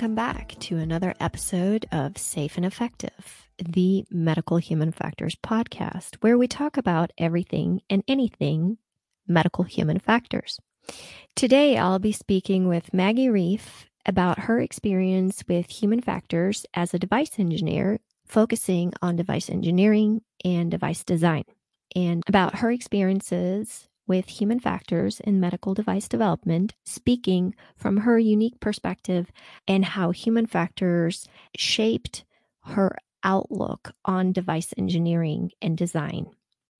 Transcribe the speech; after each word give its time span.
Welcome 0.00 0.14
back 0.14 0.56
to 0.60 0.78
another 0.78 1.14
episode 1.20 1.84
of 1.92 2.16
Safe 2.16 2.56
and 2.56 2.64
Effective, 2.64 3.50
the 3.62 4.06
Medical 4.10 4.56
Human 4.56 4.92
Factors 4.92 5.36
podcast, 5.36 6.16
where 6.22 6.38
we 6.38 6.48
talk 6.48 6.78
about 6.78 7.12
everything 7.18 7.82
and 7.90 8.02
anything 8.08 8.78
medical 9.28 9.62
human 9.62 9.98
factors. 9.98 10.58
Today, 11.36 11.76
I'll 11.76 11.98
be 11.98 12.12
speaking 12.12 12.66
with 12.66 12.94
Maggie 12.94 13.28
Reiff 13.28 13.84
about 14.06 14.38
her 14.38 14.58
experience 14.58 15.44
with 15.46 15.68
human 15.68 16.00
factors 16.00 16.64
as 16.72 16.94
a 16.94 16.98
device 16.98 17.38
engineer, 17.38 18.00
focusing 18.26 18.94
on 19.02 19.16
device 19.16 19.50
engineering 19.50 20.22
and 20.42 20.70
device 20.70 21.04
design, 21.04 21.44
and 21.94 22.22
about 22.26 22.60
her 22.60 22.70
experiences 22.70 23.89
with 24.10 24.28
human 24.28 24.58
factors 24.58 25.20
in 25.20 25.38
medical 25.38 25.72
device 25.72 26.08
development, 26.08 26.74
speaking 26.84 27.54
from 27.76 27.98
her 27.98 28.18
unique 28.18 28.58
perspective 28.58 29.30
and 29.68 29.84
how 29.84 30.10
human 30.10 30.46
factors 30.46 31.28
shaped 31.56 32.24
her 32.64 32.96
outlook 33.22 33.92
on 34.04 34.32
device 34.32 34.74
engineering 34.76 35.52
and 35.62 35.78
design. 35.78 36.26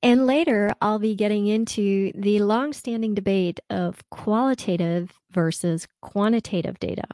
And 0.02 0.26
later, 0.26 0.72
I'll 0.80 0.98
be 0.98 1.14
getting 1.14 1.46
into 1.46 2.10
the 2.16 2.40
long-standing 2.40 3.14
debate 3.14 3.60
of 3.70 4.02
qualitative 4.10 5.12
versus 5.30 5.86
quantitative 6.02 6.80
data. 6.80 7.04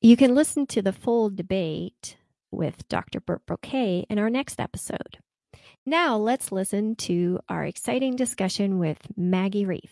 You 0.00 0.16
can 0.16 0.34
listen 0.34 0.66
to 0.68 0.80
the 0.80 0.94
full 0.94 1.28
debate 1.28 2.16
with 2.50 2.88
Dr. 2.88 3.20
Burt 3.20 3.44
Broquet 3.44 4.06
in 4.08 4.18
our 4.18 4.30
next 4.30 4.58
episode. 4.58 5.18
Now 5.88 6.18
let's 6.18 6.52
listen 6.52 6.96
to 6.96 7.40
our 7.48 7.64
exciting 7.64 8.14
discussion 8.14 8.78
with 8.78 8.98
Maggie 9.16 9.64
Reiff. 9.64 9.88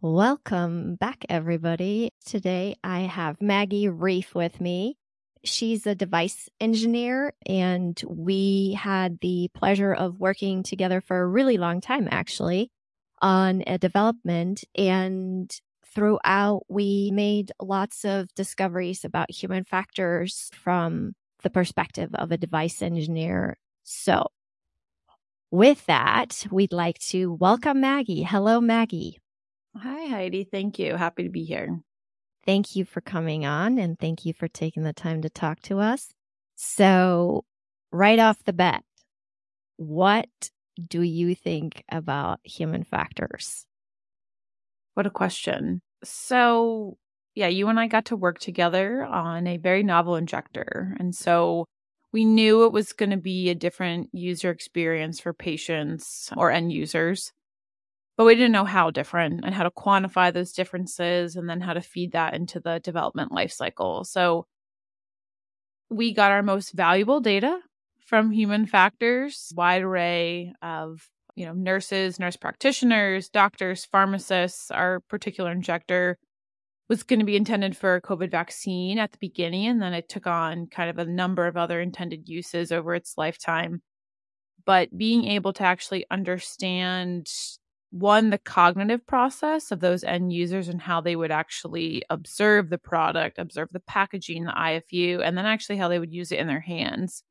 Welcome 0.00 0.96
back, 0.96 1.24
everybody. 1.28 2.10
Today 2.26 2.74
I 2.82 3.02
have 3.02 3.40
Maggie 3.40 3.86
Reiff 3.86 4.34
with 4.34 4.60
me. 4.60 4.96
She's 5.44 5.86
a 5.86 5.94
device 5.94 6.48
engineer, 6.60 7.32
and 7.46 8.02
we 8.08 8.76
had 8.76 9.20
the 9.20 9.50
pleasure 9.54 9.94
of 9.94 10.18
working 10.18 10.64
together 10.64 11.00
for 11.00 11.20
a 11.20 11.28
really 11.28 11.58
long 11.58 11.80
time, 11.80 12.08
actually, 12.10 12.72
on 13.22 13.62
a 13.68 13.78
development. 13.78 14.64
And 14.74 15.48
throughout, 15.94 16.62
we 16.68 17.12
made 17.14 17.52
lots 17.62 18.04
of 18.04 18.34
discoveries 18.34 19.04
about 19.04 19.30
human 19.30 19.62
factors 19.62 20.50
from 20.54 21.12
the 21.44 21.50
perspective 21.50 22.10
of 22.14 22.32
a 22.32 22.36
device 22.36 22.82
engineer. 22.82 23.58
So 23.84 24.26
with 25.50 25.86
that, 25.86 26.46
we'd 26.50 26.72
like 26.72 26.98
to 27.10 27.32
welcome 27.32 27.80
Maggie. 27.80 28.22
Hello, 28.22 28.60
Maggie. 28.60 29.18
Hi, 29.76 30.06
Heidi. 30.06 30.44
Thank 30.44 30.78
you. 30.78 30.96
Happy 30.96 31.22
to 31.22 31.30
be 31.30 31.44
here. 31.44 31.80
Thank 32.44 32.76
you 32.76 32.84
for 32.84 33.00
coming 33.00 33.44
on 33.44 33.78
and 33.78 33.98
thank 33.98 34.24
you 34.24 34.32
for 34.32 34.48
taking 34.48 34.82
the 34.82 34.92
time 34.92 35.22
to 35.22 35.30
talk 35.30 35.60
to 35.62 35.78
us. 35.78 36.08
So, 36.56 37.44
right 37.92 38.18
off 38.18 38.42
the 38.44 38.52
bat, 38.52 38.82
what 39.76 40.28
do 40.86 41.02
you 41.02 41.34
think 41.34 41.84
about 41.90 42.40
human 42.42 42.84
factors? 42.84 43.66
What 44.94 45.06
a 45.06 45.10
question. 45.10 45.80
So, 46.02 46.96
yeah, 47.34 47.48
you 47.48 47.68
and 47.68 47.78
I 47.78 47.86
got 47.86 48.06
to 48.06 48.16
work 48.16 48.38
together 48.38 49.04
on 49.04 49.46
a 49.46 49.58
very 49.58 49.82
novel 49.82 50.16
injector. 50.16 50.96
And 50.98 51.14
so 51.14 51.66
we 52.12 52.24
knew 52.24 52.64
it 52.64 52.72
was 52.72 52.92
going 52.92 53.10
to 53.10 53.16
be 53.16 53.50
a 53.50 53.54
different 53.54 54.08
user 54.12 54.50
experience 54.50 55.20
for 55.20 55.32
patients 55.32 56.30
or 56.36 56.50
end 56.50 56.72
users, 56.72 57.32
but 58.16 58.24
we 58.24 58.34
didn't 58.34 58.52
know 58.52 58.64
how 58.64 58.90
different 58.90 59.44
and 59.44 59.54
how 59.54 59.62
to 59.62 59.70
quantify 59.70 60.32
those 60.32 60.52
differences 60.52 61.36
and 61.36 61.48
then 61.48 61.60
how 61.60 61.74
to 61.74 61.80
feed 61.80 62.12
that 62.12 62.34
into 62.34 62.60
the 62.60 62.80
development 62.80 63.30
lifecycle. 63.30 64.06
So 64.06 64.46
we 65.90 66.12
got 66.12 66.32
our 66.32 66.42
most 66.42 66.72
valuable 66.72 67.20
data 67.20 67.60
from 68.06 68.30
human 68.30 68.66
factors, 68.66 69.52
wide 69.54 69.82
array 69.82 70.54
of 70.62 71.08
you 71.36 71.46
know 71.46 71.52
nurses, 71.52 72.18
nurse 72.18 72.36
practitioners, 72.36 73.28
doctors, 73.28 73.84
pharmacists, 73.84 74.70
our 74.70 75.00
particular 75.08 75.52
injector 75.52 76.18
was 76.88 77.02
going 77.02 77.18
to 77.18 77.24
be 77.24 77.36
intended 77.36 77.76
for 77.76 77.94
a 77.94 78.02
COVID 78.02 78.30
vaccine 78.30 78.98
at 78.98 79.12
the 79.12 79.18
beginning, 79.18 79.66
and 79.66 79.82
then 79.82 79.92
it 79.92 80.08
took 80.08 80.26
on 80.26 80.66
kind 80.66 80.90
of 80.90 80.98
a 80.98 81.10
number 81.10 81.46
of 81.46 81.56
other 81.56 81.80
intended 81.80 82.28
uses 82.28 82.72
over 82.72 82.94
its 82.94 83.14
lifetime. 83.16 83.82
But 84.64 84.96
being 84.96 85.24
able 85.24 85.52
to 85.54 85.62
actually 85.62 86.06
understand 86.10 87.28
one, 87.90 88.30
the 88.30 88.38
cognitive 88.38 89.06
process 89.06 89.70
of 89.70 89.80
those 89.80 90.04
end 90.04 90.32
users 90.32 90.68
and 90.68 90.80
how 90.80 91.00
they 91.00 91.16
would 91.16 91.30
actually 91.30 92.02
observe 92.10 92.68
the 92.68 92.78
product, 92.78 93.38
observe 93.38 93.68
the 93.72 93.80
packaging, 93.80 94.44
the 94.44 94.52
IFU, 94.52 95.22
and 95.24 95.38
then 95.38 95.46
actually 95.46 95.78
how 95.78 95.88
they 95.88 95.98
would 95.98 96.12
use 96.12 96.32
it 96.32 96.38
in 96.38 96.46
their 96.46 96.60
hands 96.60 97.22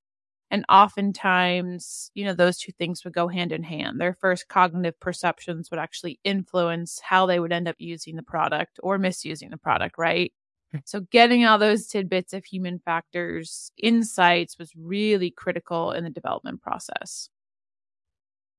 and 0.49 0.65
oftentimes, 0.69 2.11
you 2.13 2.25
know, 2.25 2.33
those 2.33 2.57
two 2.57 2.71
things 2.71 3.03
would 3.03 3.13
go 3.13 3.27
hand 3.27 3.51
in 3.51 3.63
hand. 3.63 3.99
Their 3.99 4.13
first 4.13 4.47
cognitive 4.47 4.99
perceptions 4.99 5.69
would 5.71 5.79
actually 5.79 6.19
influence 6.23 6.99
how 7.03 7.25
they 7.25 7.39
would 7.39 7.51
end 7.51 7.67
up 7.67 7.75
using 7.79 8.15
the 8.15 8.23
product 8.23 8.79
or 8.83 8.97
misusing 8.97 9.49
the 9.49 9.57
product, 9.57 9.97
right? 9.97 10.33
Hmm. 10.71 10.79
So 10.85 11.01
getting 11.11 11.45
all 11.45 11.57
those 11.57 11.87
tidbits 11.87 12.33
of 12.33 12.45
human 12.45 12.79
factors 12.79 13.71
insights 13.77 14.57
was 14.57 14.71
really 14.75 15.31
critical 15.31 15.91
in 15.91 16.03
the 16.03 16.09
development 16.09 16.61
process. 16.61 17.29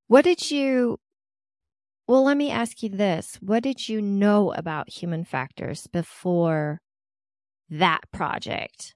What 0.09 0.25
did 0.25 0.50
you 0.50 0.98
Well, 2.09 2.25
let 2.25 2.37
me 2.37 2.50
ask 2.50 2.82
you 2.82 2.88
this. 2.88 3.37
What 3.37 3.62
did 3.62 3.88
you 3.88 4.00
know 4.00 4.53
about 4.54 4.88
human 4.88 5.25
factors 5.25 5.87
before 5.87 6.81
that 7.71 8.10
project? 8.12 8.94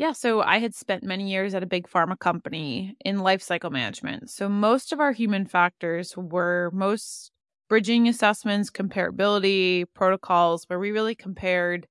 Yeah, 0.00 0.12
so 0.12 0.40
I 0.40 0.60
had 0.60 0.74
spent 0.74 1.02
many 1.02 1.30
years 1.30 1.54
at 1.54 1.62
a 1.62 1.66
big 1.66 1.86
pharma 1.86 2.18
company 2.18 2.96
in 3.04 3.18
life 3.18 3.42
cycle 3.42 3.68
management. 3.68 4.30
So 4.30 4.48
most 4.48 4.94
of 4.94 4.98
our 4.98 5.12
human 5.12 5.44
factors 5.44 6.16
were 6.16 6.70
most 6.72 7.30
bridging 7.68 8.08
assessments, 8.08 8.70
comparability, 8.70 9.84
protocols, 9.92 10.64
where 10.68 10.78
we 10.78 10.90
really 10.90 11.14
compared 11.14 11.86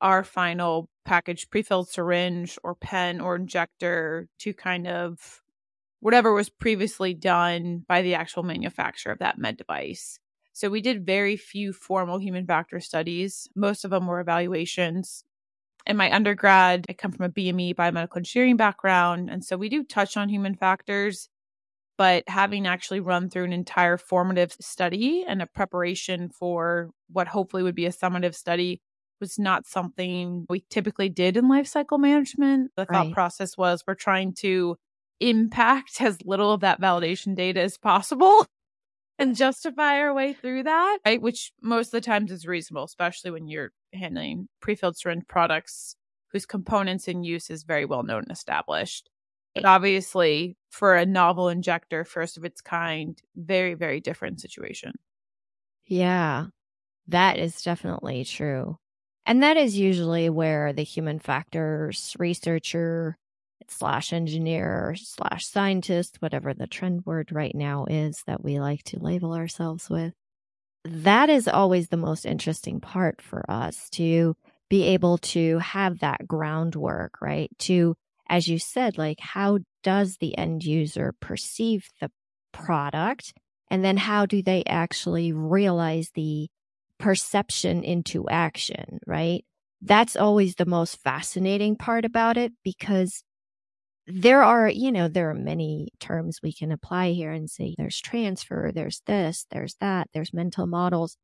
our 0.00 0.24
final 0.24 0.88
package 1.04 1.48
prefilled 1.50 1.88
syringe 1.88 2.58
or 2.64 2.74
pen 2.74 3.20
or 3.20 3.36
injector 3.36 4.28
to 4.40 4.52
kind 4.52 4.88
of 4.88 5.40
whatever 6.00 6.34
was 6.34 6.50
previously 6.50 7.14
done 7.14 7.84
by 7.88 8.02
the 8.02 8.14
actual 8.14 8.42
manufacturer 8.42 9.12
of 9.12 9.20
that 9.20 9.38
med 9.38 9.56
device. 9.56 10.18
So 10.52 10.68
we 10.68 10.80
did 10.80 11.06
very 11.06 11.36
few 11.36 11.72
formal 11.72 12.18
human 12.18 12.46
factor 12.46 12.80
studies. 12.80 13.48
Most 13.56 13.84
of 13.84 13.92
them 13.92 14.08
were 14.08 14.20
evaluations 14.20 15.24
in 15.86 15.96
my 15.96 16.12
undergrad, 16.12 16.86
I 16.88 16.92
come 16.92 17.12
from 17.12 17.26
a 17.26 17.30
BME 17.30 17.74
biomedical 17.74 18.18
engineering 18.18 18.56
background. 18.56 19.30
And 19.30 19.44
so 19.44 19.56
we 19.56 19.68
do 19.68 19.84
touch 19.84 20.16
on 20.16 20.28
human 20.28 20.54
factors, 20.54 21.28
but 21.96 22.24
having 22.28 22.66
actually 22.66 23.00
run 23.00 23.30
through 23.30 23.44
an 23.44 23.52
entire 23.52 23.96
formative 23.96 24.52
study 24.60 25.24
and 25.26 25.42
a 25.42 25.46
preparation 25.46 26.28
for 26.28 26.90
what 27.10 27.28
hopefully 27.28 27.62
would 27.62 27.74
be 27.74 27.86
a 27.86 27.92
summative 27.92 28.34
study 28.34 28.80
was 29.20 29.38
not 29.38 29.66
something 29.66 30.46
we 30.48 30.64
typically 30.70 31.08
did 31.08 31.36
in 31.36 31.48
life 31.48 31.66
cycle 31.66 31.98
management. 31.98 32.70
The 32.76 32.86
thought 32.86 33.06
right. 33.06 33.12
process 33.12 33.56
was 33.56 33.84
we're 33.86 33.94
trying 33.94 34.34
to 34.34 34.76
impact 35.20 36.00
as 36.00 36.18
little 36.24 36.52
of 36.52 36.60
that 36.60 36.80
validation 36.80 37.34
data 37.34 37.60
as 37.60 37.76
possible 37.76 38.46
and 39.20 39.36
justify 39.36 39.98
our 40.00 40.12
way 40.12 40.32
through 40.32 40.64
that, 40.64 40.98
right? 41.06 41.22
Which 41.22 41.52
most 41.62 41.88
of 41.88 41.92
the 41.92 42.00
times 42.00 42.32
is 42.32 42.46
reasonable, 42.46 42.84
especially 42.84 43.30
when 43.30 43.46
you're 43.46 43.70
handling 43.92 44.48
pre-filled 44.60 44.96
syringe 44.96 45.24
products 45.28 45.94
whose 46.32 46.46
components 46.46 47.06
and 47.06 47.24
use 47.24 47.50
is 47.50 47.62
very 47.62 47.84
well 47.84 48.02
known 48.02 48.22
and 48.22 48.32
established. 48.32 49.08
But 49.54 49.64
obviously, 49.64 50.56
for 50.70 50.96
a 50.96 51.04
novel 51.04 51.48
injector, 51.48 52.04
first 52.04 52.36
of 52.36 52.44
its 52.44 52.60
kind, 52.60 53.20
very, 53.36 53.74
very 53.74 54.00
different 54.00 54.40
situation. 54.40 54.92
Yeah, 55.86 56.46
that 57.08 57.38
is 57.38 57.62
definitely 57.62 58.24
true. 58.24 58.78
And 59.26 59.42
that 59.42 59.56
is 59.56 59.76
usually 59.76 60.30
where 60.30 60.72
the 60.72 60.82
human 60.82 61.18
factors 61.18 62.16
researcher 62.18 63.18
slash 63.70 64.12
engineer 64.12 64.94
slash 64.96 65.46
scientist, 65.46 66.16
whatever 66.20 66.54
the 66.54 66.66
trend 66.66 67.04
word 67.06 67.32
right 67.32 67.54
now 67.54 67.86
is 67.88 68.22
that 68.26 68.44
we 68.44 68.60
like 68.60 68.82
to 68.84 68.98
label 68.98 69.32
ourselves 69.32 69.88
with. 69.88 70.12
That 70.84 71.28
is 71.28 71.46
always 71.46 71.88
the 71.88 71.96
most 71.96 72.24
interesting 72.24 72.80
part 72.80 73.20
for 73.20 73.44
us 73.50 73.88
to 73.90 74.34
be 74.68 74.84
able 74.84 75.18
to 75.18 75.58
have 75.58 75.98
that 75.98 76.26
groundwork, 76.26 77.20
right? 77.20 77.50
To, 77.60 77.96
as 78.28 78.48
you 78.48 78.58
said, 78.58 78.96
like, 78.96 79.20
how 79.20 79.58
does 79.82 80.16
the 80.18 80.36
end 80.38 80.64
user 80.64 81.14
perceive 81.20 81.88
the 82.00 82.10
product? 82.52 83.34
And 83.70 83.84
then 83.84 83.96
how 83.96 84.26
do 84.26 84.42
they 84.42 84.64
actually 84.66 85.32
realize 85.32 86.10
the 86.14 86.48
perception 86.98 87.82
into 87.82 88.28
action, 88.28 89.00
right? 89.06 89.44
That's 89.82 90.16
always 90.16 90.54
the 90.54 90.66
most 90.66 90.98
fascinating 91.02 91.76
part 91.76 92.04
about 92.04 92.36
it 92.36 92.52
because 92.62 93.22
there 94.12 94.42
are, 94.42 94.68
you 94.68 94.92
know, 94.92 95.08
there 95.08 95.30
are 95.30 95.34
many 95.34 95.88
terms 95.98 96.40
we 96.42 96.52
can 96.52 96.72
apply 96.72 97.12
here 97.12 97.32
and 97.32 97.50
say 97.50 97.74
there's 97.76 98.00
transfer, 98.00 98.70
there's 98.74 99.02
this, 99.06 99.46
there's 99.50 99.76
that, 99.80 100.08
there's 100.12 100.34
mental 100.34 100.66
models. 100.66 101.16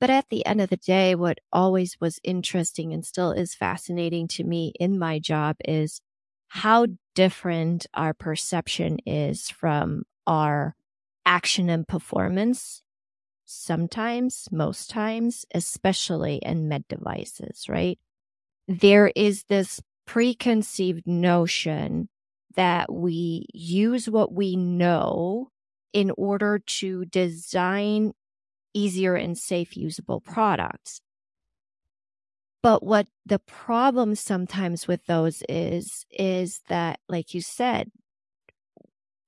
But 0.00 0.10
at 0.10 0.28
the 0.30 0.44
end 0.44 0.60
of 0.60 0.68
the 0.70 0.76
day, 0.76 1.14
what 1.14 1.38
always 1.52 1.96
was 2.00 2.18
interesting 2.24 2.92
and 2.92 3.04
still 3.04 3.30
is 3.30 3.54
fascinating 3.54 4.28
to 4.28 4.44
me 4.44 4.72
in 4.80 4.98
my 4.98 5.18
job 5.18 5.56
is 5.64 6.00
how 6.48 6.86
different 7.14 7.86
our 7.94 8.12
perception 8.12 8.98
is 9.06 9.48
from 9.48 10.02
our 10.26 10.74
action 11.24 11.70
and 11.70 11.86
performance. 11.86 12.82
Sometimes, 13.44 14.48
most 14.50 14.90
times, 14.90 15.44
especially 15.54 16.36
in 16.42 16.68
med 16.68 16.88
devices, 16.88 17.66
right? 17.68 17.98
There 18.66 19.12
is 19.14 19.44
this 19.44 19.80
preconceived 20.06 21.06
notion 21.06 22.08
that 22.56 22.92
we 22.92 23.46
use 23.52 24.08
what 24.08 24.32
we 24.32 24.56
know 24.56 25.50
in 25.92 26.10
order 26.16 26.58
to 26.58 27.04
design 27.06 28.12
easier 28.74 29.14
and 29.14 29.36
safe 29.36 29.76
usable 29.76 30.20
products. 30.20 31.00
But 32.62 32.82
what 32.82 33.08
the 33.26 33.40
problem 33.40 34.14
sometimes 34.14 34.86
with 34.86 35.04
those 35.06 35.42
is, 35.48 36.06
is 36.10 36.60
that, 36.68 37.00
like 37.08 37.34
you 37.34 37.40
said, 37.40 37.90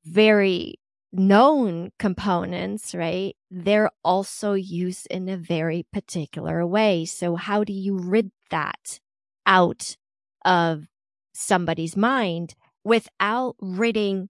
very 0.04 0.76
known 1.12 1.90
components, 1.98 2.94
right? 2.94 3.36
They're 3.50 3.90
also 4.04 4.54
used 4.54 5.06
in 5.08 5.28
a 5.28 5.36
very 5.36 5.86
particular 5.92 6.66
way. 6.66 7.04
So 7.04 7.36
how 7.36 7.64
do 7.64 7.72
you 7.72 7.98
rid 7.98 8.30
that 8.50 9.00
out 9.46 9.96
of 10.44 10.86
somebody's 11.32 11.96
mind 11.96 12.54
without 12.84 13.56
ridding 13.60 14.28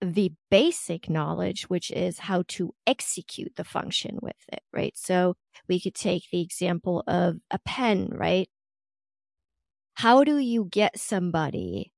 the 0.00 0.32
basic 0.50 1.10
knowledge, 1.10 1.64
which 1.64 1.90
is 1.90 2.20
how 2.20 2.44
to 2.46 2.72
execute 2.86 3.56
the 3.56 3.64
function 3.64 4.18
with 4.22 4.36
it, 4.52 4.62
right? 4.72 4.96
So 4.96 5.34
we 5.68 5.80
could 5.80 5.94
take 5.94 6.24
the 6.30 6.40
example 6.40 7.02
of 7.06 7.38
a 7.50 7.58
pen, 7.64 8.10
right? 8.12 8.48
How 9.94 10.22
do 10.22 10.38
you 10.38 10.68
get 10.70 10.98
somebody 10.98 11.92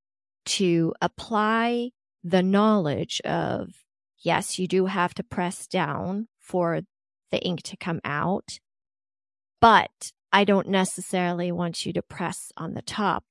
to 0.46 0.94
apply 1.02 1.90
the 2.24 2.42
knowledge 2.42 3.20
of, 3.24 3.68
yes, 4.18 4.58
you 4.58 4.66
do 4.66 4.86
have 4.86 5.12
to 5.14 5.22
press 5.22 5.66
down 5.66 6.28
for 6.38 6.80
the 7.30 7.40
ink 7.40 7.62
to 7.64 7.76
come 7.76 8.00
out, 8.04 8.58
but 9.60 10.12
I 10.32 10.44
don't 10.44 10.68
necessarily 10.68 11.52
want 11.52 11.84
you 11.84 11.92
to 11.92 12.02
press 12.02 12.52
on 12.56 12.72
the 12.72 12.82
top 12.82 13.24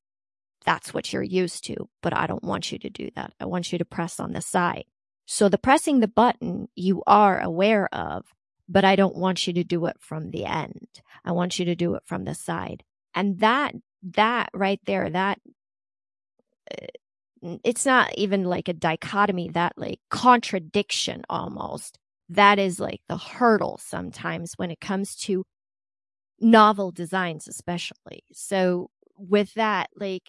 that's 0.65 0.94
what 0.94 1.11
you're 1.11 1.23
used 1.23 1.63
to, 1.65 1.89
but 2.01 2.15
I 2.15 2.27
don't 2.27 2.44
want 2.44 2.71
you 2.71 2.79
to 2.79 2.89
do 2.89 3.09
that. 3.15 3.33
I 3.39 3.45
want 3.45 3.71
you 3.71 3.77
to 3.77 3.85
press 3.85 4.19
on 4.19 4.33
the 4.33 4.41
side. 4.41 4.85
So 5.25 5.47
the 5.47 5.57
pressing 5.57 6.00
the 6.00 6.07
button 6.07 6.67
you 6.75 7.03
are 7.07 7.39
aware 7.39 7.88
of, 7.94 8.25
but 8.67 8.83
I 8.83 8.95
don't 8.95 9.15
want 9.15 9.47
you 9.47 9.53
to 9.53 9.63
do 9.63 9.85
it 9.85 9.97
from 10.00 10.31
the 10.31 10.45
end. 10.45 11.01
I 11.23 11.31
want 11.31 11.59
you 11.59 11.65
to 11.65 11.75
do 11.75 11.95
it 11.95 12.03
from 12.06 12.25
the 12.25 12.35
side. 12.35 12.83
And 13.15 13.39
that, 13.39 13.75
that 14.15 14.50
right 14.53 14.79
there, 14.85 15.09
that, 15.09 15.39
uh, 16.71 16.88
it's 17.63 17.85
not 17.85 18.13
even 18.17 18.44
like 18.44 18.67
a 18.67 18.73
dichotomy, 18.73 19.50
that 19.50 19.73
like 19.77 20.00
contradiction 20.09 21.23
almost. 21.29 21.97
That 22.27 22.59
is 22.59 22.79
like 22.79 23.01
the 23.07 23.17
hurdle 23.17 23.79
sometimes 23.81 24.53
when 24.57 24.71
it 24.71 24.81
comes 24.81 25.15
to 25.17 25.45
novel 26.39 26.91
designs, 26.91 27.47
especially. 27.47 28.23
So 28.33 28.89
with 29.17 29.53
that, 29.55 29.89
like 29.95 30.23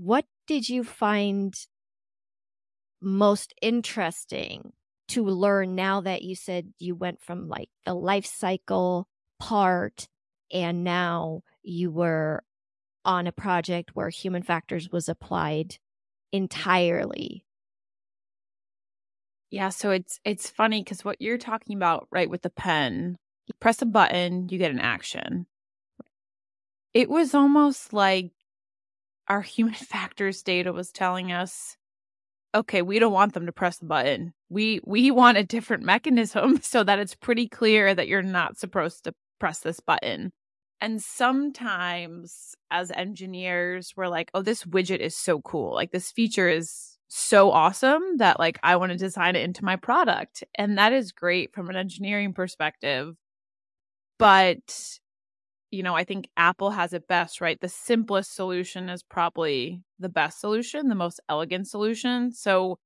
what 0.00 0.24
did 0.46 0.68
you 0.68 0.84
find 0.84 1.54
most 3.00 3.52
interesting 3.60 4.72
to 5.08 5.24
learn 5.24 5.74
now 5.74 6.00
that 6.00 6.22
you 6.22 6.36
said 6.36 6.72
you 6.78 6.94
went 6.94 7.20
from 7.20 7.48
like 7.48 7.68
the 7.84 7.94
life 7.94 8.26
cycle 8.26 9.08
part 9.40 10.08
and 10.52 10.84
now 10.84 11.42
you 11.62 11.90
were 11.90 12.44
on 13.04 13.26
a 13.26 13.32
project 13.32 13.90
where 13.94 14.08
human 14.08 14.42
factors 14.42 14.88
was 14.90 15.08
applied 15.08 15.76
entirely? 16.32 17.44
Yeah 19.50 19.70
so 19.70 19.90
it's 19.90 20.20
it's 20.24 20.50
funny 20.50 20.82
because 20.84 21.04
what 21.04 21.20
you're 21.20 21.38
talking 21.38 21.76
about 21.76 22.06
right 22.10 22.28
with 22.28 22.42
the 22.42 22.50
pen 22.50 23.16
you 23.46 23.54
press 23.58 23.82
a 23.82 23.86
button 23.86 24.48
you 24.48 24.58
get 24.58 24.70
an 24.70 24.80
action. 24.80 25.46
It 26.94 27.08
was 27.08 27.34
almost 27.34 27.92
like 27.92 28.32
our 29.28 29.42
human 29.42 29.74
factors 29.74 30.42
data 30.42 30.72
was 30.72 30.90
telling 30.90 31.32
us 31.32 31.76
okay 32.54 32.82
we 32.82 32.98
don't 32.98 33.12
want 33.12 33.34
them 33.34 33.46
to 33.46 33.52
press 33.52 33.78
the 33.78 33.86
button. 33.86 34.32
We 34.48 34.80
we 34.84 35.10
want 35.10 35.38
a 35.38 35.44
different 35.44 35.82
mechanism 35.84 36.60
so 36.62 36.84
that 36.84 36.98
it's 36.98 37.14
pretty 37.14 37.48
clear 37.48 37.94
that 37.94 38.08
you're 38.08 38.22
not 38.22 38.58
supposed 38.58 39.04
to 39.04 39.14
press 39.38 39.60
this 39.60 39.80
button. 39.80 40.32
And 40.80 41.02
sometimes 41.02 42.54
as 42.70 42.90
engineers 42.92 43.92
we're 43.96 44.08
like 44.08 44.30
oh 44.34 44.42
this 44.42 44.64
widget 44.64 45.00
is 45.00 45.16
so 45.16 45.40
cool. 45.40 45.74
Like 45.74 45.92
this 45.92 46.10
feature 46.10 46.48
is 46.48 46.96
so 47.10 47.50
awesome 47.50 48.02
that 48.18 48.38
like 48.38 48.58
i 48.62 48.76
want 48.76 48.92
to 48.92 48.98
design 48.98 49.36
it 49.36 49.42
into 49.42 49.64
my 49.64 49.76
product. 49.76 50.44
And 50.54 50.78
that 50.78 50.92
is 50.92 51.12
great 51.12 51.54
from 51.54 51.68
an 51.70 51.76
engineering 51.76 52.32
perspective 52.32 53.14
but 54.18 54.98
you 55.70 55.82
know, 55.82 55.94
I 55.94 56.04
think 56.04 56.28
Apple 56.36 56.70
has 56.70 56.92
it 56.92 57.08
best, 57.08 57.40
right? 57.40 57.60
The 57.60 57.68
simplest 57.68 58.34
solution 58.34 58.88
is 58.88 59.02
probably 59.02 59.82
the 59.98 60.08
best 60.08 60.40
solution, 60.40 60.88
the 60.88 60.94
most 60.94 61.20
elegant 61.28 61.68
solution. 61.68 62.32
So 62.32 62.78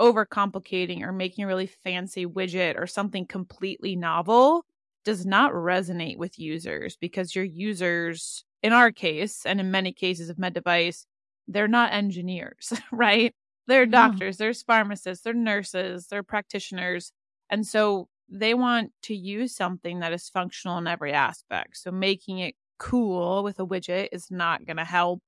overcomplicating 0.00 1.02
or 1.02 1.12
making 1.12 1.44
a 1.44 1.46
really 1.46 1.66
fancy 1.66 2.24
widget 2.24 2.78
or 2.78 2.86
something 2.86 3.26
completely 3.26 3.94
novel 3.94 4.64
does 5.04 5.26
not 5.26 5.52
resonate 5.52 6.16
with 6.16 6.38
users 6.38 6.96
because 6.96 7.34
your 7.34 7.44
users, 7.44 8.44
in 8.62 8.72
our 8.72 8.90
case, 8.90 9.44
and 9.44 9.60
in 9.60 9.70
many 9.70 9.92
cases 9.92 10.30
of 10.30 10.38
med 10.38 10.54
device, 10.54 11.04
they're 11.46 11.68
not 11.68 11.92
engineers, 11.92 12.72
right? 12.92 13.34
They're 13.66 13.86
doctors, 13.86 14.36
yeah. 14.36 14.46
there's 14.46 14.62
pharmacists, 14.62 15.22
they're 15.22 15.34
nurses, 15.34 16.06
they're 16.06 16.22
practitioners. 16.22 17.12
And 17.50 17.66
so 17.66 18.08
they 18.30 18.54
want 18.54 18.92
to 19.02 19.14
use 19.14 19.54
something 19.54 20.00
that 20.00 20.12
is 20.12 20.28
functional 20.28 20.78
in 20.78 20.86
every 20.86 21.12
aspect. 21.12 21.76
So 21.76 21.90
making 21.90 22.38
it 22.38 22.54
cool 22.78 23.42
with 23.42 23.58
a 23.58 23.66
widget 23.66 24.08
is 24.12 24.30
not 24.30 24.64
going 24.64 24.76
to 24.76 24.84
help. 24.84 25.22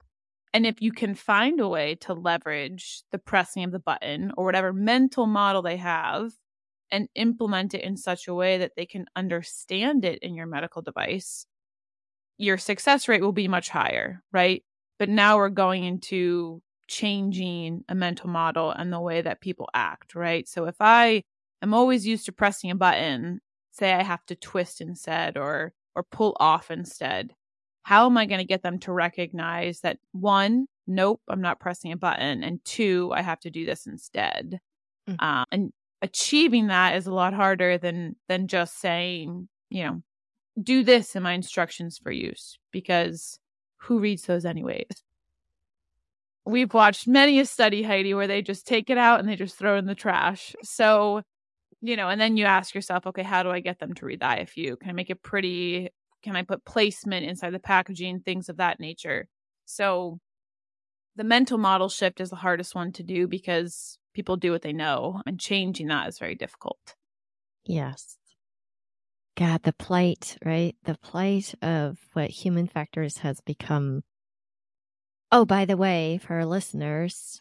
And 0.54 0.66
if 0.66 0.80
you 0.80 0.92
can 0.92 1.14
find 1.14 1.60
a 1.60 1.68
way 1.68 1.94
to 1.96 2.14
leverage 2.14 3.02
the 3.10 3.18
pressing 3.18 3.64
of 3.64 3.72
the 3.72 3.78
button 3.78 4.32
or 4.36 4.44
whatever 4.44 4.72
mental 4.72 5.26
model 5.26 5.62
they 5.62 5.78
have 5.78 6.32
and 6.90 7.08
implement 7.14 7.74
it 7.74 7.82
in 7.82 7.96
such 7.96 8.28
a 8.28 8.34
way 8.34 8.58
that 8.58 8.72
they 8.76 8.86
can 8.86 9.06
understand 9.16 10.04
it 10.04 10.18
in 10.20 10.34
your 10.34 10.46
medical 10.46 10.82
device, 10.82 11.46
your 12.36 12.58
success 12.58 13.08
rate 13.08 13.22
will 13.22 13.32
be 13.32 13.48
much 13.48 13.70
higher, 13.70 14.22
right? 14.30 14.62
But 14.98 15.08
now 15.08 15.38
we're 15.38 15.48
going 15.48 15.84
into 15.84 16.62
changing 16.86 17.82
a 17.88 17.94
mental 17.94 18.28
model 18.28 18.70
and 18.70 18.92
the 18.92 19.00
way 19.00 19.22
that 19.22 19.40
people 19.40 19.68
act, 19.72 20.14
right? 20.14 20.46
So 20.46 20.66
if 20.66 20.76
I 20.80 21.22
I'm 21.62 21.74
always 21.74 22.06
used 22.06 22.26
to 22.26 22.32
pressing 22.32 22.70
a 22.70 22.74
button. 22.74 23.40
Say 23.70 23.92
I 23.92 24.02
have 24.02 24.26
to 24.26 24.36
twist 24.36 24.80
instead 24.80 25.38
or 25.38 25.72
or 25.94 26.02
pull 26.02 26.36
off 26.40 26.70
instead. 26.70 27.34
How 27.84 28.06
am 28.06 28.16
I 28.16 28.26
going 28.26 28.38
to 28.38 28.46
get 28.46 28.62
them 28.62 28.78
to 28.80 28.92
recognize 28.92 29.80
that 29.80 29.98
one, 30.12 30.66
nope, 30.86 31.20
I'm 31.28 31.40
not 31.40 31.60
pressing 31.60 31.92
a 31.92 31.96
button, 31.96 32.42
and 32.42 32.64
two, 32.64 33.10
I 33.14 33.22
have 33.22 33.40
to 33.40 33.50
do 33.50 33.66
this 33.66 33.86
instead. 33.86 34.60
Mm-hmm. 35.08 35.24
Uh, 35.24 35.44
and 35.50 35.72
achieving 36.00 36.68
that 36.68 36.96
is 36.96 37.06
a 37.06 37.14
lot 37.14 37.34
harder 37.34 37.78
than 37.78 38.16
than 38.28 38.48
just 38.48 38.80
saying, 38.80 39.48
you 39.70 39.84
know, 39.84 40.02
do 40.60 40.84
this 40.84 41.16
in 41.16 41.22
my 41.22 41.32
instructions 41.32 41.98
for 41.98 42.10
use 42.12 42.58
because 42.72 43.38
who 43.78 43.98
reads 43.98 44.24
those 44.24 44.44
anyways? 44.44 44.86
We've 46.44 46.74
watched 46.74 47.06
many 47.06 47.38
a 47.38 47.46
study, 47.46 47.82
Heidi, 47.84 48.14
where 48.14 48.26
they 48.26 48.42
just 48.42 48.66
take 48.66 48.90
it 48.90 48.98
out 48.98 49.20
and 49.20 49.28
they 49.28 49.36
just 49.36 49.56
throw 49.56 49.76
it 49.76 49.78
in 49.78 49.86
the 49.86 49.94
trash. 49.94 50.54
So 50.62 51.22
you 51.82 51.96
know, 51.96 52.08
and 52.08 52.20
then 52.20 52.36
you 52.36 52.44
ask 52.44 52.74
yourself, 52.74 53.06
okay, 53.08 53.24
how 53.24 53.42
do 53.42 53.50
I 53.50 53.60
get 53.60 53.80
them 53.80 53.92
to 53.94 54.06
read 54.06 54.20
the 54.20 54.26
IFU? 54.26 54.78
Can 54.80 54.88
I 54.88 54.92
make 54.92 55.10
it 55.10 55.22
pretty? 55.22 55.90
Can 56.22 56.36
I 56.36 56.42
put 56.42 56.64
placement 56.64 57.26
inside 57.26 57.50
the 57.50 57.58
packaging, 57.58 58.20
things 58.20 58.48
of 58.48 58.58
that 58.58 58.78
nature? 58.78 59.26
So 59.66 60.20
the 61.16 61.24
mental 61.24 61.58
model 61.58 61.88
shift 61.88 62.20
is 62.20 62.30
the 62.30 62.36
hardest 62.36 62.74
one 62.74 62.92
to 62.92 63.02
do 63.02 63.26
because 63.26 63.98
people 64.14 64.36
do 64.36 64.52
what 64.52 64.62
they 64.62 64.72
know, 64.72 65.20
and 65.26 65.40
changing 65.40 65.88
that 65.88 66.08
is 66.08 66.18
very 66.18 66.36
difficult. 66.36 66.94
Yes. 67.64 68.16
God, 69.36 69.62
the 69.62 69.72
plight, 69.72 70.36
right? 70.44 70.76
The 70.84 70.96
plight 70.98 71.54
of 71.62 71.98
what 72.12 72.30
human 72.30 72.68
factors 72.68 73.18
has 73.18 73.40
become. 73.40 74.02
Oh, 75.32 75.44
by 75.44 75.64
the 75.64 75.76
way, 75.76 76.20
for 76.22 76.34
our 76.34 76.44
listeners, 76.44 77.40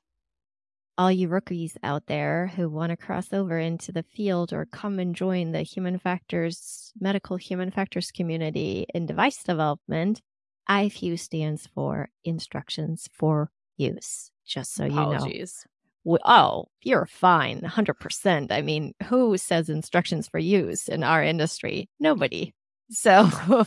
all 0.98 1.12
you 1.12 1.28
rookies 1.28 1.78
out 1.84 2.08
there 2.08 2.52
who 2.56 2.70
want 2.70 2.92
to 2.92 2.98
cross 2.98 3.34
over 3.34 3.58
into 3.58 3.92
the 3.92 4.04
field 4.04 4.54
or 4.54 4.66
come 4.66 5.00
and 5.00 5.16
join 5.16 5.52
the 5.52 5.62
human 5.62 5.98
factors, 5.98 6.92
medical 7.00 7.38
human 7.38 7.72
factors 7.72 8.12
community 8.12 8.86
in 8.94 9.06
device 9.06 9.44
development, 9.44 10.22
IFU 10.70 11.20
stands 11.20 11.68
for 11.74 12.10
instructions 12.24 13.10
for 13.12 13.52
use, 13.78 14.32
just 14.46 14.74
so 14.74 14.86
Apologies. 14.86 15.66
you 16.04 16.14
know. 16.14 16.20
Oh, 16.26 16.66
you're 16.82 17.06
fine. 17.06 17.62
100%. 17.62 18.52
I 18.52 18.62
mean, 18.62 18.94
who 19.06 19.38
says 19.38 19.70
instructions 19.70 20.28
for 20.28 20.40
use 20.40 20.88
in 20.88 21.04
our 21.04 21.24
industry? 21.24 21.90
Nobody. 22.00 22.54
So 22.90 23.30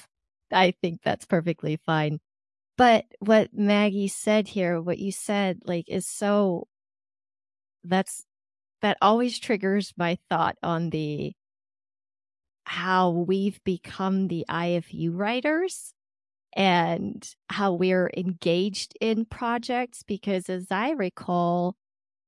I 0.52 0.72
think 0.80 1.00
that's 1.02 1.26
perfectly 1.26 1.78
fine. 1.84 2.20
But 2.76 3.04
what 3.20 3.50
Maggie 3.52 4.08
said 4.08 4.48
here, 4.48 4.80
what 4.80 4.98
you 4.98 5.12
said, 5.12 5.60
like, 5.64 5.88
is 5.88 6.06
so, 6.06 6.66
that's, 7.84 8.24
that 8.82 8.96
always 9.00 9.38
triggers 9.38 9.92
my 9.96 10.18
thought 10.28 10.56
on 10.62 10.90
the, 10.90 11.32
how 12.64 13.10
we've 13.10 13.62
become 13.64 14.28
the 14.28 14.44
IFU 14.48 15.10
writers 15.12 15.92
and 16.54 17.28
how 17.50 17.72
we're 17.74 18.10
engaged 18.16 18.94
in 19.00 19.24
projects. 19.24 20.02
Because 20.02 20.48
as 20.48 20.66
I 20.70 20.90
recall, 20.90 21.76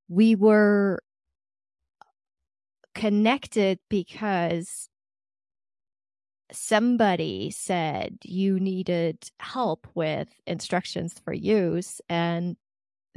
we 0.09 0.35
were 0.35 1.01
connected 2.95 3.79
because 3.89 4.89
somebody 6.53 7.51
said 7.51 8.19
you 8.25 8.59
needed 8.61 9.19
help 9.41 9.87
with 9.95 10.29
instructions 10.47 11.15
for 11.25 11.33
use 11.33 12.01
and 12.09 12.57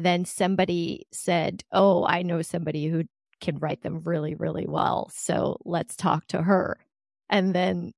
then 0.06 0.26
somebody 0.26 1.06
said 1.12 1.64
oh 1.72 2.06
i 2.06 2.22
know 2.22 2.42
somebody 2.42 2.88
who 2.88 3.04
can 3.42 3.58
write 3.58 3.82
them 3.82 4.02
really 4.04 4.36
really 4.36 4.68
well 4.68 5.10
so 5.14 5.58
let's 5.64 5.96
talk 5.96 6.28
to 6.28 6.42
her. 6.42 6.78
And 7.30 7.54
then 7.54 7.94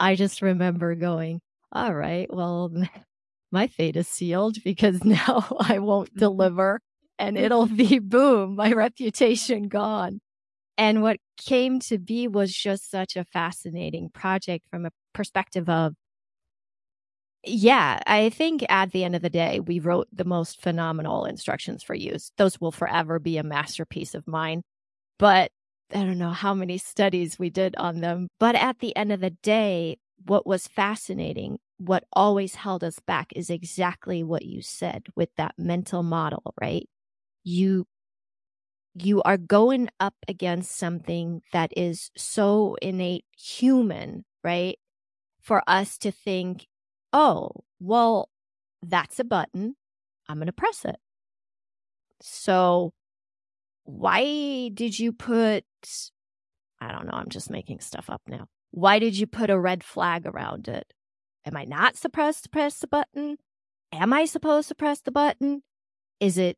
i 0.00 0.14
just 0.16 0.42
remember 0.42 0.94
going 0.94 1.40
all 1.72 1.94
right 1.94 2.32
well 2.32 2.72
my 3.52 3.66
fate 3.66 3.96
is 3.96 4.08
sealed 4.08 4.56
because 4.64 5.04
now 5.04 5.46
i 5.60 5.78
won't 5.78 6.10
mm-hmm. 6.10 6.18
deliver 6.18 6.80
and 7.18 7.38
it'll 7.38 7.66
be 7.66 7.98
boom 7.98 8.56
my 8.56 8.72
reputation 8.72 9.68
gone. 9.68 10.20
And 10.76 11.02
what 11.02 11.18
came 11.36 11.78
to 11.80 11.98
be 11.98 12.26
was 12.26 12.52
just 12.52 12.90
such 12.90 13.16
a 13.16 13.24
fascinating 13.24 14.10
project 14.10 14.66
from 14.70 14.86
a 14.86 14.90
perspective 15.12 15.68
of, 15.68 15.94
yeah, 17.46 18.00
I 18.06 18.30
think 18.30 18.64
at 18.68 18.92
the 18.92 19.04
end 19.04 19.14
of 19.16 19.22
the 19.22 19.30
day, 19.30 19.60
we 19.60 19.78
wrote 19.80 20.08
the 20.12 20.24
most 20.24 20.60
phenomenal 20.62 21.24
instructions 21.24 21.82
for 21.82 21.94
use. 21.94 22.32
Those 22.38 22.60
will 22.60 22.72
forever 22.72 23.18
be 23.18 23.38
a 23.38 23.42
masterpiece 23.42 24.14
of 24.14 24.26
mine. 24.26 24.62
But 25.18 25.50
I 25.92 25.98
don't 25.98 26.18
know 26.18 26.30
how 26.30 26.54
many 26.54 26.78
studies 26.78 27.38
we 27.38 27.50
did 27.50 27.76
on 27.76 28.00
them. 28.00 28.28
But 28.40 28.54
at 28.56 28.80
the 28.80 28.96
end 28.96 29.12
of 29.12 29.20
the 29.20 29.30
day, 29.30 29.98
what 30.26 30.46
was 30.46 30.68
fascinating, 30.68 31.58
what 31.78 32.04
always 32.12 32.56
held 32.56 32.82
us 32.84 32.98
back 33.00 33.32
is 33.36 33.50
exactly 33.50 34.22
what 34.22 34.44
you 34.44 34.62
said 34.62 35.06
with 35.16 35.30
that 35.36 35.54
mental 35.58 36.02
model, 36.02 36.54
right? 36.60 36.88
You 37.44 37.86
you 38.94 39.22
are 39.22 39.36
going 39.36 39.88
up 39.98 40.14
against 40.28 40.76
something 40.76 41.42
that 41.52 41.72
is 41.76 42.10
so 42.16 42.76
innate 42.80 43.24
human, 43.36 44.24
right? 44.44 44.78
For 45.42 45.62
us 45.66 45.98
to 45.98 46.12
think, 46.12 46.66
oh, 47.14 47.48
well, 47.80 48.28
that's 48.82 49.18
a 49.20 49.24
button. 49.24 49.76
I'm 50.28 50.36
going 50.36 50.46
to 50.46 50.52
press 50.52 50.84
it. 50.84 50.96
So 52.20 52.92
why 53.84 54.70
did 54.74 54.98
you 54.98 55.12
put, 55.12 55.64
I 56.80 56.90
don't 56.90 57.06
know, 57.06 57.12
I'm 57.14 57.28
just 57.28 57.50
making 57.50 57.80
stuff 57.80 58.10
up 58.10 58.22
now. 58.26 58.48
Why 58.72 58.98
did 58.98 59.16
you 59.16 59.26
put 59.26 59.48
a 59.48 59.58
red 59.58 59.84
flag 59.84 60.26
around 60.26 60.66
it? 60.66 60.92
Am 61.46 61.56
I 61.56 61.64
not 61.64 61.96
supposed 61.96 62.42
to 62.42 62.48
press 62.48 62.78
the 62.80 62.88
button? 62.88 63.36
Am 63.92 64.12
I 64.12 64.24
supposed 64.24 64.68
to 64.68 64.74
press 64.74 65.00
the 65.00 65.12
button? 65.12 65.62
Is 66.18 66.36
it, 66.36 66.56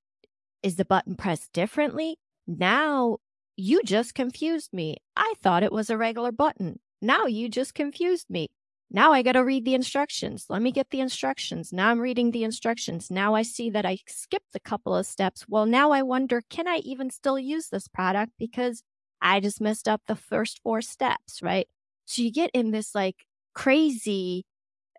is 0.62 0.76
the 0.76 0.84
button 0.84 1.16
pressed 1.16 1.52
differently? 1.52 2.16
Now 2.46 3.18
you 3.56 3.82
just 3.84 4.14
confused 4.14 4.72
me. 4.72 4.96
I 5.16 5.34
thought 5.42 5.64
it 5.64 5.72
was 5.72 5.90
a 5.90 5.98
regular 5.98 6.32
button. 6.32 6.78
Now 7.02 7.26
you 7.26 7.48
just 7.48 7.74
confused 7.74 8.30
me. 8.30 8.48
Now 8.90 9.12
I 9.12 9.22
got 9.22 9.32
to 9.32 9.44
read 9.44 9.64
the 9.64 9.74
instructions. 9.74 10.46
Let 10.48 10.62
me 10.62 10.70
get 10.70 10.90
the 10.90 11.00
instructions. 11.00 11.72
Now 11.72 11.90
I'm 11.90 12.00
reading 12.00 12.30
the 12.30 12.44
instructions. 12.44 13.10
Now 13.10 13.34
I 13.34 13.42
see 13.42 13.68
that 13.70 13.84
I 13.84 13.98
skipped 14.06 14.54
a 14.54 14.60
couple 14.60 14.94
of 14.94 15.06
steps. 15.06 15.44
Well, 15.48 15.66
now 15.66 15.90
I 15.90 16.02
wonder, 16.02 16.42
can 16.48 16.68
I 16.68 16.76
even 16.78 17.10
still 17.10 17.38
use 17.38 17.68
this 17.68 17.88
product 17.88 18.32
because 18.38 18.82
I 19.20 19.40
just 19.40 19.60
messed 19.60 19.88
up 19.88 20.02
the 20.06 20.16
first 20.16 20.60
four 20.62 20.82
steps, 20.82 21.42
right? 21.42 21.66
So 22.04 22.22
you 22.22 22.30
get 22.30 22.50
in 22.54 22.70
this 22.70 22.94
like 22.94 23.26
crazy 23.54 24.44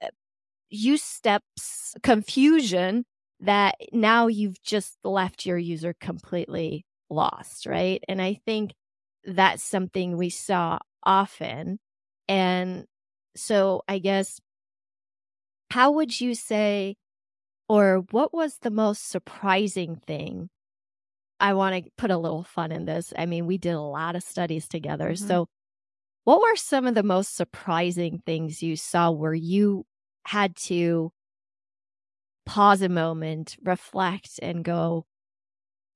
uh, 0.02 0.08
use 0.70 1.04
steps 1.04 1.96
confusion 2.04 3.06
that 3.40 3.76
now 3.94 4.28
you've 4.28 4.62
just 4.64 4.98
left 5.04 5.46
your 5.46 5.58
user 5.58 5.96
completely 6.00 6.86
lost, 7.10 7.66
right? 7.66 8.04
And 8.08 8.22
I 8.22 8.42
think 8.46 8.74
that's 9.24 9.64
something 9.64 10.18
we 10.18 10.30
saw 10.30 10.80
often. 11.04 11.80
And 12.28 12.86
so 13.38 13.84
I 13.88 14.00
guess, 14.00 14.40
how 15.72 15.92
would 15.92 16.20
you 16.20 16.36
say, 16.36 16.96
or 17.70 18.06
what 18.12 18.34
was 18.34 18.58
the 18.62 18.72
most 18.72 19.10
surprising 19.10 19.96
thing? 19.96 20.50
I 21.40 21.54
want 21.54 21.84
to 21.84 21.92
put 21.98 22.12
a 22.12 22.18
little 22.18 22.44
fun 22.44 22.72
in 22.72 22.86
this. 22.86 23.14
I 23.18 23.26
mean, 23.26 23.46
we 23.46 23.58
did 23.58 23.74
a 23.74 23.82
lot 23.82 24.16
of 24.16 24.24
studies 24.24 24.68
together. 24.68 25.12
Mm-hmm. 25.12 25.28
So, 25.28 25.48
what 26.24 26.42
were 26.42 26.56
some 26.56 26.88
of 26.88 26.96
the 26.96 27.04
most 27.04 27.36
surprising 27.36 28.22
things 28.26 28.62
you 28.62 28.76
saw 28.76 29.12
where 29.12 29.34
you 29.34 29.86
had 30.26 30.56
to 30.58 31.12
pause 32.46 32.82
a 32.82 32.90
moment, 32.90 33.56
reflect, 33.64 34.40
and 34.42 34.64
go, 34.64 35.06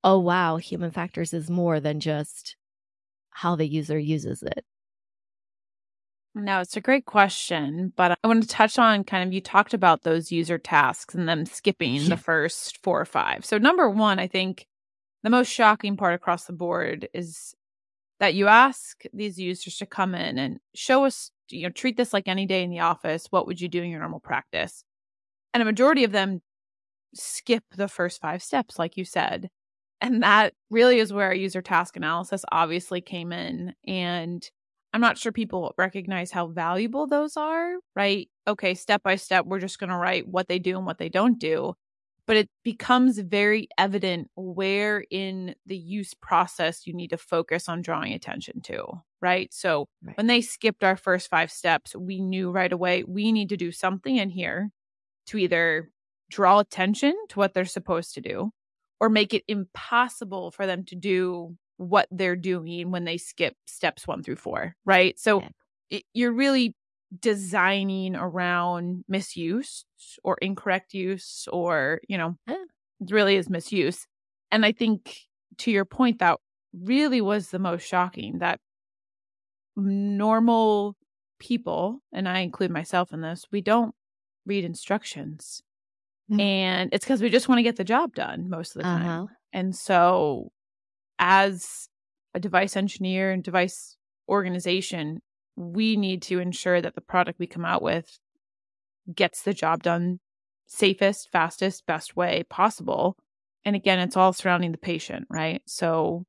oh, 0.03 0.19
wow, 0.19 0.57
human 0.57 0.91
factors 0.91 1.33
is 1.33 1.49
more 1.49 1.79
than 1.79 1.99
just 1.99 2.55
how 3.31 3.55
the 3.55 3.67
user 3.67 3.99
uses 3.99 4.43
it? 4.43 4.63
No, 6.33 6.61
it's 6.61 6.77
a 6.77 6.81
great 6.81 7.05
question, 7.05 7.91
but 7.97 8.17
I 8.23 8.27
want 8.27 8.43
to 8.43 8.47
touch 8.47 8.79
on 8.79 9.03
kind 9.03 9.27
of 9.27 9.33
you 9.33 9.41
talked 9.41 9.73
about 9.73 10.03
those 10.03 10.31
user 10.31 10.57
tasks 10.57 11.13
and 11.13 11.27
them 11.27 11.45
skipping 11.45 11.95
yeah. 11.95 12.09
the 12.09 12.17
first 12.17 12.81
four 12.83 13.01
or 13.01 13.05
five. 13.05 13.43
So, 13.45 13.57
number 13.57 13.89
one, 13.89 14.17
I 14.17 14.27
think 14.27 14.65
the 15.23 15.29
most 15.29 15.49
shocking 15.49 15.97
part 15.97 16.13
across 16.13 16.45
the 16.45 16.53
board 16.53 17.09
is 17.13 17.53
that 18.21 18.33
you 18.33 18.47
ask 18.47 19.03
these 19.13 19.37
users 19.37 19.77
to 19.77 19.85
come 19.85 20.15
in 20.15 20.37
and 20.37 20.59
show 20.73 21.03
us, 21.03 21.31
you 21.49 21.63
know, 21.63 21.69
treat 21.69 21.97
this 21.97 22.13
like 22.13 22.27
any 22.27 22.45
day 22.45 22.63
in 22.63 22.69
the 22.69 22.79
office. 22.79 23.27
What 23.29 23.45
would 23.47 23.59
you 23.59 23.67
do 23.67 23.83
in 23.83 23.89
your 23.89 23.99
normal 23.99 24.21
practice? 24.21 24.85
And 25.53 25.61
a 25.61 25.65
majority 25.65 26.05
of 26.05 26.13
them 26.13 26.41
skip 27.13 27.63
the 27.75 27.89
first 27.89 28.21
five 28.21 28.41
steps, 28.41 28.79
like 28.79 28.95
you 28.95 29.03
said. 29.03 29.49
And 29.99 30.23
that 30.23 30.53
really 30.69 30.99
is 30.99 31.11
where 31.11 31.33
user 31.33 31.61
task 31.61 31.97
analysis 31.97 32.45
obviously 32.51 33.01
came 33.01 33.33
in. 33.33 33.73
And 33.85 34.49
I'm 34.93 35.01
not 35.01 35.17
sure 35.17 35.31
people 35.31 35.73
recognize 35.77 36.31
how 36.31 36.47
valuable 36.47 37.07
those 37.07 37.37
are, 37.37 37.75
right? 37.95 38.29
Okay, 38.47 38.73
step 38.73 39.03
by 39.03 39.15
step, 39.15 39.45
we're 39.45 39.59
just 39.59 39.79
going 39.79 39.89
to 39.89 39.95
write 39.95 40.27
what 40.27 40.47
they 40.47 40.59
do 40.59 40.77
and 40.77 40.85
what 40.85 40.97
they 40.97 41.09
don't 41.09 41.39
do. 41.39 41.75
But 42.27 42.37
it 42.37 42.49
becomes 42.63 43.17
very 43.17 43.67
evident 43.77 44.29
where 44.35 45.03
in 45.09 45.55
the 45.65 45.77
use 45.77 46.13
process 46.13 46.85
you 46.85 46.93
need 46.93 47.09
to 47.09 47.17
focus 47.17 47.67
on 47.67 47.81
drawing 47.81 48.13
attention 48.13 48.61
to, 48.63 48.85
right? 49.21 49.51
So 49.53 49.87
right. 50.03 50.15
when 50.17 50.27
they 50.27 50.41
skipped 50.41 50.83
our 50.83 50.95
first 50.95 51.29
five 51.29 51.51
steps, 51.51 51.95
we 51.95 52.21
knew 52.21 52.51
right 52.51 52.71
away 52.71 53.03
we 53.03 53.31
need 53.31 53.49
to 53.49 53.57
do 53.57 53.71
something 53.71 54.17
in 54.17 54.29
here 54.29 54.69
to 55.27 55.37
either 55.37 55.89
draw 56.29 56.59
attention 56.59 57.15
to 57.29 57.39
what 57.39 57.53
they're 57.53 57.65
supposed 57.65 58.13
to 58.15 58.21
do 58.21 58.51
or 58.99 59.09
make 59.09 59.33
it 59.33 59.43
impossible 59.47 60.51
for 60.51 60.67
them 60.67 60.85
to 60.85 60.95
do 60.95 61.57
what 61.81 62.07
they're 62.11 62.35
doing 62.35 62.91
when 62.91 63.05
they 63.05 63.17
skip 63.17 63.55
steps 63.65 64.07
one 64.07 64.21
through 64.21 64.35
four, 64.35 64.75
right? 64.85 65.17
So 65.19 65.41
yeah. 65.41 65.49
it, 65.89 66.03
you're 66.13 66.31
really 66.31 66.75
designing 67.19 68.15
around 68.15 69.03
misuse 69.07 69.83
or 70.23 70.37
incorrect 70.41 70.93
use, 70.93 71.47
or, 71.51 71.99
you 72.07 72.17
know, 72.17 72.37
yeah. 72.47 72.55
it 72.99 73.11
really 73.11 73.35
is 73.35 73.49
misuse. 73.49 74.05
And 74.51 74.65
I 74.65 74.71
think 74.71 75.17
to 75.57 75.71
your 75.71 75.85
point, 75.85 76.19
that 76.19 76.39
really 76.71 77.19
was 77.19 77.49
the 77.49 77.59
most 77.59 77.85
shocking 77.85 78.39
that 78.39 78.59
normal 79.75 80.95
people, 81.39 82.01
and 82.13 82.29
I 82.29 82.39
include 82.39 82.71
myself 82.71 83.11
in 83.11 83.21
this, 83.21 83.45
we 83.51 83.61
don't 83.61 83.95
read 84.45 84.63
instructions. 84.63 85.63
Mm-hmm. 86.31 86.39
And 86.39 86.93
it's 86.93 87.03
because 87.03 87.21
we 87.21 87.29
just 87.29 87.49
want 87.49 87.59
to 87.59 87.63
get 87.63 87.75
the 87.75 87.83
job 87.83 88.13
done 88.13 88.49
most 88.49 88.75
of 88.75 88.81
the 88.81 88.83
time. 88.83 89.05
Uh-huh. 89.05 89.27
And 89.51 89.75
so, 89.75 90.51
as 91.21 91.87
a 92.33 92.39
device 92.39 92.75
engineer 92.75 93.31
and 93.31 93.43
device 93.43 93.95
organization, 94.27 95.21
we 95.55 95.95
need 95.95 96.23
to 96.23 96.39
ensure 96.39 96.81
that 96.81 96.95
the 96.95 97.01
product 97.01 97.39
we 97.39 97.47
come 97.47 97.63
out 97.63 97.81
with 97.81 98.19
gets 99.13 99.43
the 99.43 99.53
job 99.53 99.83
done 99.83 100.19
safest, 100.65 101.29
fastest, 101.31 101.85
best 101.85 102.15
way 102.15 102.43
possible. 102.49 103.15
And 103.63 103.75
again, 103.75 103.99
it's 103.99 104.17
all 104.17 104.33
surrounding 104.33 104.71
the 104.71 104.77
patient, 104.77 105.27
right? 105.29 105.61
So, 105.65 106.25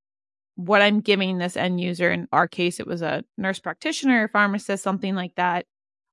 what 0.57 0.83
I'm 0.83 1.01
giving 1.01 1.39
this 1.39 1.57
end 1.57 1.81
user, 1.81 2.13
in 2.13 2.29
our 2.31 2.47
case, 2.47 2.79
it 2.79 2.87
was 2.87 3.01
a 3.01 3.25
nurse 3.39 3.59
practitioner, 3.59 4.29
pharmacist, 4.29 4.85
something 4.85 5.15
like 5.15 5.35
that, 5.37 5.65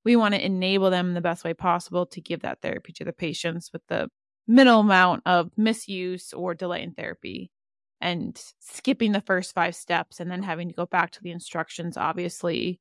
we 0.06 0.16
want 0.16 0.34
to 0.34 0.46
enable 0.46 0.90
them 0.90 1.14
the 1.14 1.22
best 1.22 1.44
way 1.44 1.54
possible 1.54 2.06
to 2.06 2.22
give 2.22 2.42
that 2.42 2.62
therapy 2.62 2.94
to 2.94 3.04
the 3.04 3.12
patients 3.12 3.72
with 3.74 3.82
the 3.90 4.08
minimal 4.48 4.80
amount 4.80 5.24
of 5.26 5.52
misuse 5.58 6.32
or 6.32 6.56
delay 6.56 6.82
in 6.84 6.94
therapy. 6.94 7.52
And 8.02 8.42
skipping 8.60 9.12
the 9.12 9.22
first 9.22 9.54
five 9.54 9.76
steps 9.76 10.20
and 10.20 10.32
then 10.32 10.44
having 10.44 10.70
to 10.70 10.76
go 10.76 10.86
back 10.86 11.12
to 11.12 11.22
the 11.22 11.32
instructions 11.32 11.98
obviously 11.98 12.80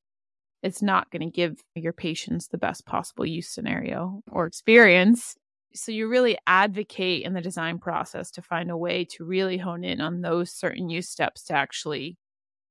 it's 0.62 0.82
not 0.82 1.10
going 1.10 1.22
to 1.22 1.34
give 1.34 1.62
your 1.74 1.92
patients 1.92 2.48
the 2.48 2.58
best 2.58 2.84
possible 2.84 3.24
use 3.24 3.48
scenario 3.48 4.22
or 4.30 4.46
experience. 4.46 5.36
So 5.74 5.92
you 5.92 6.08
really 6.08 6.38
advocate 6.46 7.24
in 7.24 7.34
the 7.34 7.40
design 7.40 7.78
process 7.78 8.30
to 8.32 8.42
find 8.42 8.70
a 8.70 8.76
way 8.76 9.04
to 9.12 9.24
really 9.24 9.58
hone 9.58 9.84
in 9.84 10.00
on 10.00 10.20
those 10.20 10.50
certain 10.50 10.88
use 10.88 11.08
steps 11.08 11.44
to 11.44 11.54
actually 11.54 12.16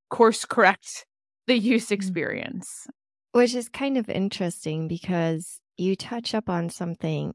course 0.09 0.45
correct 0.45 1.05
the 1.45 1.57
use 1.57 1.87
mm. 1.87 1.91
experience. 1.91 2.87
Which 3.31 3.55
is 3.55 3.69
kind 3.69 3.97
of 3.97 4.09
interesting 4.09 4.87
because 4.87 5.61
you 5.77 5.95
touch 5.95 6.33
up 6.33 6.49
on 6.49 6.69
something 6.69 7.33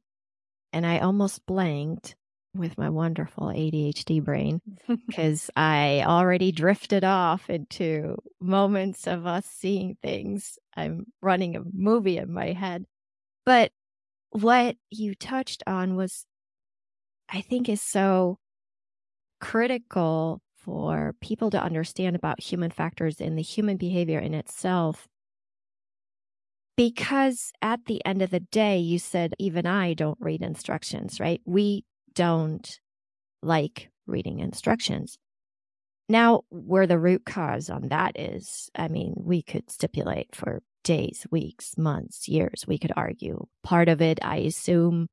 and 0.72 0.84
I 0.84 0.98
almost 0.98 1.46
blanked 1.46 2.16
with 2.54 2.76
my 2.76 2.90
wonderful 2.90 3.46
ADHD 3.46 4.22
brain 4.22 4.60
because 5.06 5.50
I 5.56 6.02
already 6.06 6.52
drifted 6.52 7.04
off 7.04 7.48
into 7.48 8.16
moments 8.40 9.06
of 9.06 9.26
us 9.26 9.46
seeing 9.46 9.96
things. 10.02 10.58
I'm 10.76 11.06
running 11.20 11.56
a 11.56 11.62
movie 11.72 12.18
in 12.18 12.32
my 12.32 12.52
head. 12.52 12.84
But 13.44 13.72
what 14.30 14.76
you 14.90 15.14
touched 15.14 15.62
on 15.66 15.96
was, 15.96 16.26
I 17.28 17.40
think, 17.40 17.68
is 17.68 17.82
so 17.82 18.38
critical 19.40 20.40
for 20.54 21.14
people 21.20 21.50
to 21.50 21.62
understand 21.62 22.14
about 22.14 22.40
human 22.40 22.70
factors 22.70 23.20
in 23.20 23.34
the 23.34 23.42
human 23.42 23.76
behavior 23.76 24.18
in 24.18 24.34
itself. 24.34 25.08
Because 26.76 27.52
at 27.60 27.84
the 27.86 28.04
end 28.06 28.22
of 28.22 28.30
the 28.30 28.40
day, 28.40 28.78
you 28.78 28.98
said, 28.98 29.34
even 29.38 29.66
I 29.66 29.92
don't 29.94 30.18
read 30.20 30.42
instructions, 30.42 31.20
right? 31.20 31.40
We 31.44 31.84
don't 32.14 32.80
like 33.42 33.90
reading 34.06 34.40
instructions. 34.40 35.18
Now, 36.08 36.42
where 36.50 36.86
the 36.86 36.98
root 36.98 37.24
cause 37.24 37.70
on 37.70 37.88
that 37.88 38.18
is, 38.18 38.70
I 38.74 38.88
mean, 38.88 39.14
we 39.16 39.42
could 39.42 39.70
stipulate 39.70 40.34
for 40.34 40.62
days, 40.84 41.26
weeks, 41.30 41.78
months, 41.78 42.28
years. 42.28 42.64
We 42.66 42.78
could 42.78 42.92
argue. 42.96 43.46
Part 43.62 43.88
of 43.88 44.02
it, 44.02 44.18
I 44.22 44.36
assume, 44.38 45.08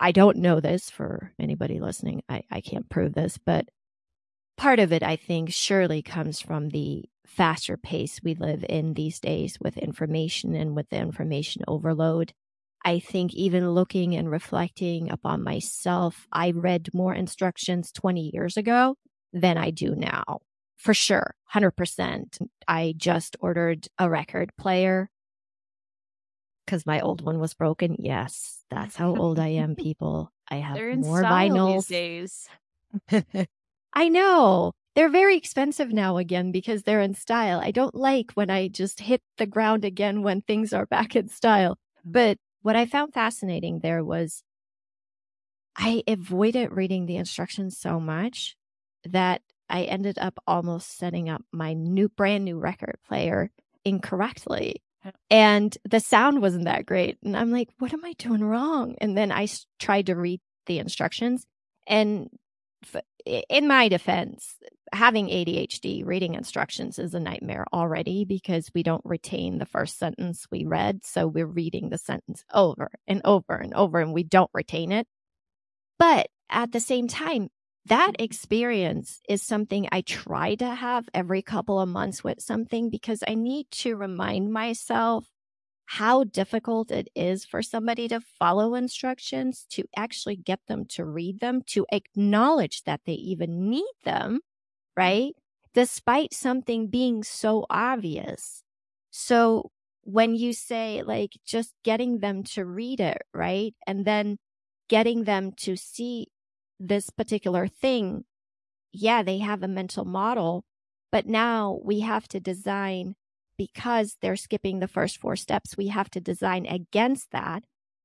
I 0.00 0.12
don't 0.12 0.38
know 0.38 0.60
this 0.60 0.90
for 0.90 1.32
anybody 1.38 1.80
listening. 1.80 2.22
I, 2.28 2.42
I 2.50 2.60
can't 2.60 2.90
prove 2.90 3.14
this, 3.14 3.38
but 3.38 3.66
part 4.56 4.78
of 4.78 4.92
it, 4.92 5.02
I 5.02 5.16
think, 5.16 5.52
surely 5.52 6.02
comes 6.02 6.40
from 6.40 6.70
the 6.70 7.04
faster 7.26 7.76
pace 7.76 8.20
we 8.22 8.34
live 8.34 8.64
in 8.68 8.94
these 8.94 9.20
days 9.20 9.58
with 9.60 9.78
information 9.78 10.54
and 10.54 10.74
with 10.74 10.88
the 10.90 10.98
information 10.98 11.62
overload. 11.66 12.32
I 12.86 13.00
think 13.00 13.34
even 13.34 13.68
looking 13.70 14.14
and 14.14 14.30
reflecting 14.30 15.10
upon 15.10 15.42
myself, 15.42 16.28
I 16.32 16.52
read 16.52 16.94
more 16.94 17.12
instructions 17.12 17.90
20 17.90 18.30
years 18.32 18.56
ago 18.56 18.94
than 19.32 19.58
I 19.58 19.70
do 19.70 19.96
now. 19.96 20.38
For 20.76 20.94
sure, 20.94 21.34
100%. 21.52 22.38
I 22.68 22.94
just 22.96 23.36
ordered 23.40 23.88
a 23.98 24.08
record 24.08 24.52
player 24.56 25.10
because 26.64 26.86
my 26.86 27.00
old 27.00 27.22
one 27.24 27.40
was 27.40 27.54
broken. 27.54 27.96
Yes, 27.98 28.62
that's 28.70 28.94
how 28.94 29.16
old 29.16 29.40
I 29.40 29.48
am, 29.48 29.74
people. 29.76 30.30
I 30.48 30.56
have 30.56 30.76
more 30.76 31.24
vinyls. 31.24 31.88
days. 31.88 32.48
I 33.94 34.08
know. 34.08 34.70
They're 34.94 35.08
very 35.08 35.36
expensive 35.36 35.92
now 35.92 36.18
again 36.18 36.52
because 36.52 36.84
they're 36.84 37.00
in 37.00 37.14
style. 37.14 37.58
I 37.58 37.72
don't 37.72 37.96
like 37.96 38.30
when 38.34 38.48
I 38.48 38.68
just 38.68 39.00
hit 39.00 39.22
the 39.38 39.46
ground 39.46 39.84
again 39.84 40.22
when 40.22 40.42
things 40.42 40.72
are 40.72 40.86
back 40.86 41.16
in 41.16 41.28
style. 41.28 41.78
But 42.04 42.38
what 42.66 42.74
I 42.74 42.84
found 42.84 43.14
fascinating 43.14 43.78
there 43.78 44.02
was 44.02 44.42
I 45.76 46.02
avoided 46.08 46.72
reading 46.72 47.06
the 47.06 47.14
instructions 47.14 47.78
so 47.78 48.00
much 48.00 48.56
that 49.04 49.42
I 49.70 49.84
ended 49.84 50.18
up 50.18 50.40
almost 50.48 50.98
setting 50.98 51.28
up 51.28 51.42
my 51.52 51.74
new 51.74 52.08
brand 52.08 52.44
new 52.44 52.58
record 52.58 52.96
player 53.06 53.52
incorrectly. 53.84 54.82
And 55.30 55.78
the 55.88 56.00
sound 56.00 56.42
wasn't 56.42 56.64
that 56.64 56.86
great. 56.86 57.18
And 57.22 57.36
I'm 57.36 57.52
like, 57.52 57.68
what 57.78 57.92
am 57.92 58.04
I 58.04 58.14
doing 58.14 58.42
wrong? 58.42 58.96
And 59.00 59.16
then 59.16 59.30
I 59.30 59.46
tried 59.78 60.06
to 60.06 60.16
read 60.16 60.40
the 60.66 60.80
instructions. 60.80 61.46
And 61.86 62.30
in 63.48 63.68
my 63.68 63.88
defense, 63.88 64.56
having 64.92 65.28
ADHD, 65.28 66.04
reading 66.04 66.34
instructions 66.34 66.98
is 66.98 67.14
a 67.14 67.20
nightmare 67.20 67.66
already 67.72 68.24
because 68.24 68.70
we 68.74 68.82
don't 68.82 69.04
retain 69.04 69.58
the 69.58 69.66
first 69.66 69.98
sentence 69.98 70.46
we 70.50 70.64
read. 70.64 71.04
So 71.04 71.26
we're 71.26 71.46
reading 71.46 71.90
the 71.90 71.98
sentence 71.98 72.44
over 72.52 72.90
and 73.06 73.20
over 73.24 73.54
and 73.54 73.74
over 73.74 74.00
and 74.00 74.12
we 74.12 74.22
don't 74.22 74.50
retain 74.54 74.92
it. 74.92 75.06
But 75.98 76.28
at 76.50 76.72
the 76.72 76.80
same 76.80 77.08
time, 77.08 77.48
that 77.86 78.14
mm-hmm. 78.14 78.24
experience 78.24 79.20
is 79.28 79.42
something 79.42 79.88
I 79.90 80.00
try 80.00 80.54
to 80.56 80.74
have 80.74 81.08
every 81.14 81.42
couple 81.42 81.80
of 81.80 81.88
months 81.88 82.24
with 82.24 82.40
something 82.40 82.90
because 82.90 83.22
I 83.26 83.34
need 83.34 83.70
to 83.72 83.96
remind 83.96 84.52
myself 84.52 85.26
how 85.86 86.24
difficult 86.24 86.90
it 86.90 87.08
is 87.14 87.44
for 87.44 87.62
somebody 87.62 88.08
to 88.08 88.20
follow 88.20 88.74
instructions, 88.74 89.66
to 89.70 89.84
actually 89.96 90.34
get 90.34 90.58
them 90.66 90.84
to 90.84 91.04
read 91.04 91.38
them, 91.38 91.62
to 91.66 91.86
acknowledge 91.92 92.82
that 92.84 93.02
they 93.06 93.12
even 93.12 93.70
need 93.70 93.92
them, 94.04 94.40
right? 94.96 95.34
Despite 95.74 96.32
something 96.34 96.88
being 96.88 97.22
so 97.22 97.66
obvious. 97.68 98.62
So 99.10 99.70
when 100.02 100.34
you 100.34 100.52
say 100.52 101.02
like 101.04 101.32
just 101.44 101.74
getting 101.84 102.18
them 102.20 102.44
to 102.44 102.64
read 102.64 103.00
it, 103.00 103.22
right? 103.34 103.74
And 103.86 104.04
then 104.04 104.38
getting 104.88 105.24
them 105.24 105.52
to 105.58 105.76
see 105.76 106.28
this 106.78 107.10
particular 107.10 107.66
thing, 107.66 108.24
yeah, 108.92 109.22
they 109.22 109.38
have 109.38 109.62
a 109.62 109.68
mental 109.68 110.04
model, 110.04 110.64
but 111.12 111.26
now 111.26 111.80
we 111.84 112.00
have 112.00 112.28
to 112.28 112.40
design 112.40 113.14
because 113.58 114.16
they're 114.20 114.36
skipping 114.36 114.80
the 114.80 114.88
first 114.88 115.18
four 115.18 115.36
steps, 115.36 115.76
we 115.76 115.88
have 115.88 116.10
to 116.10 116.20
design 116.20 116.66
against 116.66 117.30
that. 117.32 117.64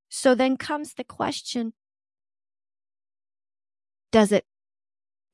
So 0.10 0.36
then 0.36 0.58
comes 0.58 0.94
the 0.94 1.04
question, 1.04 1.74
does 4.12 4.32
it 4.32 4.46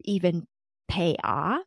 even 0.04 0.48
pay 0.88 1.15
off 1.23 1.63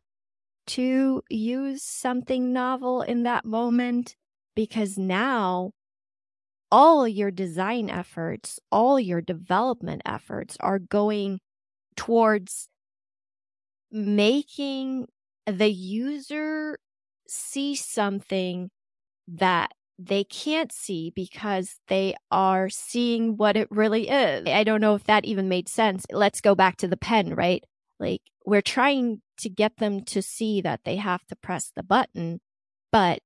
to 0.67 1.21
use 1.29 1.83
something 1.83 2.53
novel 2.53 3.01
in 3.01 3.23
that 3.23 3.45
moment? 3.45 4.15
Because 4.55 4.97
now 4.97 5.71
all 6.71 7.07
your 7.07 7.31
design 7.31 7.89
efforts, 7.89 8.59
all 8.71 8.99
your 8.99 9.21
development 9.21 10.01
efforts 10.05 10.57
are 10.59 10.79
going 10.79 11.39
towards 11.95 12.67
making 13.91 15.07
the 15.45 15.69
user 15.69 16.77
see 17.27 17.75
something 17.75 18.69
that 19.27 19.71
they 19.99 20.23
can't 20.23 20.71
see 20.71 21.11
because 21.15 21.75
they 21.87 22.15
are 22.31 22.69
seeing 22.69 23.37
what 23.37 23.55
it 23.55 23.67
really 23.69 24.09
is. 24.09 24.47
I 24.47 24.63
don't 24.63 24.81
know 24.81 24.95
if 24.95 25.03
that 25.05 25.25
even 25.25 25.47
made 25.49 25.69
sense. 25.69 26.05
Let's 26.11 26.41
go 26.41 26.55
back 26.55 26.77
to 26.77 26.87
the 26.87 26.97
pen, 26.97 27.35
right? 27.35 27.63
Like 27.99 28.21
we're 28.45 28.61
trying 28.61 29.21
to 29.39 29.49
get 29.49 29.77
them 29.77 30.03
to 30.05 30.21
see 30.21 30.61
that 30.61 30.81
they 30.83 30.95
have 30.97 31.25
to 31.27 31.35
press 31.35 31.71
the 31.75 31.83
button, 31.83 32.39
but 32.91 33.19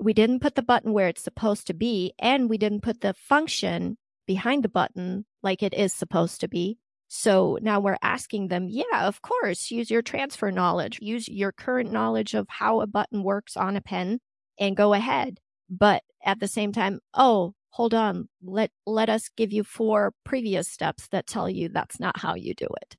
we 0.00 0.12
didn't 0.12 0.40
put 0.40 0.54
the 0.54 0.62
button 0.62 0.92
where 0.92 1.08
it's 1.08 1.22
supposed 1.22 1.66
to 1.66 1.74
be 1.74 2.12
and 2.18 2.48
we 2.48 2.58
didn't 2.58 2.82
put 2.82 3.00
the 3.00 3.14
function 3.14 3.96
behind 4.26 4.62
the 4.62 4.68
button 4.68 5.24
like 5.42 5.62
it 5.62 5.74
is 5.74 5.92
supposed 5.92 6.40
to 6.40 6.48
be. 6.48 6.78
So 7.08 7.58
now 7.62 7.80
we're 7.80 7.96
asking 8.02 8.48
them, 8.48 8.68
yeah, 8.68 9.06
of 9.06 9.22
course, 9.22 9.70
use 9.70 9.90
your 9.90 10.02
transfer 10.02 10.50
knowledge, 10.50 10.98
use 11.00 11.26
your 11.26 11.52
current 11.52 11.90
knowledge 11.90 12.34
of 12.34 12.46
how 12.48 12.80
a 12.80 12.86
button 12.86 13.22
works 13.22 13.56
on 13.56 13.76
a 13.76 13.80
pen 13.80 14.20
and 14.60 14.76
go 14.76 14.92
ahead. 14.92 15.38
But 15.70 16.02
at 16.24 16.38
the 16.38 16.48
same 16.48 16.72
time, 16.72 17.00
oh, 17.14 17.54
hold 17.70 17.94
on, 17.94 18.28
let, 18.42 18.70
let 18.86 19.08
us 19.08 19.30
give 19.36 19.52
you 19.52 19.64
four 19.64 20.12
previous 20.24 20.68
steps 20.68 21.08
that 21.08 21.26
tell 21.26 21.48
you 21.48 21.70
that's 21.70 21.98
not 21.98 22.18
how 22.18 22.34
you 22.34 22.54
do 22.54 22.68
it. 22.82 22.96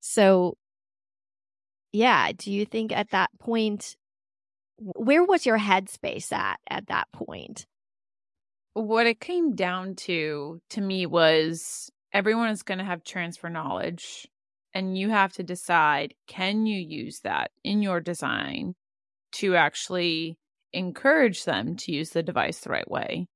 So 0.00 0.58
yeah, 1.92 2.32
do 2.32 2.52
you 2.52 2.64
think 2.64 2.92
at 2.92 3.10
that 3.10 3.30
point, 3.38 3.96
where 4.78 5.24
was 5.24 5.46
your 5.46 5.58
headspace 5.58 6.32
at 6.32 6.58
at 6.68 6.88
that 6.88 7.08
point? 7.12 7.66
What 8.74 9.06
it 9.06 9.20
came 9.20 9.54
down 9.54 9.94
to, 9.96 10.60
to 10.70 10.80
me, 10.80 11.06
was 11.06 11.90
everyone 12.12 12.50
is 12.50 12.62
going 12.62 12.78
to 12.78 12.84
have 12.84 13.04
transfer 13.04 13.48
knowledge 13.48 14.28
and 14.76 14.98
you 14.98 15.08
have 15.08 15.32
to 15.32 15.42
decide 15.42 16.14
can 16.26 16.66
you 16.66 16.78
use 16.78 17.20
that 17.20 17.50
in 17.64 17.80
your 17.82 18.00
design 18.00 18.74
to 19.32 19.56
actually 19.56 20.38
encourage 20.72 21.44
them 21.44 21.76
to 21.76 21.92
use 21.92 22.10
the 22.10 22.22
device 22.22 22.60
the 22.60 22.70
right 22.70 22.90
way 22.90 23.26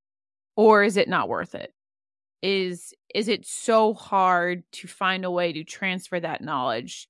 or 0.57 0.83
is 0.83 0.97
it 0.97 1.09
not 1.09 1.29
worth 1.29 1.55
it 1.55 1.73
is 2.43 2.95
is 3.15 3.29
it 3.29 3.47
so 3.47 3.95
hard 3.95 4.63
to 4.73 4.89
find 4.89 5.25
a 5.25 5.31
way 5.31 5.53
to 5.53 5.65
transfer 5.65 6.21
that 6.21 6.43
knowledge 6.43 7.09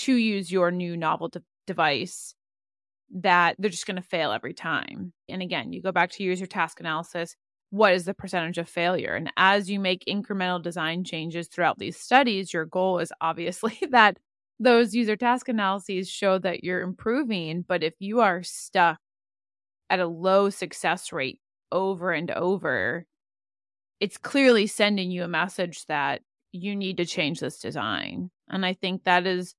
to 0.00 0.14
use 0.14 0.50
your 0.50 0.70
new 0.70 0.96
novel 0.96 1.28
de- 1.28 1.42
device 1.66 2.34
that 3.12 3.56
they're 3.58 3.70
just 3.70 3.86
going 3.86 3.96
to 3.96 4.02
fail 4.02 4.32
every 4.32 4.54
time 4.54 5.12
and 5.28 5.42
again 5.42 5.72
you 5.72 5.82
go 5.82 5.92
back 5.92 6.10
to 6.10 6.22
user 6.22 6.46
task 6.46 6.80
analysis 6.80 7.36
what 7.70 7.94
is 7.94 8.04
the 8.04 8.14
percentage 8.14 8.58
of 8.58 8.68
failure? 8.68 9.14
And 9.14 9.32
as 9.36 9.70
you 9.70 9.78
make 9.80 10.04
incremental 10.06 10.62
design 10.62 11.04
changes 11.04 11.48
throughout 11.48 11.78
these 11.78 11.98
studies, 11.98 12.52
your 12.52 12.66
goal 12.66 12.98
is 12.98 13.12
obviously 13.20 13.78
that 13.90 14.18
those 14.58 14.94
user 14.94 15.16
task 15.16 15.48
analyses 15.48 16.08
show 16.08 16.38
that 16.38 16.62
you're 16.62 16.82
improving. 16.82 17.64
But 17.66 17.82
if 17.82 17.94
you 17.98 18.20
are 18.20 18.42
stuck 18.42 18.98
at 19.88 20.00
a 20.00 20.06
low 20.06 20.50
success 20.50 21.12
rate 21.12 21.40
over 21.72 22.12
and 22.12 22.30
over, 22.32 23.06
it's 24.00 24.18
clearly 24.18 24.66
sending 24.66 25.10
you 25.10 25.22
a 25.24 25.28
message 25.28 25.86
that 25.86 26.22
you 26.52 26.74
need 26.74 26.96
to 26.96 27.06
change 27.06 27.38
this 27.40 27.58
design. 27.58 28.30
And 28.48 28.66
I 28.66 28.74
think 28.74 29.04
that 29.04 29.26
is 29.26 29.54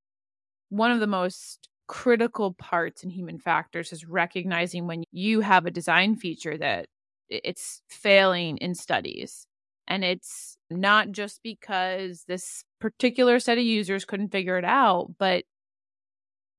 one 0.72 0.92
of 0.92 1.02
the 1.02 1.08
most 1.08 1.68
critical 1.88 2.54
parts 2.54 3.04
in 3.04 3.10
human 3.10 3.38
factors 3.38 3.92
is 3.92 4.06
recognizing 4.06 4.88
when 4.88 5.04
you 5.12 5.42
have 5.42 5.66
a 5.66 5.72
design 5.72 6.16
feature 6.16 6.58
that 6.58 6.86
it's 7.30 7.82
failing 7.90 8.58
in 8.58 8.74
studies. 8.74 9.46
And 9.88 10.06
it's 10.06 10.58
not 10.70 11.12
just 11.12 11.42
because 11.44 12.24
this 12.26 12.64
particular 12.80 13.40
set 13.40 13.58
of 13.58 13.66
users 13.66 14.06
couldn't 14.06 14.32
figure 14.32 14.58
it 14.58 14.64
out, 14.64 15.10
but 15.20 15.44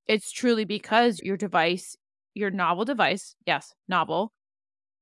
it's 0.06 0.30
truly 0.30 0.66
because 0.66 1.20
your 1.20 1.38
device, 1.38 1.96
your 2.34 2.50
novel 2.50 2.84
device, 2.84 3.34
yes, 3.46 3.72
novel, 3.88 4.32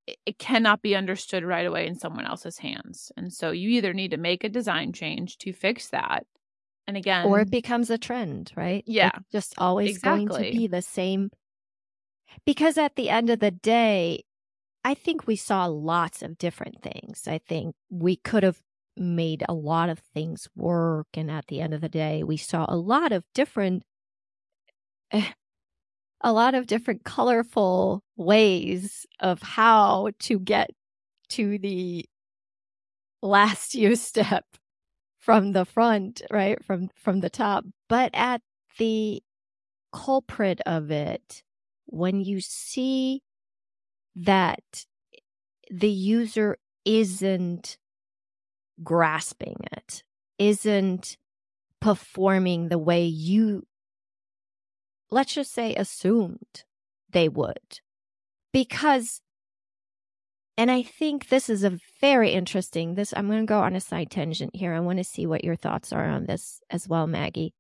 it 0.06 0.38
cannot 0.38 0.82
be 0.82 0.94
understood 0.94 1.42
right 1.42 1.66
away 1.66 1.88
in 1.88 1.98
someone 1.98 2.26
else's 2.26 2.58
hands. 2.58 3.10
And 3.16 3.32
so 3.32 3.50
you 3.50 3.70
either 3.70 3.92
need 3.92 4.12
to 4.12 4.16
make 4.16 4.44
a 4.44 4.48
design 4.48 4.92
change 4.92 5.38
to 5.38 5.52
fix 5.52 5.88
that. 5.88 6.26
And 6.90 6.96
again, 6.96 7.26
or 7.26 7.38
it 7.38 7.52
becomes 7.52 7.88
a 7.88 7.98
trend, 7.98 8.50
right? 8.56 8.82
Yeah. 8.84 9.12
It's 9.14 9.30
just 9.30 9.54
always 9.58 9.90
exactly. 9.90 10.26
going 10.26 10.42
to 10.42 10.50
be 10.50 10.66
the 10.66 10.82
same. 10.82 11.30
Because 12.44 12.76
at 12.76 12.96
the 12.96 13.08
end 13.08 13.30
of 13.30 13.38
the 13.38 13.52
day, 13.52 14.24
I 14.82 14.94
think 14.94 15.24
we 15.24 15.36
saw 15.36 15.66
lots 15.66 16.20
of 16.20 16.36
different 16.36 16.82
things. 16.82 17.28
I 17.28 17.38
think 17.38 17.76
we 17.90 18.16
could 18.16 18.42
have 18.42 18.60
made 18.96 19.44
a 19.48 19.54
lot 19.54 19.88
of 19.88 20.00
things 20.00 20.48
work. 20.56 21.06
And 21.14 21.30
at 21.30 21.46
the 21.46 21.60
end 21.60 21.74
of 21.74 21.80
the 21.80 21.88
day, 21.88 22.24
we 22.24 22.36
saw 22.36 22.66
a 22.68 22.76
lot 22.76 23.12
of 23.12 23.22
different 23.36 23.84
eh, 25.12 25.30
a 26.22 26.32
lot 26.32 26.56
of 26.56 26.66
different 26.66 27.04
colorful 27.04 28.02
ways 28.16 29.06
of 29.20 29.40
how 29.42 30.10
to 30.18 30.40
get 30.40 30.70
to 31.28 31.56
the 31.56 32.04
last 33.22 33.74
use 33.76 34.02
step 34.02 34.44
from 35.30 35.52
the 35.52 35.64
front, 35.64 36.22
right? 36.30 36.62
From 36.64 36.90
from 36.94 37.20
the 37.20 37.30
top. 37.30 37.64
But 37.88 38.10
at 38.14 38.42
the 38.78 39.22
culprit 39.92 40.60
of 40.66 40.90
it, 40.90 41.42
when 41.86 42.20
you 42.20 42.40
see 42.40 43.22
that 44.16 44.86
the 45.70 45.90
user 45.90 46.58
isn't 46.84 47.78
grasping 48.82 49.56
it, 49.72 50.02
isn't 50.38 51.16
performing 51.80 52.68
the 52.68 52.78
way 52.78 53.04
you 53.04 53.66
let's 55.10 55.34
just 55.34 55.52
say, 55.52 55.74
assumed 55.74 56.64
they 57.10 57.28
would. 57.28 57.80
Because, 58.52 59.20
and 60.60 60.70
I 60.70 60.82
think 60.82 61.28
this 61.28 61.48
is 61.48 61.64
a 61.64 61.78
very 62.02 62.32
interesting, 62.32 62.94
this, 62.94 63.14
I'm 63.16 63.28
going 63.28 63.40
to 63.40 63.46
go 63.46 63.60
on 63.60 63.74
a 63.74 63.80
side 63.80 64.10
tangent 64.10 64.54
here. 64.54 64.74
I 64.74 64.80
want 64.80 64.98
to 64.98 65.04
see 65.04 65.24
what 65.24 65.42
your 65.42 65.56
thoughts 65.56 65.90
are 65.90 66.04
on 66.04 66.26
this 66.26 66.60
as 66.68 66.86
well, 66.86 67.06
Maggie. 67.06 67.54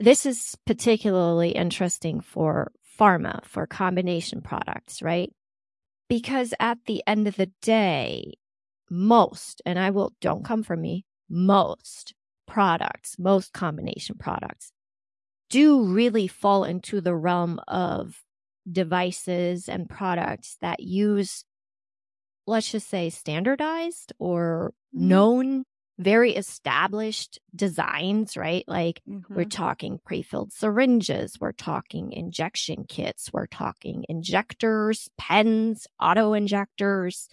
This 0.00 0.26
is 0.26 0.56
particularly 0.66 1.50
interesting 1.50 2.20
for 2.20 2.72
pharma, 2.98 3.44
for 3.44 3.64
combination 3.64 4.40
products, 4.40 5.02
right? 5.02 5.32
Because 6.08 6.52
at 6.58 6.78
the 6.86 7.00
end 7.06 7.28
of 7.28 7.36
the 7.36 7.52
day, 7.62 8.32
most, 8.90 9.62
and 9.64 9.78
I 9.78 9.90
will, 9.90 10.12
don't 10.20 10.44
come 10.44 10.64
for 10.64 10.76
me, 10.76 11.04
most 11.28 12.14
products, 12.44 13.20
most 13.20 13.52
combination 13.52 14.16
products 14.18 14.72
do 15.48 15.84
really 15.84 16.26
fall 16.26 16.64
into 16.64 17.00
the 17.00 17.14
realm 17.14 17.60
of 17.68 18.24
devices 18.68 19.68
and 19.68 19.88
products 19.88 20.56
that 20.60 20.80
use, 20.80 21.44
let's 22.50 22.70
just 22.70 22.88
say, 22.88 23.10
standardized 23.10 24.12
or 24.18 24.72
mm-hmm. 24.94 25.08
known, 25.08 25.64
very 25.98 26.34
established 26.34 27.38
designs, 27.54 28.36
right? 28.36 28.64
Like 28.66 29.00
mm-hmm. 29.08 29.34
we're 29.34 29.44
talking 29.44 30.00
pre 30.04 30.22
filled 30.22 30.52
syringes, 30.52 31.38
we're 31.40 31.52
talking 31.52 32.12
injection 32.12 32.84
kits, 32.88 33.30
we're 33.32 33.46
talking 33.46 34.04
injectors, 34.08 35.08
pens, 35.18 35.86
auto 36.00 36.32
injectors, 36.32 37.28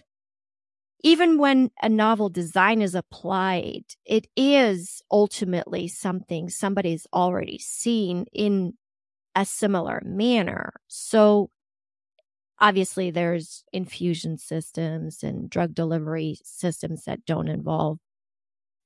even 1.02 1.38
when 1.38 1.70
a 1.80 1.88
novel 1.88 2.28
design 2.28 2.82
is 2.82 2.94
applied, 2.94 3.84
it 4.04 4.26
is 4.36 5.00
ultimately 5.10 5.86
something 5.86 6.48
somebody's 6.48 7.06
already 7.12 7.58
seen 7.58 8.26
in 8.32 8.74
a 9.36 9.44
similar 9.44 10.02
manner. 10.04 10.72
So 10.88 11.50
obviously 12.60 13.10
there's 13.10 13.64
infusion 13.72 14.38
systems 14.38 15.22
and 15.22 15.48
drug 15.48 15.74
delivery 15.74 16.38
systems 16.44 17.04
that 17.04 17.24
don't 17.24 17.48
involve 17.48 17.98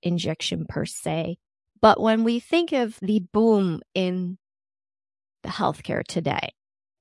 injection 0.02 0.66
per 0.68 0.84
se. 0.84 1.36
But 1.80 2.00
when 2.00 2.24
we 2.24 2.40
think 2.40 2.72
of 2.72 2.98
the 3.00 3.20
boom 3.32 3.80
in 3.94 4.38
the 5.42 5.48
healthcare 5.48 6.04
today, 6.04 6.52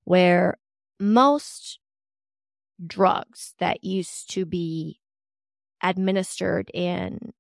where 0.04 0.58
most 1.00 1.80
drugs 2.86 3.54
that 3.60 3.84
used 3.84 4.32
to 4.32 4.46
be 4.46 5.00
administered 5.84 6.70
in 6.74 7.32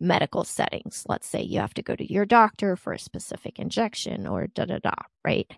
medical 0.00 0.44
settings. 0.44 1.04
Let's 1.06 1.26
say 1.26 1.42
you 1.42 1.60
have 1.60 1.74
to 1.74 1.82
go 1.82 1.94
to 1.94 2.12
your 2.12 2.24
doctor 2.24 2.74
for 2.74 2.92
a 2.92 2.98
specific 2.98 3.58
injection 3.58 4.26
or 4.26 4.46
da 4.46 4.64
da 4.64 4.78
da, 4.78 4.94
right? 5.24 5.50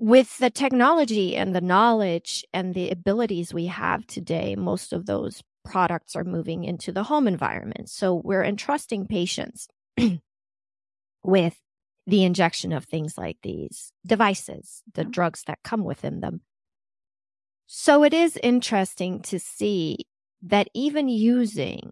With 0.00 0.38
the 0.38 0.50
technology 0.50 1.34
and 1.34 1.56
the 1.56 1.60
knowledge 1.60 2.44
and 2.52 2.72
the 2.72 2.90
abilities 2.90 3.52
we 3.52 3.66
have 3.66 4.06
today, 4.06 4.54
most 4.54 4.92
of 4.92 5.06
those 5.06 5.42
products 5.64 6.14
are 6.14 6.22
moving 6.22 6.62
into 6.62 6.92
the 6.92 7.02
home 7.02 7.26
environment. 7.26 7.90
So 7.90 8.14
we're 8.14 8.44
entrusting 8.44 9.08
patients 9.08 9.66
with 11.24 11.56
the 12.06 12.22
injection 12.22 12.72
of 12.72 12.84
things 12.84 13.18
like 13.18 13.38
these 13.42 13.92
devices, 14.06 14.82
the 14.94 15.02
mm-hmm. 15.02 15.10
drugs 15.10 15.42
that 15.48 15.58
come 15.64 15.82
within 15.82 16.20
them. 16.20 16.42
So 17.66 18.04
it 18.04 18.14
is 18.14 18.38
interesting 18.40 19.20
to 19.22 19.40
see 19.40 20.06
that 20.42 20.68
even 20.74 21.08
using 21.08 21.90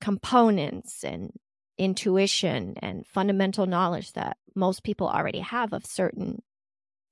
components 0.00 1.04
and 1.04 1.30
intuition 1.76 2.74
and 2.80 3.06
fundamental 3.06 3.66
knowledge 3.66 4.12
that 4.14 4.38
most 4.56 4.82
people 4.82 5.08
already 5.08 5.40
have 5.40 5.74
of 5.74 5.84
certain 5.84 6.42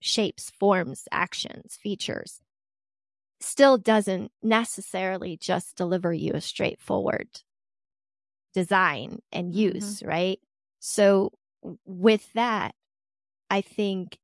shapes, 0.00 0.50
forms, 0.58 1.04
actions, 1.12 1.78
features, 1.82 2.40
still 3.40 3.78
doesn't 3.78 4.32
necessarily 4.42 5.36
just 5.36 5.76
deliver 5.76 6.12
you 6.12 6.32
a 6.34 6.40
straightforward 6.40 7.28
design 8.54 9.20
and 9.32 9.50
mm-hmm. 9.50 9.74
use, 9.74 10.00
mm-hmm. 10.00 10.08
right? 10.08 10.38
So 10.80 11.32
with 11.84 12.32
that, 12.34 12.74
I 13.48 13.60
think 13.60 14.18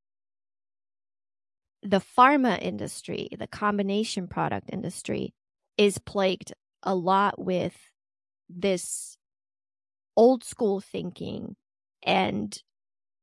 the 1.83 2.01
pharma 2.01 2.61
industry, 2.61 3.29
the 3.39 3.47
combination 3.47 4.27
product 4.27 4.71
industry 4.73 5.35
is 5.77 5.99
plagued 5.99 6.53
a 6.83 6.95
lot 6.95 7.39
with 7.39 7.77
this 8.49 9.17
old 10.17 10.45
school 10.45 10.81
thinking. 10.81 11.57
And 12.03 12.57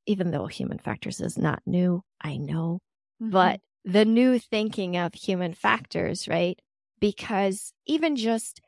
even 0.06 0.32
though 0.32 0.48
human 0.48 0.80
factors 0.80 1.22
is 1.22 1.38
not 1.38 1.62
new, 1.66 2.02
I 2.22 2.38
know, 2.38 2.80
mm-hmm. 3.22 3.32
but 3.32 3.60
the 3.86 4.06
new 4.06 4.40
thinking 4.40 4.98
of 4.98 5.14
human 5.14 5.54
factors, 5.54 6.28
right? 6.28 6.60
Because 7.00 7.74
even 7.86 8.16
just 8.16 8.62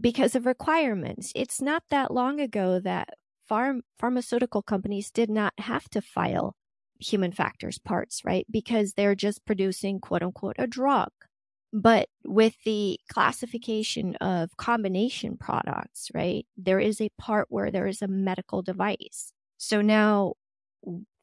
because 0.00 0.34
of 0.34 0.46
requirements, 0.46 1.32
it's 1.34 1.60
not 1.60 1.82
that 1.90 2.12
long 2.12 2.40
ago 2.40 2.80
that 2.80 3.10
farm 3.46 3.82
pharmaceutical 3.98 4.62
companies 4.62 5.10
did 5.10 5.30
not 5.30 5.52
have 5.58 5.88
to 5.90 6.00
file 6.00 6.54
human 6.98 7.32
factors 7.32 7.78
parts, 7.78 8.22
right? 8.24 8.46
Because 8.50 8.94
they're 8.94 9.14
just 9.14 9.44
producing 9.44 10.00
quote 10.00 10.22
unquote 10.22 10.56
a 10.58 10.66
drug. 10.66 11.10
But 11.72 12.08
with 12.24 12.54
the 12.64 13.00
classification 13.12 14.14
of 14.16 14.56
combination 14.56 15.36
products, 15.36 16.08
right, 16.14 16.46
there 16.56 16.78
is 16.78 17.00
a 17.00 17.10
part 17.18 17.46
where 17.50 17.70
there 17.70 17.88
is 17.88 18.00
a 18.00 18.08
medical 18.08 18.62
device. 18.62 19.32
So 19.58 19.80
now 19.80 20.34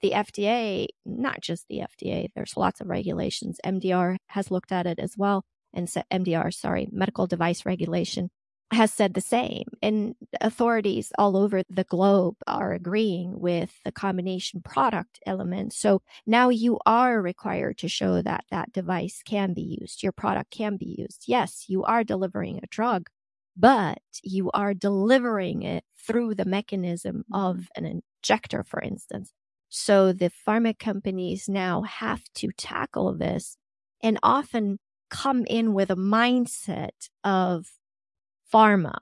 the 0.02 0.12
FDA, 0.12 0.88
not 1.06 1.42
just 1.42 1.68
the 1.68 1.82
FDA, 1.82 2.30
there's 2.36 2.58
lots 2.58 2.82
of 2.82 2.88
regulations. 2.88 3.60
MDR 3.66 4.18
has 4.28 4.52
looked 4.52 4.72
at 4.72 4.88
it 4.88 5.00
as 5.00 5.16
well 5.18 5.44
and 5.74 5.90
said 5.90 6.06
MDR, 6.12 6.54
sorry, 6.54 6.88
medical 6.92 7.28
device 7.28 7.66
regulation 7.66 8.30
has 8.72 8.92
said 8.92 9.14
the 9.14 9.22
same. 9.22 9.66
And 9.82 10.16
authorities 10.40 11.12
all 11.18 11.36
over 11.36 11.62
the 11.70 11.84
globe 11.84 12.36
are 12.48 12.74
agreeing 12.74 13.40
with 13.40 13.74
the 13.84 13.92
combination 13.92 14.62
product 14.62 15.20
element. 15.26 15.74
So 15.74 16.02
now 16.26 16.50
you 16.50 16.80
are 16.86 17.22
required 17.22 17.78
to 17.80 17.90
show 17.90 18.22
that 18.22 18.46
that 18.50 18.72
device 18.72 19.22
can 19.26 19.54
be 19.54 19.78
used. 19.82 20.04
Your 20.04 20.14
product 20.14 20.52
can 20.52 20.78
be 20.78 20.96
used. 20.98 21.26
Yes, 21.28 21.66
you 21.68 21.84
are 21.84 22.04
delivering 22.04 22.60
a 22.64 22.68
drug, 22.68 23.10
but 23.58 24.00
you 24.24 24.50
are 24.52 24.74
delivering 24.74 25.64
it 25.64 25.84
through 26.08 26.36
the 26.36 26.46
mechanism 26.46 27.26
of 27.34 27.68
an 27.76 27.86
injector, 28.24 28.64
for 28.64 28.80
instance. 28.82 29.34
So 29.74 30.12
the 30.12 30.30
pharma 30.30 30.78
companies 30.78 31.48
now 31.48 31.84
have 31.84 32.24
to 32.36 32.52
tackle 32.58 33.14
this 33.14 33.56
and 34.04 34.20
often 34.22 34.80
come 35.10 35.46
in 35.46 35.74
with 35.74 35.90
a 35.90 35.96
mindset 35.96 37.10
of 37.24 37.68
pharma. 38.54 38.98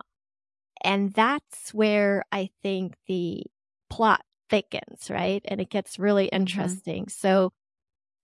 And 0.84 1.12
that's 1.12 1.74
where 1.74 2.24
I 2.32 2.52
think 2.62 2.94
the 3.08 3.44
plot 3.90 4.22
thickens, 4.48 5.10
right? 5.10 5.42
And 5.46 5.60
it 5.60 5.72
gets 5.72 5.98
really 5.98 6.26
mm-hmm. 6.26 6.36
interesting. 6.36 7.04
Mm-hmm. 7.06 7.28
So 7.28 7.52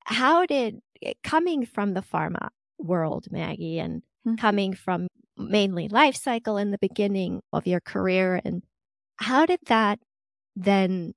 how 0.06 0.46
did 0.46 0.82
coming 1.24 1.66
from 1.66 1.96
the 1.96 2.02
pharma 2.02 2.50
world, 2.78 3.26
Maggie, 3.32 3.80
and 3.80 4.04
mm-hmm. 4.26 4.36
coming 4.36 4.74
from 4.76 5.08
mainly 5.36 5.88
life 5.88 6.16
cycle 6.16 6.58
in 6.58 6.70
the 6.70 6.78
beginning 6.78 7.42
of 7.52 7.66
your 7.66 7.80
career 7.80 8.40
and 8.46 8.62
how 9.18 9.48
did 9.48 9.60
that 9.66 10.00
then 10.56 11.14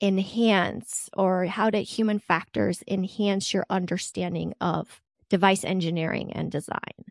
enhance 0.00 1.10
or 1.16 1.46
how 1.46 1.70
did 1.70 1.82
human 1.82 2.18
factors 2.18 2.82
enhance 2.86 3.52
your 3.52 3.66
understanding 3.68 4.54
of 4.60 5.00
device 5.28 5.64
engineering 5.64 6.32
and 6.32 6.50
design? 6.50 7.04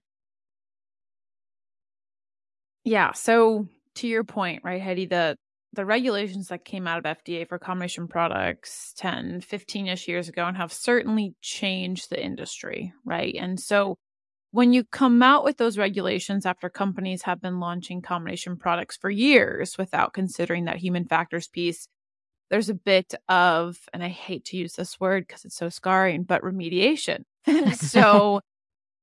Yeah. 2.83 3.11
So 3.13 3.67
to 3.95 4.07
your 4.07 4.23
point, 4.23 4.61
right, 4.63 4.81
Heidi, 4.81 5.05
the 5.05 5.35
the 5.73 5.85
regulations 5.85 6.47
that 6.47 6.65
came 6.65 6.87
out 6.87 7.05
of 7.05 7.17
FDA 7.17 7.47
for 7.47 7.59
combination 7.59 8.07
products 8.07 8.93
10, 8.97 9.41
15 9.41 9.87
ish 9.87 10.07
years 10.07 10.29
ago 10.29 10.45
and 10.45 10.57
have 10.57 10.71
certainly 10.71 11.35
changed 11.41 12.09
the 12.09 12.23
industry, 12.23 12.93
right? 13.05 13.35
And 13.37 13.59
so 13.59 13.97
when 14.51 14.73
you 14.73 14.85
come 14.85 15.21
out 15.21 15.43
with 15.43 15.57
those 15.57 15.77
regulations 15.77 16.45
after 16.45 16.69
companies 16.69 17.23
have 17.23 17.41
been 17.41 17.59
launching 17.59 18.01
combination 18.01 18.57
products 18.57 18.97
for 18.97 19.09
years 19.09 19.77
without 19.77 20.13
considering 20.13 20.65
that 20.65 20.77
human 20.77 21.05
factors 21.05 21.47
piece, 21.47 21.87
there's 22.49 22.69
a 22.69 22.73
bit 22.73 23.13
of, 23.27 23.77
and 23.93 24.03
I 24.03 24.09
hate 24.09 24.45
to 24.45 24.57
use 24.57 24.73
this 24.73 24.99
word 24.99 25.27
because 25.27 25.45
it's 25.45 25.55
so 25.55 25.69
scarring, 25.69 26.23
but 26.23 26.41
remediation. 26.41 27.23
so 27.75 28.41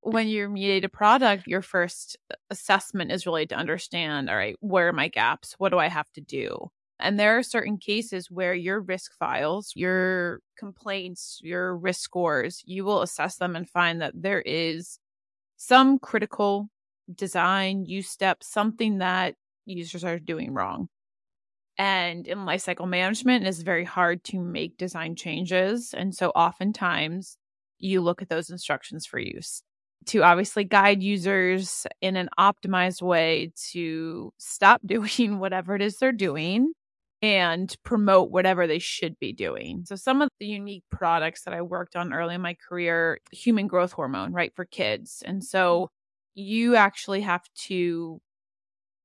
when 0.01 0.29
you 0.29 0.49
remediate 0.49 0.85
a 0.85 0.89
product, 0.89 1.47
your 1.47 1.63
first 1.63 2.17
uh, 2.31 2.37
assessment 2.51 3.11
is 3.11 3.27
really 3.27 3.47
to 3.47 3.55
understand, 3.55 4.29
all 4.29 4.37
right, 4.37 4.57
where 4.61 4.89
are 4.89 4.93
my 4.93 5.09
gaps? 5.09 5.55
What 5.59 5.71
do 5.71 5.79
I 5.79 5.89
have 5.89 6.11
to 6.13 6.21
do? 6.21 6.69
And 7.01 7.19
there 7.19 7.39
are 7.39 7.43
certain 7.43 7.79
cases 7.79 8.31
where 8.31 8.55
your 8.55 8.81
risk 8.81 9.13
files, 9.19 9.73
your 9.75 10.41
complaints, 10.57 11.41
your 11.43 11.77
risk 11.77 12.01
scores, 12.01 12.63
you 12.67 12.85
will 12.85 13.03
assess 13.03 13.37
them 13.37 13.57
and 13.57 13.69
find 13.69 14.01
that 14.01 14.13
there 14.15 14.41
is 14.41 14.99
some 15.57 15.99
critical 15.99 16.69
design 17.13 17.85
use 17.85 18.09
step, 18.09 18.43
something 18.43 18.99
that 18.99 19.35
users 19.67 20.05
are 20.05 20.19
doing 20.19 20.53
wrong. 20.53 20.89
And 21.77 22.27
in 22.27 22.39
lifecycle 22.39 22.89
management, 22.89 23.47
it's 23.47 23.61
very 23.61 23.85
hard 23.85 24.23
to 24.25 24.39
make 24.39 24.77
design 24.77 25.17
changes. 25.17 25.93
And 25.97 26.15
so 26.15 26.31
oftentimes 26.31 27.37
you 27.79 28.01
look 28.01 28.23
at 28.23 28.29
those 28.29 28.51
instructions 28.51 29.07
for 29.07 29.19
use 29.19 29.63
to 30.07 30.23
obviously 30.23 30.65
guide 30.65 31.03
users 31.03 31.87
in 32.01 32.17
an 32.17 32.29
optimized 32.39 33.03
way 33.03 33.53
to 33.73 34.33
stop 34.39 34.81
doing 34.87 35.39
whatever 35.39 35.75
it 35.75 35.83
is 35.83 35.97
they're 35.97 36.13
doing 36.13 36.73
and 37.23 37.75
promote 37.85 38.31
whatever 38.31 38.67
they 38.67 38.79
should 38.79 39.19
be 39.19 39.33
doing. 39.33 39.83
So 39.87 39.97
some 39.97 40.21
of 40.21 40.29
the 40.39 40.47
unique 40.47 40.85
products 40.91 41.45
that 41.45 41.55
I 41.55 41.63
worked 41.63 41.97
on 41.97 42.13
early 42.13 42.35
in 42.35 42.43
my 42.43 42.55
career, 42.69 43.19
human 43.33 43.67
growth 43.67 43.93
hormone, 43.93 44.33
right, 44.33 44.53
for 44.55 44.67
kids. 44.67 45.23
And 45.25 45.43
so 45.43 45.89
you 46.35 46.77
actually 46.77 47.23
have 47.23 47.45
to 47.67 48.21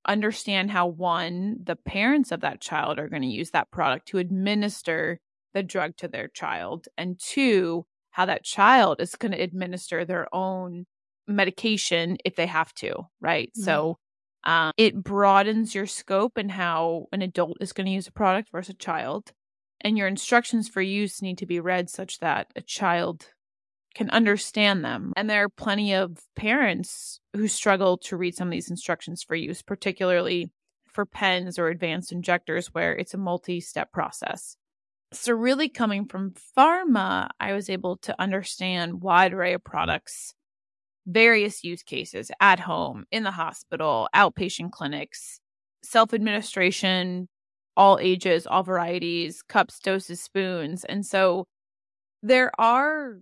understand 0.08 0.72
how 0.72 0.88
one, 0.88 1.58
the 1.64 1.76
parents 1.76 2.32
of 2.32 2.42
that 2.42 2.62
child 2.62 3.00
are 3.00 3.10
going 3.10 3.22
to 3.22 3.28
use 3.28 3.52
that 3.52 3.72
product 3.72 4.08
to 4.10 4.18
administer 4.18 5.20
the 5.54 5.64
drug 5.64 5.98
to 5.98 6.08
their 6.08 6.28
child, 6.28 6.88
and 6.98 7.20
two, 7.20 7.86
how 8.12 8.26
that 8.26 8.44
child 8.44 9.02
is 9.02 9.16
going 9.16 9.32
to 9.32 9.42
administer 9.42 10.06
their 10.06 10.34
own 10.34 10.86
medication 11.28 12.18
if 12.26 12.36
they 12.36 12.48
have 12.48 12.74
to, 12.76 12.94
right? 13.22 13.50
Mm-hmm. 13.50 13.64
So 13.64 13.98
um, 14.44 14.72
it 14.78 15.04
broadens 15.04 15.76
your 15.76 15.86
scope 15.86 16.38
and 16.38 16.52
how 16.52 17.08
an 17.12 17.22
adult 17.22 17.58
is 17.62 17.74
going 17.74 17.86
to 17.86 17.92
use 17.92 18.08
a 18.08 18.12
product 18.12 18.50
versus 18.52 18.76
a 18.76 18.78
child. 18.78 19.32
And 19.82 19.98
your 19.98 20.08
instructions 20.08 20.68
for 20.68 20.82
use 20.82 21.22
need 21.22 21.38
to 21.40 21.46
be 21.46 21.60
read 21.60 21.90
such 21.90 22.20
that 22.20 22.48
a 22.56 22.62
child 22.62 23.28
can 23.96 24.10
understand 24.10 24.84
them. 24.84 25.14
And 25.16 25.30
there 25.30 25.44
are 25.44 25.50
plenty 25.50 25.94
of 25.94 26.18
parents 26.36 27.20
who 27.36 27.48
struggle 27.48 27.98
to 27.98 28.18
read 28.18 28.36
some 28.36 28.48
of 28.48 28.52
these 28.52 28.70
instructions 28.70 29.24
for 29.24 29.36
use, 29.36 29.62
particularly 29.62 30.52
for 30.88 31.06
pens 31.06 31.60
or 31.60 31.68
advanced 31.68 32.12
injectors 32.12 32.68
where 32.68 32.96
it's 32.96 33.14
a 33.14 33.18
multi 33.18 33.60
step 33.60 33.92
process. 33.92 34.56
So, 35.12 35.34
really 35.34 35.70
coming 35.70 36.06
from 36.06 36.34
pharma, 36.58 37.30
I 37.40 37.54
was 37.54 37.70
able 37.70 37.98
to 37.98 38.16
understand 38.22 39.02
wide 39.02 39.34
array 39.34 39.54
of 39.54 39.64
products, 39.64 40.36
various 41.08 41.64
use 41.64 41.82
cases 41.82 42.32
at 42.40 42.60
home, 42.60 43.06
in 43.12 43.24
the 43.24 43.32
hospital, 43.32 44.08
outpatient 44.16 44.72
clinics, 44.72 45.40
self 45.84 46.14
administration, 46.14 47.28
all 47.76 47.98
ages, 48.00 48.46
all 48.46 48.62
varieties, 48.62 49.42
cups, 49.42 49.80
doses, 49.80 50.22
spoons. 50.22 50.84
And 50.86 51.06
so 51.06 51.46
there 52.22 52.52
are 52.60 53.20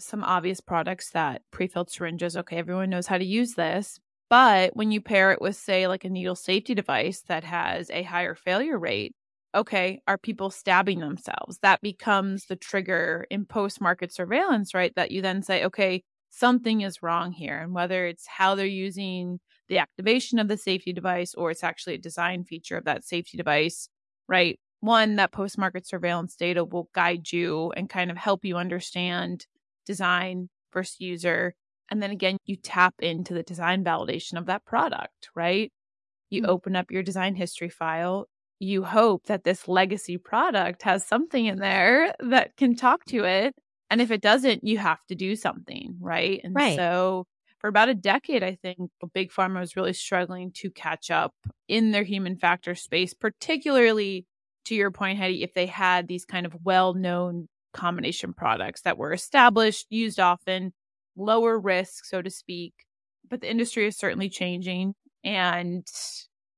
some 0.00 0.24
obvious 0.24 0.60
products 0.60 1.10
that 1.10 1.42
pre-filled 1.50 1.90
syringes, 1.90 2.36
okay, 2.36 2.56
everyone 2.56 2.90
knows 2.90 3.06
how 3.06 3.18
to 3.18 3.24
use 3.24 3.54
this. 3.54 3.98
But 4.28 4.76
when 4.76 4.92
you 4.92 5.00
pair 5.00 5.32
it 5.32 5.40
with, 5.40 5.56
say, 5.56 5.86
like 5.88 6.04
a 6.04 6.08
needle 6.08 6.36
safety 6.36 6.74
device 6.74 7.22
that 7.28 7.44
has 7.44 7.90
a 7.90 8.02
higher 8.04 8.34
failure 8.34 8.78
rate, 8.78 9.14
okay, 9.54 10.00
are 10.06 10.18
people 10.18 10.50
stabbing 10.50 11.00
themselves? 11.00 11.58
That 11.62 11.80
becomes 11.80 12.46
the 12.46 12.56
trigger 12.56 13.26
in 13.30 13.44
post 13.44 13.80
market 13.80 14.12
surveillance, 14.12 14.74
right? 14.74 14.92
That 14.94 15.10
you 15.10 15.22
then 15.22 15.42
say, 15.42 15.64
okay, 15.64 16.04
something 16.30 16.82
is 16.82 17.02
wrong 17.02 17.32
here. 17.32 17.58
And 17.58 17.74
whether 17.74 18.06
it's 18.06 18.26
how 18.26 18.54
they're 18.54 18.66
using 18.66 19.40
the 19.68 19.78
activation 19.78 20.38
of 20.38 20.48
the 20.48 20.56
safety 20.56 20.92
device 20.92 21.34
or 21.34 21.50
it's 21.50 21.64
actually 21.64 21.94
a 21.94 21.98
design 21.98 22.44
feature 22.44 22.76
of 22.76 22.84
that 22.84 23.04
safety 23.04 23.36
device, 23.36 23.88
right? 24.28 24.58
One, 24.80 25.16
that 25.16 25.32
post 25.32 25.58
market 25.58 25.86
surveillance 25.86 26.36
data 26.36 26.64
will 26.64 26.88
guide 26.94 27.32
you 27.32 27.72
and 27.76 27.88
kind 27.88 28.10
of 28.10 28.16
help 28.16 28.44
you 28.44 28.56
understand 28.56 29.46
design 29.90 30.48
versus 30.72 31.00
user. 31.00 31.52
And 31.90 32.00
then 32.00 32.12
again, 32.12 32.36
you 32.44 32.54
tap 32.54 32.94
into 33.00 33.34
the 33.34 33.42
design 33.42 33.82
validation 33.82 34.38
of 34.38 34.46
that 34.46 34.64
product, 34.64 35.30
right? 35.34 35.72
You 36.30 36.42
mm-hmm. 36.42 36.50
open 36.50 36.76
up 36.76 36.92
your 36.92 37.02
design 37.02 37.34
history 37.34 37.68
file. 37.68 38.28
You 38.60 38.84
hope 38.84 39.24
that 39.26 39.42
this 39.42 39.66
legacy 39.66 40.16
product 40.16 40.82
has 40.82 41.04
something 41.04 41.44
in 41.44 41.58
there 41.58 42.14
that 42.20 42.56
can 42.56 42.76
talk 42.76 43.04
to 43.06 43.24
it. 43.24 43.54
And 43.90 44.00
if 44.00 44.12
it 44.12 44.20
doesn't, 44.20 44.62
you 44.62 44.78
have 44.78 45.04
to 45.08 45.16
do 45.16 45.34
something, 45.34 45.96
right? 45.98 46.40
And 46.44 46.54
right. 46.54 46.76
so 46.76 47.26
for 47.58 47.66
about 47.66 47.88
a 47.88 47.94
decade, 47.94 48.44
I 48.44 48.54
think 48.62 48.78
Big 49.12 49.32
Pharma 49.32 49.58
was 49.58 49.74
really 49.74 49.92
struggling 49.92 50.52
to 50.58 50.70
catch 50.70 51.10
up 51.10 51.34
in 51.66 51.90
their 51.90 52.04
human 52.04 52.36
factor 52.36 52.76
space, 52.76 53.12
particularly 53.12 54.24
to 54.66 54.76
your 54.76 54.92
point, 54.92 55.18
Heidi, 55.18 55.42
if 55.42 55.52
they 55.54 55.66
had 55.66 56.06
these 56.06 56.24
kind 56.24 56.46
of 56.46 56.54
well 56.62 56.94
known 56.94 57.48
combination 57.72 58.32
products 58.32 58.82
that 58.82 58.98
were 58.98 59.12
established, 59.12 59.86
used 59.90 60.20
often, 60.20 60.72
lower 61.16 61.58
risk, 61.58 62.04
so 62.04 62.22
to 62.22 62.30
speak. 62.30 62.74
But 63.28 63.40
the 63.40 63.50
industry 63.50 63.86
is 63.86 63.96
certainly 63.96 64.28
changing, 64.28 64.94
and 65.24 65.86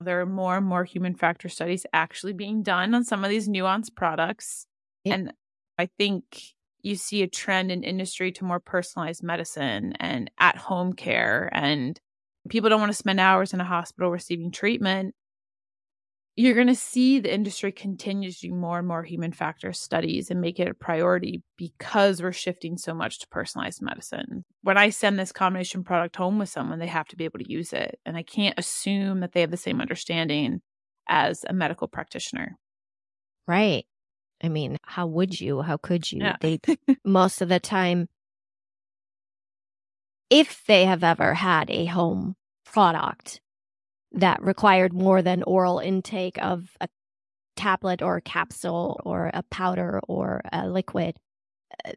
there 0.00 0.20
are 0.20 0.26
more 0.26 0.56
and 0.56 0.66
more 0.66 0.84
human 0.84 1.14
factor 1.14 1.48
studies 1.48 1.86
actually 1.92 2.32
being 2.32 2.62
done 2.62 2.94
on 2.94 3.04
some 3.04 3.24
of 3.24 3.30
these 3.30 3.48
nuanced 3.48 3.94
products. 3.94 4.66
Yeah. 5.04 5.14
And 5.14 5.32
I 5.78 5.88
think 5.98 6.24
you 6.82 6.96
see 6.96 7.22
a 7.22 7.28
trend 7.28 7.70
in 7.70 7.84
industry 7.84 8.32
to 8.32 8.44
more 8.44 8.60
personalized 8.60 9.22
medicine 9.22 9.94
and 10.00 10.30
at 10.38 10.56
home 10.56 10.92
care 10.92 11.48
and 11.52 12.00
people 12.48 12.68
don't 12.68 12.80
want 12.80 12.90
to 12.90 12.98
spend 12.98 13.20
hours 13.20 13.54
in 13.54 13.60
a 13.60 13.64
hospital 13.64 14.10
receiving 14.10 14.50
treatment 14.50 15.14
you're 16.34 16.54
going 16.54 16.68
to 16.68 16.74
see 16.74 17.20
the 17.20 17.32
industry 17.32 17.72
continue 17.72 18.30
to 18.30 18.38
do 18.38 18.54
more 18.54 18.78
and 18.78 18.88
more 18.88 19.02
human 19.02 19.32
factor 19.32 19.72
studies 19.72 20.30
and 20.30 20.40
make 20.40 20.58
it 20.58 20.68
a 20.68 20.74
priority 20.74 21.42
because 21.58 22.22
we're 22.22 22.32
shifting 22.32 22.78
so 22.78 22.94
much 22.94 23.18
to 23.18 23.28
personalized 23.28 23.82
medicine. 23.82 24.44
When 24.62 24.78
I 24.78 24.90
send 24.90 25.18
this 25.18 25.30
combination 25.30 25.84
product 25.84 26.16
home 26.16 26.38
with 26.38 26.48
someone, 26.48 26.78
they 26.78 26.86
have 26.86 27.08
to 27.08 27.16
be 27.16 27.24
able 27.24 27.40
to 27.40 27.50
use 27.50 27.74
it. 27.74 27.98
And 28.06 28.16
I 28.16 28.22
can't 28.22 28.58
assume 28.58 29.20
that 29.20 29.32
they 29.32 29.42
have 29.42 29.50
the 29.50 29.58
same 29.58 29.80
understanding 29.80 30.62
as 31.06 31.44
a 31.46 31.52
medical 31.52 31.86
practitioner. 31.86 32.56
Right. 33.46 33.84
I 34.42 34.48
mean, 34.48 34.78
how 34.82 35.06
would 35.08 35.38
you? 35.38 35.60
How 35.60 35.76
could 35.76 36.10
you? 36.10 36.20
Yeah. 36.20 36.36
They 36.40 36.58
most 37.04 37.42
of 37.42 37.50
the 37.50 37.60
time 37.60 38.08
if 40.30 40.64
they 40.66 40.86
have 40.86 41.04
ever 41.04 41.34
had 41.34 41.70
a 41.70 41.84
home 41.84 42.36
product 42.64 43.41
that 44.14 44.42
required 44.42 44.92
more 44.92 45.22
than 45.22 45.42
oral 45.42 45.78
intake 45.78 46.38
of 46.42 46.76
a 46.80 46.88
tablet 47.56 48.02
or 48.02 48.16
a 48.16 48.22
capsule 48.22 49.00
or 49.04 49.30
a 49.32 49.42
powder 49.44 50.00
or 50.08 50.42
a 50.52 50.68
liquid, 50.68 51.16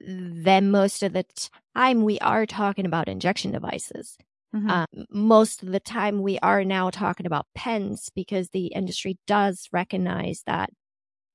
then 0.02 0.72
most 0.72 1.04
of 1.04 1.14
the 1.14 1.26
time 1.76 2.04
we 2.04 2.20
are 2.20 2.46
talking 2.46 2.86
about 2.86 3.08
injection 3.08 3.52
devices. 3.52 4.18
Mm-hmm. 4.56 4.70
Um, 4.70 4.86
most 5.12 5.64
of 5.64 5.72
the 5.72 5.80
time 5.82 6.22
we 6.22 6.40
are 6.40 6.64
now 6.64 6.90
talking 6.90 7.26
about 7.26 7.48
pens 7.56 8.10
because 8.16 8.50
the 8.50 8.68
industry 8.68 9.18
does 9.28 9.68
recognize 9.74 10.44
that 10.46 10.70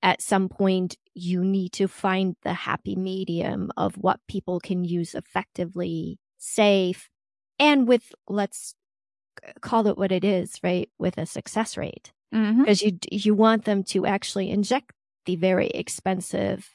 at 0.02 0.22
some 0.22 0.48
point 0.48 0.96
you 1.12 1.44
need 1.44 1.72
to 1.72 1.86
find 1.86 2.36
the 2.42 2.54
happy 2.54 2.96
medium 2.96 3.70
of 3.76 3.96
what 3.96 4.20
people 4.26 4.58
can 4.58 4.84
use 4.84 5.14
effectively, 5.14 6.18
safe, 6.38 7.10
and 7.58 7.86
with, 7.86 8.14
let's 8.26 8.74
call 9.60 9.86
it 9.86 9.98
what 9.98 10.12
it 10.12 10.24
is, 10.24 10.58
right? 10.62 10.88
With 10.98 11.18
a 11.18 11.26
success 11.26 11.76
rate. 11.76 12.12
Mm-hmm. 12.34 12.62
Because 12.62 12.82
you, 12.82 12.98
you 13.10 13.34
want 13.34 13.64
them 13.64 13.82
to 13.84 14.06
actually 14.06 14.50
inject 14.50 14.92
the 15.26 15.36
very 15.36 15.68
expensive 15.68 16.70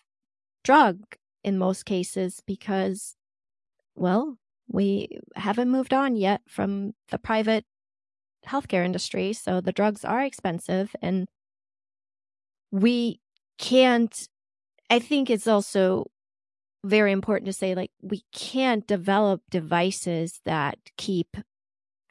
drug 0.63 1.03
in 1.43 1.57
most 1.57 1.85
cases 1.85 2.41
because, 2.45 3.15
well, 3.95 4.37
we 4.67 5.19
haven't 5.35 5.69
moved 5.69 5.93
on 5.93 6.15
yet 6.15 6.41
from 6.47 6.93
the 7.09 7.17
private 7.17 7.65
healthcare 8.45 8.83
industry. 8.85 9.33
So 9.33 9.61
the 9.61 9.71
drugs 9.71 10.03
are 10.03 10.23
expensive 10.23 10.95
and 11.01 11.27
we 12.71 13.21
can't, 13.57 14.27
I 14.89 14.99
think 14.99 15.29
it's 15.29 15.47
also 15.47 16.07
very 16.83 17.11
important 17.11 17.45
to 17.47 17.53
say, 17.53 17.73
like, 17.73 17.91
we 18.01 18.23
can't 18.31 18.85
develop 18.85 19.41
devices 19.49 20.41
that 20.45 20.77
keep 20.97 21.37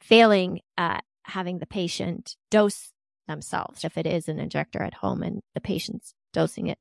failing 0.05 0.59
at 0.77 1.03
having 1.23 1.57
the 1.57 1.65
patient 1.65 2.35
dose 2.51 2.91
themselves 3.27 3.83
if 3.83 3.97
it 3.97 4.05
is 4.05 4.29
an 4.29 4.39
injector 4.39 4.83
at 4.83 4.93
home 4.93 5.23
and 5.23 5.41
the 5.55 5.61
patient's 5.61 6.13
dosing 6.31 6.67
it. 6.67 6.77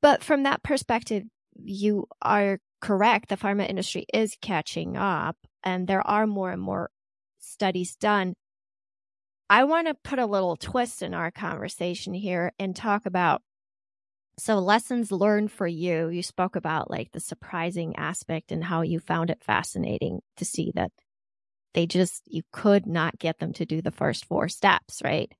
But 0.00 0.22
from 0.22 0.44
that 0.44 0.62
perspective, 0.62 1.24
you 1.62 2.06
are 2.22 2.58
correct. 2.80 3.28
The 3.28 3.36
pharma 3.36 3.68
industry 3.68 4.06
is 4.14 4.36
catching 4.40 4.96
up 4.96 5.36
and 5.62 5.86
there 5.86 6.06
are 6.06 6.26
more 6.26 6.50
and 6.50 6.62
more 6.62 6.90
studies 7.38 7.96
done. 7.96 8.34
I 9.50 9.64
want 9.64 9.88
to 9.88 9.94
put 9.94 10.18
a 10.18 10.26
little 10.26 10.56
twist 10.56 11.02
in 11.02 11.12
our 11.12 11.30
conversation 11.30 12.14
here 12.14 12.52
and 12.58 12.74
talk 12.74 13.04
about 13.04 13.42
so 14.38 14.58
lessons 14.58 15.12
learned 15.12 15.50
for 15.50 15.66
you. 15.66 16.08
You 16.08 16.22
spoke 16.22 16.56
about 16.56 16.90
like 16.90 17.12
the 17.12 17.20
surprising 17.20 17.96
aspect 17.96 18.52
and 18.52 18.64
how 18.64 18.82
you 18.82 19.00
found 19.00 19.30
it 19.30 19.42
fascinating 19.42 20.20
to 20.36 20.44
see 20.44 20.72
that 20.76 20.92
they 21.74 21.86
just, 21.86 22.22
you 22.26 22.42
could 22.52 22.86
not 22.86 23.18
get 23.18 23.38
them 23.38 23.52
to 23.54 23.66
do 23.66 23.82
the 23.82 23.90
first 23.90 24.24
four 24.24 24.48
steps, 24.48 25.00
right? 25.04 25.32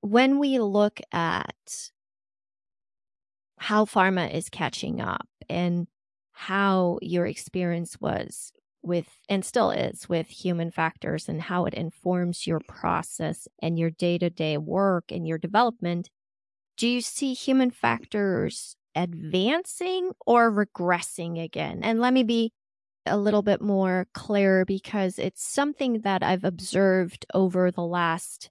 When 0.00 0.38
we 0.38 0.58
look 0.58 1.00
at 1.12 1.90
how 3.58 3.84
pharma 3.84 4.32
is 4.32 4.48
catching 4.48 5.00
up 5.00 5.28
and 5.48 5.86
how 6.32 6.98
your 7.02 7.26
experience 7.26 8.00
was 8.00 8.52
with 8.82 9.08
and 9.28 9.44
still 9.44 9.70
is 9.70 10.08
with 10.08 10.28
human 10.28 10.70
factors 10.70 11.28
and 11.28 11.42
how 11.42 11.64
it 11.66 11.74
informs 11.74 12.46
your 12.46 12.60
process 12.60 13.48
and 13.60 13.78
your 13.78 13.90
day-to-day 13.90 14.56
work 14.56 15.10
and 15.10 15.26
your 15.26 15.38
development 15.38 16.08
do 16.76 16.86
you 16.86 17.00
see 17.00 17.34
human 17.34 17.70
factors 17.72 18.76
advancing 18.94 20.12
or 20.26 20.50
regressing 20.50 21.42
again 21.42 21.80
and 21.82 22.00
let 22.00 22.12
me 22.12 22.22
be 22.22 22.52
a 23.08 23.16
little 23.16 23.42
bit 23.42 23.60
more 23.60 24.06
clear 24.14 24.64
because 24.64 25.18
it's 25.18 25.46
something 25.46 26.00
that 26.00 26.22
i've 26.22 26.44
observed 26.44 27.26
over 27.34 27.70
the 27.70 27.84
last 27.84 28.50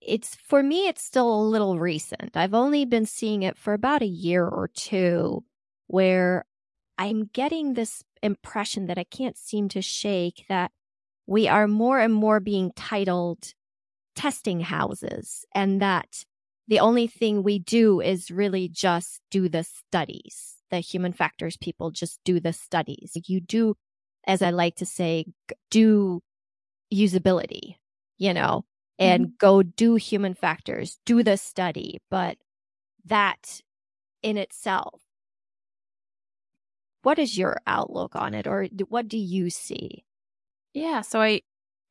it's 0.00 0.36
for 0.36 0.62
me 0.62 0.86
it's 0.86 1.02
still 1.02 1.34
a 1.34 1.48
little 1.48 1.78
recent 1.78 2.36
i've 2.36 2.54
only 2.54 2.84
been 2.84 3.06
seeing 3.06 3.42
it 3.42 3.58
for 3.58 3.72
about 3.72 4.02
a 4.02 4.06
year 4.06 4.46
or 4.46 4.68
two 4.68 5.44
where 5.86 6.44
I'm 6.96 7.30
getting 7.32 7.74
this 7.74 8.04
impression 8.22 8.86
that 8.86 8.98
I 8.98 9.04
can't 9.04 9.36
seem 9.36 9.68
to 9.70 9.82
shake 9.82 10.44
that 10.48 10.70
we 11.26 11.48
are 11.48 11.66
more 11.66 11.98
and 11.98 12.14
more 12.14 12.40
being 12.40 12.72
titled 12.76 13.54
testing 14.14 14.60
houses 14.60 15.44
and 15.54 15.80
that 15.82 16.24
the 16.68 16.80
only 16.80 17.06
thing 17.06 17.42
we 17.42 17.58
do 17.58 18.00
is 18.00 18.30
really 18.30 18.68
just 18.68 19.20
do 19.30 19.48
the 19.48 19.64
studies. 19.64 20.53
The 20.74 20.80
human 20.80 21.12
factors 21.12 21.56
people 21.56 21.92
just 21.92 22.18
do 22.24 22.40
the 22.40 22.52
studies. 22.52 23.12
You 23.26 23.40
do, 23.40 23.76
as 24.26 24.42
I 24.42 24.50
like 24.50 24.74
to 24.76 24.86
say, 24.86 25.26
do 25.70 26.20
usability, 26.92 27.76
you 28.18 28.34
know, 28.34 28.64
and 28.98 29.26
mm-hmm. 29.26 29.34
go 29.38 29.62
do 29.62 29.94
human 29.94 30.34
factors, 30.34 30.98
do 31.06 31.22
the 31.22 31.36
study. 31.36 32.00
But 32.10 32.38
that 33.04 33.60
in 34.22 34.36
itself 34.36 35.00
what 37.04 37.18
is 37.18 37.38
your 37.38 37.60
outlook 37.66 38.16
on 38.16 38.34
it 38.34 38.46
or 38.46 38.66
what 38.88 39.08
do 39.08 39.18
you 39.18 39.50
see? 39.50 40.04
Yeah, 40.72 41.02
so 41.02 41.20
I 41.20 41.42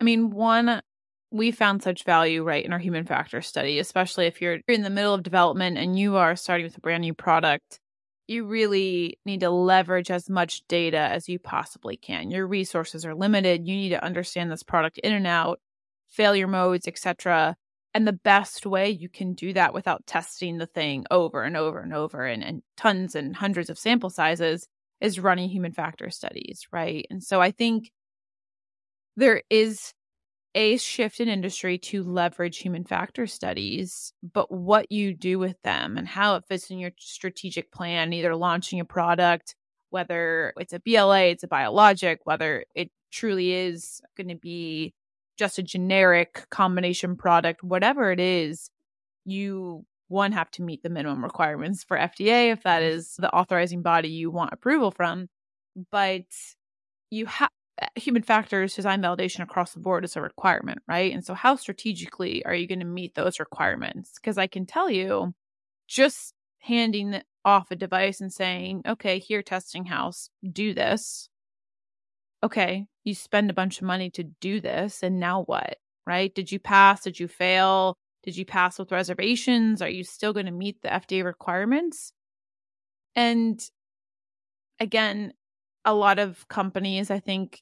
I 0.02 0.04
mean 0.04 0.32
one 0.32 0.82
we 1.32 1.52
found 1.52 1.82
such 1.82 2.04
value 2.04 2.44
right 2.44 2.64
in 2.64 2.74
our 2.74 2.80
human 2.80 3.06
factor 3.06 3.42
study, 3.42 3.80
especially 3.80 4.28
if 4.28 4.42
you're 4.42 4.60
in 4.68 4.84
the 4.84 4.90
middle 4.90 5.14
of 5.14 5.24
development 5.24 5.78
and 5.78 5.98
you 5.98 6.16
are 6.18 6.36
starting 6.36 6.66
with 6.66 6.78
a 6.78 6.82
brand 6.82 7.02
new 7.02 7.14
product. 7.14 7.80
You 8.28 8.46
really 8.46 9.20
need 9.26 9.42
to 9.42 9.50
leverage 9.50 10.10
as 10.10 10.30
much 10.30 10.66
data 10.68 10.98
as 10.98 11.28
you 11.28 11.40
possibly 11.40 11.98
can. 11.98 12.32
Your 12.32 12.48
resources 12.48 13.06
are 13.06 13.16
limited. 13.16 13.68
You 13.68 13.76
need 13.76 13.90
to 13.90 14.04
understand 14.04 14.52
this 14.52 14.64
product 14.64 14.98
in 15.00 15.14
and 15.14 15.28
out, 15.28 15.60
failure 16.10 16.48
modes, 16.48 16.88
etc. 16.88 17.56
And 17.94 18.08
the 18.08 18.14
best 18.14 18.66
way 18.66 18.90
you 18.90 19.10
can 19.10 19.34
do 19.34 19.54
that 19.54 19.74
without 19.74 20.08
testing 20.08 20.58
the 20.58 20.66
thing 20.66 21.06
over 21.12 21.44
and 21.44 21.58
over 21.58 21.80
and 21.80 21.94
over 21.94 22.26
and, 22.26 22.44
and 22.44 22.64
tons 22.78 23.16
and 23.16 23.36
hundreds 23.36 23.70
of 23.70 23.78
sample 23.78 24.10
sizes 24.10 24.68
is 25.02 25.20
running 25.20 25.50
human 25.50 25.74
factor 25.74 26.10
studies, 26.10 26.66
right? 26.72 27.06
And 27.10 27.22
so 27.22 27.42
I 27.42 27.52
think 27.52 27.92
there 29.16 29.44
is 29.50 29.94
a 30.56 30.78
shift 30.78 31.20
in 31.20 31.28
industry 31.28 31.78
to 31.78 32.04
leverage 32.04 32.60
human 32.60 32.84
factor 32.84 33.26
studies, 33.26 34.14
but 34.34 34.52
what 34.52 34.92
you 34.92 35.14
do 35.14 35.40
with 35.40 35.62
them 35.64 35.98
and 35.98 36.08
how 36.08 36.36
it 36.36 36.46
fits 36.48 36.70
in 36.70 36.78
your 36.78 36.92
strategic 37.00 37.72
plan, 37.72 38.14
either 38.14 38.36
launching 38.36 38.80
a 38.80 38.86
product, 38.86 39.56
whether 39.90 40.54
it's 40.58 40.74
a 40.74 40.80
BLA, 40.80 41.26
it's 41.26 41.44
a 41.44 41.48
biologic, 41.48 42.20
whether 42.26 42.66
it 42.76 42.92
truly 43.12 43.54
is 43.54 44.02
going 44.16 44.28
to 44.28 44.36
be 44.36 44.94
just 45.38 45.58
a 45.58 45.64
generic 45.64 46.46
combination 46.50 47.16
product, 47.16 47.64
whatever 47.64 48.12
it 48.12 48.20
is, 48.20 48.70
you 49.26 49.86
one 50.08 50.32
have 50.32 50.52
to 50.52 50.62
meet 50.62 50.84
the 50.84 50.90
minimum 50.90 51.24
requirements 51.24 51.84
for 51.84 51.98
FDA 51.98 52.52
if 52.52 52.64
that 52.64 52.84
is 52.84 53.16
the 53.18 53.32
authorizing 53.34 53.82
body 53.82 54.10
you 54.10 54.30
want 54.30 54.54
approval 54.54 54.92
from. 54.92 55.28
But 55.92 56.26
you 57.10 57.26
have 57.26 57.50
Uh, 57.82 57.88
human 57.96 58.22
factors 58.22 58.76
design 58.76 59.02
validation 59.02 59.42
across 59.42 59.74
the 59.74 59.80
board 59.80 60.06
is 60.06 60.16
a 60.16 60.22
requirement, 60.22 60.80
right? 60.88 61.12
And 61.14 61.26
so 61.26 61.34
how 61.34 61.56
strategically 61.56 62.46
are 62.46 62.54
you 62.54 62.68
going 62.68 62.80
to 62.80 62.86
meet 62.86 63.16
those 63.16 63.40
requirements? 63.40 64.14
Because 64.16 64.38
I 64.38 64.48
can 64.48 64.66
tell 64.66 64.90
you 64.90 65.34
just 65.88 66.34
handing 66.60 67.22
off 67.44 67.72
a 67.72 67.76
device 67.76 68.22
and 68.22 68.32
saying, 68.32 68.84
okay, 68.88 69.20
here, 69.20 69.42
testing 69.42 69.86
house, 69.86 70.30
do 70.50 70.74
this. 70.74 71.30
Okay, 72.44 72.86
you 73.04 73.16
spend 73.16 73.50
a 73.50 73.54
bunch 73.54 73.78
of 73.80 73.88
money 73.88 74.10
to 74.12 74.24
do 74.24 74.60
this. 74.62 75.02
And 75.02 75.20
now 75.20 75.44
what? 75.44 75.78
Right? 76.06 76.34
Did 76.34 76.52
you 76.52 76.60
pass? 76.60 77.02
Did 77.02 77.20
you 77.20 77.28
fail? 77.28 77.98
Did 78.24 78.38
you 78.38 78.46
pass 78.46 78.80
with 78.80 78.92
reservations? 78.92 79.82
Are 79.82 79.90
you 79.90 80.04
still 80.04 80.34
going 80.34 80.46
to 80.46 80.52
meet 80.52 80.82
the 80.82 80.90
FDA 80.90 81.24
requirements? 81.24 82.14
And 83.16 83.62
again, 84.80 85.34
a 85.86 85.94
lot 85.94 86.20
of 86.20 86.48
companies, 86.48 87.12
I 87.12 87.20
think, 87.20 87.62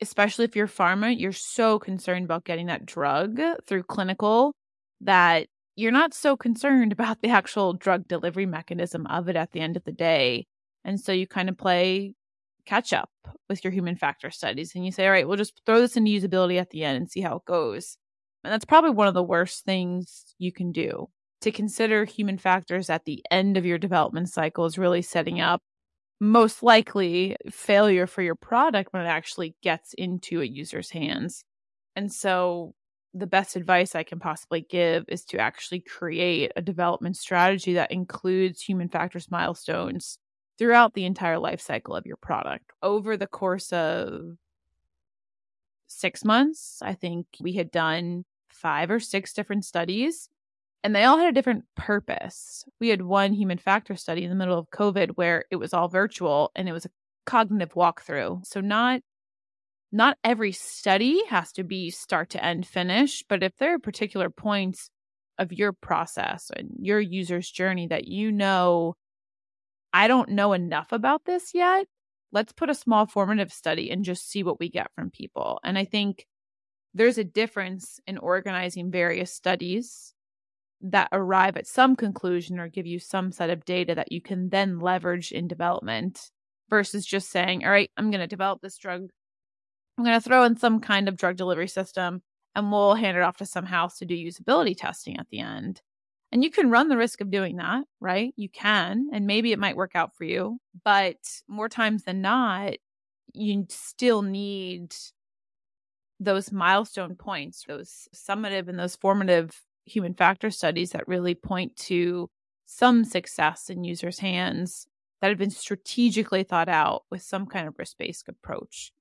especially 0.00 0.44
if 0.44 0.56
you're 0.56 0.68
pharma, 0.68 1.18
you're 1.18 1.32
so 1.32 1.78
concerned 1.78 2.24
about 2.24 2.44
getting 2.44 2.66
that 2.66 2.86
drug 2.86 3.40
through 3.66 3.84
clinical 3.84 4.54
that 5.00 5.48
you're 5.76 5.92
not 5.92 6.14
so 6.14 6.36
concerned 6.36 6.92
about 6.92 7.22
the 7.22 7.30
actual 7.30 7.72
drug 7.72 8.08
delivery 8.08 8.46
mechanism 8.46 9.06
of 9.06 9.28
it 9.28 9.36
at 9.36 9.52
the 9.52 9.60
end 9.60 9.76
of 9.76 9.84
the 9.84 9.92
day. 9.92 10.46
And 10.84 11.00
so 11.00 11.12
you 11.12 11.26
kind 11.26 11.48
of 11.48 11.56
play 11.56 12.14
catch 12.64 12.92
up 12.92 13.10
with 13.48 13.64
your 13.64 13.72
human 13.72 13.96
factor 13.96 14.30
studies 14.30 14.72
and 14.74 14.84
you 14.84 14.92
say, 14.92 15.06
all 15.06 15.12
right, 15.12 15.26
we'll 15.26 15.36
just 15.36 15.60
throw 15.66 15.80
this 15.80 15.96
into 15.96 16.10
usability 16.10 16.60
at 16.60 16.70
the 16.70 16.84
end 16.84 16.96
and 16.96 17.10
see 17.10 17.20
how 17.20 17.36
it 17.36 17.44
goes. 17.44 17.96
And 18.44 18.52
that's 18.52 18.64
probably 18.64 18.90
one 18.90 19.08
of 19.08 19.14
the 19.14 19.22
worst 19.22 19.64
things 19.64 20.34
you 20.38 20.52
can 20.52 20.72
do. 20.72 21.08
To 21.42 21.50
consider 21.50 22.04
human 22.04 22.38
factors 22.38 22.88
at 22.88 23.04
the 23.04 23.24
end 23.30 23.56
of 23.56 23.66
your 23.66 23.78
development 23.78 24.28
cycle 24.28 24.64
is 24.64 24.78
really 24.78 25.02
setting 25.02 25.40
up 25.40 25.60
most 26.22 26.62
likely 26.62 27.36
failure 27.50 28.06
for 28.06 28.22
your 28.22 28.36
product 28.36 28.92
when 28.92 29.04
it 29.04 29.08
actually 29.08 29.56
gets 29.60 29.92
into 29.94 30.40
a 30.40 30.44
user's 30.44 30.90
hands. 30.90 31.44
And 31.96 32.12
so 32.12 32.76
the 33.12 33.26
best 33.26 33.56
advice 33.56 33.96
I 33.96 34.04
can 34.04 34.20
possibly 34.20 34.60
give 34.60 35.04
is 35.08 35.24
to 35.26 35.38
actually 35.38 35.80
create 35.80 36.52
a 36.54 36.62
development 36.62 37.16
strategy 37.16 37.74
that 37.74 37.90
includes 37.90 38.62
human 38.62 38.88
factors 38.88 39.32
milestones 39.32 40.20
throughout 40.58 40.94
the 40.94 41.06
entire 41.06 41.40
life 41.40 41.60
cycle 41.60 41.96
of 41.96 42.06
your 42.06 42.18
product. 42.18 42.70
Over 42.84 43.16
the 43.16 43.26
course 43.26 43.72
of 43.72 44.36
six 45.88 46.24
months, 46.24 46.78
I 46.82 46.94
think 46.94 47.26
we 47.40 47.54
had 47.54 47.72
done 47.72 48.26
five 48.48 48.92
or 48.92 49.00
six 49.00 49.32
different 49.32 49.64
studies 49.64 50.28
and 50.84 50.94
they 50.94 51.04
all 51.04 51.18
had 51.18 51.28
a 51.28 51.32
different 51.32 51.64
purpose. 51.76 52.64
We 52.80 52.88
had 52.88 53.02
one 53.02 53.32
human 53.32 53.58
factor 53.58 53.94
study 53.96 54.24
in 54.24 54.30
the 54.30 54.36
middle 54.36 54.58
of 54.58 54.70
COVID 54.70 55.12
where 55.14 55.44
it 55.50 55.56
was 55.56 55.72
all 55.72 55.88
virtual 55.88 56.50
and 56.56 56.68
it 56.68 56.72
was 56.72 56.86
a 56.86 56.90
cognitive 57.24 57.74
walkthrough. 57.74 58.44
So 58.46 58.60
not 58.60 59.00
not 59.92 60.16
every 60.24 60.52
study 60.52 61.22
has 61.26 61.52
to 61.52 61.64
be 61.64 61.90
start 61.90 62.30
to 62.30 62.42
end 62.42 62.66
finish, 62.66 63.22
but 63.28 63.42
if 63.42 63.56
there 63.58 63.74
are 63.74 63.78
particular 63.78 64.30
points 64.30 64.88
of 65.38 65.52
your 65.52 65.72
process 65.72 66.50
and 66.56 66.70
your 66.80 66.98
user's 66.98 67.50
journey 67.50 67.86
that 67.88 68.08
you 68.08 68.32
know, 68.32 68.94
I 69.92 70.08
don't 70.08 70.30
know 70.30 70.54
enough 70.54 70.92
about 70.92 71.24
this 71.26 71.52
yet. 71.54 71.86
Let's 72.32 72.52
put 72.54 72.70
a 72.70 72.74
small 72.74 73.06
formative 73.06 73.52
study 73.52 73.90
and 73.90 74.04
just 74.04 74.30
see 74.30 74.42
what 74.42 74.58
we 74.58 74.70
get 74.70 74.90
from 74.94 75.10
people. 75.10 75.60
And 75.62 75.76
I 75.76 75.84
think 75.84 76.26
there's 76.94 77.18
a 77.18 77.24
difference 77.24 78.00
in 78.06 78.16
organizing 78.16 78.90
various 78.90 79.34
studies 79.34 80.14
that 80.82 81.08
arrive 81.12 81.56
at 81.56 81.66
some 81.66 81.94
conclusion 81.96 82.58
or 82.58 82.68
give 82.68 82.86
you 82.86 82.98
some 82.98 83.32
set 83.32 83.50
of 83.50 83.64
data 83.64 83.94
that 83.94 84.12
you 84.12 84.20
can 84.20 84.48
then 84.48 84.80
leverage 84.80 85.32
in 85.32 85.46
development 85.46 86.30
versus 86.68 87.06
just 87.06 87.30
saying, 87.30 87.64
all 87.64 87.70
right, 87.70 87.90
I'm 87.96 88.10
going 88.10 88.20
to 88.20 88.26
develop 88.26 88.60
this 88.60 88.78
drug. 88.78 89.08
I'm 89.96 90.04
going 90.04 90.18
to 90.18 90.26
throw 90.26 90.44
in 90.44 90.56
some 90.56 90.80
kind 90.80 91.08
of 91.08 91.16
drug 91.16 91.36
delivery 91.36 91.68
system 91.68 92.22
and 92.54 92.70
we'll 92.70 92.94
hand 92.94 93.16
it 93.16 93.22
off 93.22 93.36
to 93.38 93.46
some 93.46 93.66
house 93.66 93.98
to 93.98 94.04
do 94.04 94.14
usability 94.14 94.76
testing 94.76 95.18
at 95.18 95.28
the 95.30 95.40
end. 95.40 95.80
And 96.32 96.42
you 96.42 96.50
can 96.50 96.70
run 96.70 96.88
the 96.88 96.96
risk 96.96 97.20
of 97.20 97.30
doing 97.30 97.56
that, 97.56 97.84
right? 98.00 98.32
You 98.36 98.48
can, 98.48 99.08
and 99.12 99.26
maybe 99.26 99.52
it 99.52 99.58
might 99.58 99.76
work 99.76 99.92
out 99.94 100.16
for 100.16 100.24
you. 100.24 100.58
But 100.82 101.16
more 101.46 101.68
times 101.68 102.04
than 102.04 102.22
not, 102.22 102.74
you 103.34 103.66
still 103.68 104.22
need 104.22 104.94
those 106.18 106.50
milestone 106.50 107.16
points, 107.16 107.64
those 107.68 108.08
summative 108.14 108.68
and 108.68 108.78
those 108.78 108.96
formative 108.96 109.60
human 109.84 110.14
factor 110.14 110.50
studies 110.50 110.90
that 110.90 111.08
really 111.08 111.34
point 111.34 111.76
to 111.76 112.30
some 112.66 113.04
success 113.04 113.68
in 113.68 113.84
users' 113.84 114.18
hands 114.18 114.86
that 115.20 115.28
have 115.28 115.38
been 115.38 115.50
strategically 115.50 116.42
thought 116.42 116.68
out 116.68 117.04
with 117.10 117.22
some 117.22 117.46
kind 117.46 117.68
of 117.68 117.78
risk 117.78 117.96
based 117.98 118.28
approach. 118.28 118.92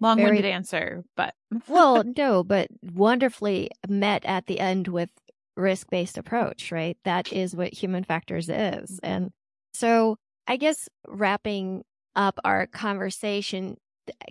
Long 0.00 0.18
winded 0.18 0.42
Very... 0.42 0.52
answer, 0.52 1.04
but. 1.16 1.34
well, 1.68 2.02
no, 2.16 2.44
but 2.44 2.68
wonderfully 2.82 3.70
met 3.88 4.24
at 4.24 4.46
the 4.46 4.60
end 4.60 4.88
with 4.88 5.10
risk 5.56 5.88
based 5.90 6.18
approach, 6.18 6.70
right? 6.70 6.96
That 7.04 7.32
is 7.32 7.56
what 7.56 7.72
human 7.72 8.04
factors 8.04 8.48
is. 8.48 8.90
Mm-hmm. 8.90 9.06
And 9.06 9.30
so 9.74 10.16
I 10.46 10.56
guess 10.56 10.88
wrapping 11.06 11.82
up 12.14 12.38
our 12.44 12.66
conversation, 12.66 13.76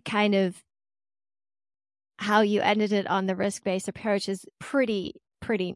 kind 0.05 0.35
of 0.35 0.61
how 2.17 2.41
you 2.41 2.61
ended 2.61 2.91
it 2.93 3.07
on 3.07 3.25
the 3.25 3.35
risk 3.35 3.63
based 3.63 3.87
approach 3.87 4.29
is 4.29 4.45
pretty, 4.59 5.15
pretty, 5.41 5.75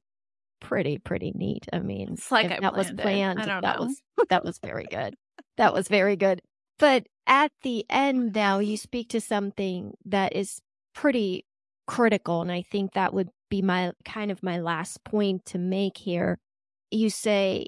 pretty, 0.60 0.98
pretty 0.98 1.32
neat. 1.36 1.68
I 1.72 1.80
mean, 1.80 2.14
it's 2.14 2.32
like 2.32 2.50
that 2.62 2.76
was 2.76 2.92
planned. 2.92 3.40
that 3.40 3.62
know. 3.62 3.86
was 3.86 4.02
that 4.30 4.44
was 4.44 4.60
very 4.60 4.86
good. 4.86 5.16
that 5.58 5.74
was 5.74 5.88
very 5.88 6.16
good. 6.16 6.42
But 6.78 7.08
at 7.28 7.52
the 7.64 7.86
end 7.90 8.34
now 8.34 8.60
you 8.60 8.78
speak 8.78 9.10
to 9.10 9.22
something 9.22 9.94
that 10.06 10.36
is 10.36 10.62
pretty 10.94 11.46
critical. 11.88 12.42
And 12.42 12.52
I 12.52 12.62
think 12.62 12.94
that 12.94 13.14
would 13.14 13.30
be 13.50 13.62
my 13.62 13.94
kind 14.06 14.32
of 14.32 14.44
my 14.44 14.60
last 14.60 15.04
point 15.04 15.46
to 15.46 15.58
make 15.58 15.98
here. 15.98 16.38
You 16.92 17.10
say 17.10 17.68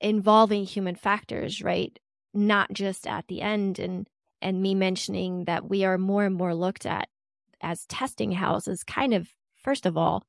involving 0.00 0.64
human 0.64 0.94
factors, 0.94 1.62
right? 1.62 1.98
Not 2.34 2.72
just 2.72 3.06
at 3.06 3.26
the 3.28 3.40
end 3.42 3.78
and 3.78 4.06
and 4.40 4.62
me 4.62 4.74
mentioning 4.74 5.44
that 5.44 5.68
we 5.68 5.84
are 5.84 5.98
more 5.98 6.24
and 6.24 6.34
more 6.34 6.54
looked 6.54 6.86
at 6.86 7.08
as 7.60 7.86
testing 7.86 8.32
houses 8.32 8.84
kind 8.84 9.12
of, 9.12 9.28
first 9.56 9.84
of 9.84 9.96
all, 9.96 10.24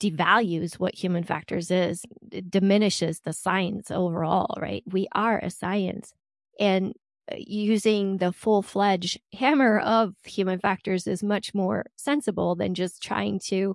devalues 0.00 0.74
what 0.74 0.94
human 0.94 1.24
factors 1.24 1.70
is, 1.70 2.02
it 2.30 2.50
diminishes 2.50 3.20
the 3.20 3.32
science 3.32 3.90
overall, 3.90 4.54
right? 4.60 4.82
We 4.86 5.08
are 5.12 5.38
a 5.38 5.50
science. 5.50 6.12
And 6.58 6.94
uh, 7.30 7.36
using 7.38 8.18
the 8.18 8.32
full 8.32 8.62
fledged 8.62 9.20
hammer 9.32 9.78
of 9.80 10.14
human 10.24 10.58
factors 10.58 11.06
is 11.06 11.22
much 11.22 11.54
more 11.54 11.86
sensible 11.96 12.54
than 12.54 12.74
just 12.74 13.02
trying 13.02 13.40
to, 13.46 13.74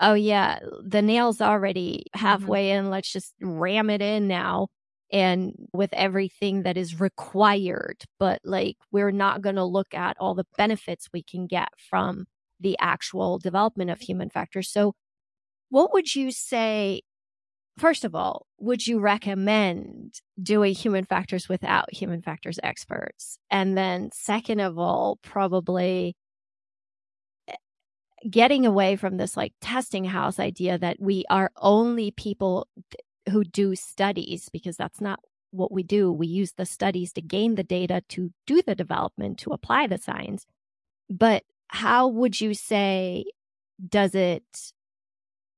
oh, 0.00 0.14
yeah, 0.14 0.58
the 0.82 1.02
nail's 1.02 1.40
already 1.40 2.06
mm-hmm. 2.14 2.26
halfway 2.26 2.68
mm-hmm. 2.68 2.86
in. 2.86 2.90
Let's 2.90 3.12
just 3.12 3.34
ram 3.40 3.90
it 3.90 4.02
in 4.02 4.28
now. 4.28 4.68
And 5.12 5.52
with 5.72 5.92
everything 5.92 6.64
that 6.64 6.76
is 6.76 6.98
required, 6.98 8.02
but 8.18 8.40
like 8.42 8.76
we're 8.90 9.12
not 9.12 9.42
going 9.42 9.56
to 9.56 9.64
look 9.64 9.94
at 9.94 10.16
all 10.18 10.34
the 10.34 10.46
benefits 10.56 11.08
we 11.12 11.22
can 11.22 11.46
get 11.46 11.68
from 11.78 12.26
the 12.58 12.76
actual 12.80 13.38
development 13.38 13.90
of 13.90 14.00
human 14.00 14.30
factors. 14.30 14.70
So, 14.70 14.94
what 15.70 15.92
would 15.92 16.14
you 16.14 16.30
say? 16.30 17.02
First 17.78 18.04
of 18.04 18.14
all, 18.14 18.46
would 18.58 18.86
you 18.86 19.00
recommend 19.00 20.20
doing 20.40 20.74
human 20.74 21.04
factors 21.04 21.48
without 21.48 21.92
human 21.92 22.22
factors 22.22 22.60
experts? 22.62 23.38
And 23.50 23.76
then, 23.76 24.10
second 24.12 24.60
of 24.60 24.78
all, 24.78 25.18
probably 25.22 26.14
eh, 27.48 27.54
getting 28.30 28.64
away 28.64 28.96
from 28.96 29.16
this 29.16 29.36
like 29.36 29.52
testing 29.60 30.04
house 30.04 30.38
idea 30.38 30.78
that 30.78 30.98
we 31.00 31.24
are 31.30 31.50
only 31.56 32.12
people 32.12 32.68
who 33.30 33.42
do 33.42 33.74
studies 33.74 34.48
because 34.52 34.76
that's 34.76 35.00
not 35.00 35.20
what 35.50 35.72
we 35.72 35.82
do. 35.82 36.12
We 36.12 36.26
use 36.26 36.52
the 36.52 36.66
studies 36.66 37.12
to 37.14 37.22
gain 37.22 37.54
the 37.54 37.62
data 37.64 38.02
to 38.10 38.30
do 38.46 38.62
the 38.62 38.74
development, 38.74 39.38
to 39.40 39.50
apply 39.50 39.86
the 39.86 39.98
science. 39.98 40.46
But 41.08 41.44
how 41.68 42.08
would 42.08 42.40
you 42.40 42.54
say 42.54 43.24
does 43.88 44.14
it 44.14 44.44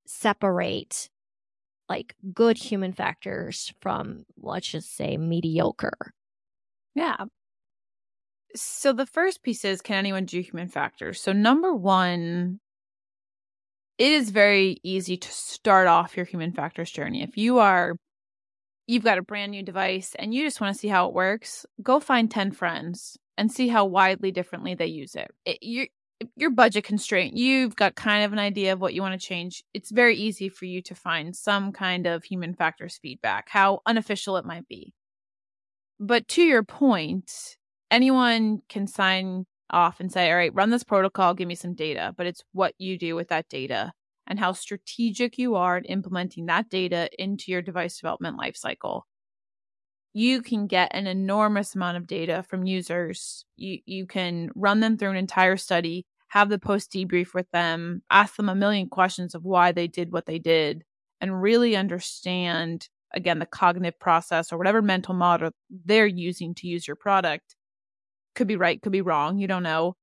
separate 0.07 1.09
like 1.89 2.15
good 2.35 2.57
human 2.57 2.93
factors 2.93 3.73
from 3.81 4.25
let's 4.41 4.69
just 4.69 4.97
say 4.97 5.17
mediocre. 5.17 6.13
Yeah. 6.95 7.27
So 8.55 8.93
the 8.93 9.07
first 9.07 9.43
piece 9.43 9.65
is 9.65 9.83
can 9.83 9.97
anyone 9.97 10.25
do 10.25 10.41
human 10.41 10.69
factors? 10.69 11.21
So 11.21 11.33
number 11.33 11.75
one 11.75 12.61
it 13.99 14.13
is 14.13 14.31
very 14.31 14.79
easy 14.83 15.17
to 15.17 15.31
start 15.31 15.87
off 15.87 16.17
your 16.17 16.27
human 16.27 16.53
factors 16.53 16.91
journey. 16.91 17.23
If 17.23 17.37
you 17.37 17.59
are 17.59 17.97
you've 18.87 19.05
got 19.05 19.19
a 19.19 19.23
brand 19.23 19.53
new 19.53 19.63
device 19.63 20.15
and 20.19 20.33
you 20.33 20.45
just 20.45 20.61
want 20.61 20.75
to 20.75 20.79
see 20.79 20.89
how 20.89 21.09
it 21.09 21.15
works 21.15 21.67
go 21.83 22.01
find 22.01 22.31
10 22.31 22.53
friends 22.53 23.17
and 23.37 23.51
see 23.51 23.69
how 23.69 23.85
widely 23.85 24.31
differently 24.31 24.75
they 24.75 24.87
use 24.87 25.15
it, 25.15 25.31
it 25.45 25.63
you 25.63 25.87
your 26.37 26.51
budget 26.51 26.85
constraint, 26.85 27.37
you've 27.37 27.77
got 27.77 27.95
kind 27.95 28.25
of 28.25 28.33
an 28.33 28.39
idea 28.39 28.73
of 28.73 28.81
what 28.81 28.95
you 28.95 29.03
want 29.03 29.19
to 29.21 29.27
change. 29.27 29.63
It's 29.75 29.91
very 29.91 30.17
easy 30.17 30.49
for 30.49 30.65
you 30.65 30.83
to 30.83 30.95
find 30.95 31.35
some 31.35 31.73
kind 31.73 32.07
of 32.07 32.25
human 32.25 32.55
factors 32.55 32.99
feedback, 33.03 33.49
how 33.49 33.81
unofficial 33.87 34.37
it 34.37 34.45
might 34.45 34.67
be. 34.69 34.93
But 35.99 36.29
to 36.29 36.43
your 36.43 36.63
point, 36.63 37.57
anyone 37.91 38.61
can 38.69 38.87
sign 38.87 39.45
off 39.71 40.01
and 40.01 40.13
say, 40.13 40.31
all 40.31 40.37
right, 40.37 40.55
run 40.55 40.71
this 40.71 40.85
protocol, 40.85 41.35
give 41.35 41.49
me 41.49 41.55
some 41.55 41.75
data. 41.75 42.15
But 42.17 42.27
it's 42.27 42.43
what 42.53 42.75
you 42.79 42.99
do 42.99 43.15
with 43.15 43.29
that 43.29 43.49
data 43.49 43.93
and 44.27 44.39
how 44.39 44.53
strategic 44.53 45.39
you 45.39 45.55
are 45.55 45.79
in 45.79 45.85
implementing 45.85 46.47
that 46.47 46.69
data 46.69 47.09
into 47.19 47.51
your 47.51 47.63
device 47.63 47.99
development 47.99 48.39
lifecycle. 48.39 49.03
You 50.19 50.41
can 50.41 50.67
get 50.67 50.93
an 50.95 51.07
enormous 51.07 51.75
amount 51.75 51.99
of 51.99 52.07
data 52.07 52.43
from 52.49 52.65
users. 52.65 53.45
You 53.55 53.81
you 53.85 54.07
can 54.07 54.49
run 54.55 54.81
them 54.81 54.97
through 54.97 55.11
an 55.11 55.17
entire 55.17 55.59
study, 55.59 56.07
have 56.29 56.49
the 56.49 56.59
post 56.59 56.91
debrief 56.91 57.35
with 57.35 57.51
them, 57.51 58.01
ask 58.11 58.35
them 58.37 58.49
a 58.49 58.55
million 58.55 58.89
questions 58.89 59.35
of 59.35 59.45
why 59.45 59.73
they 59.73 59.87
did 59.87 60.15
what 60.15 60.25
they 60.25 60.39
did, 60.39 60.85
and 61.21 61.43
really 61.43 61.77
understand 61.77 62.89
again 63.13 63.41
the 63.41 63.45
cognitive 63.45 64.01
process 64.01 64.51
or 64.55 64.57
whatever 64.57 64.81
mental 64.81 65.13
model 65.13 65.51
they're 65.85 66.07
using 66.07 66.55
to 66.55 66.67
use 66.67 66.89
your 66.89 66.97
product. 66.97 67.55
Could 68.35 68.47
be 68.47 68.57
right, 68.57 68.81
could 68.81 68.93
be 68.93 69.03
wrong, 69.03 69.37
you 69.37 69.47
don't 69.47 69.63
know. 69.63 69.97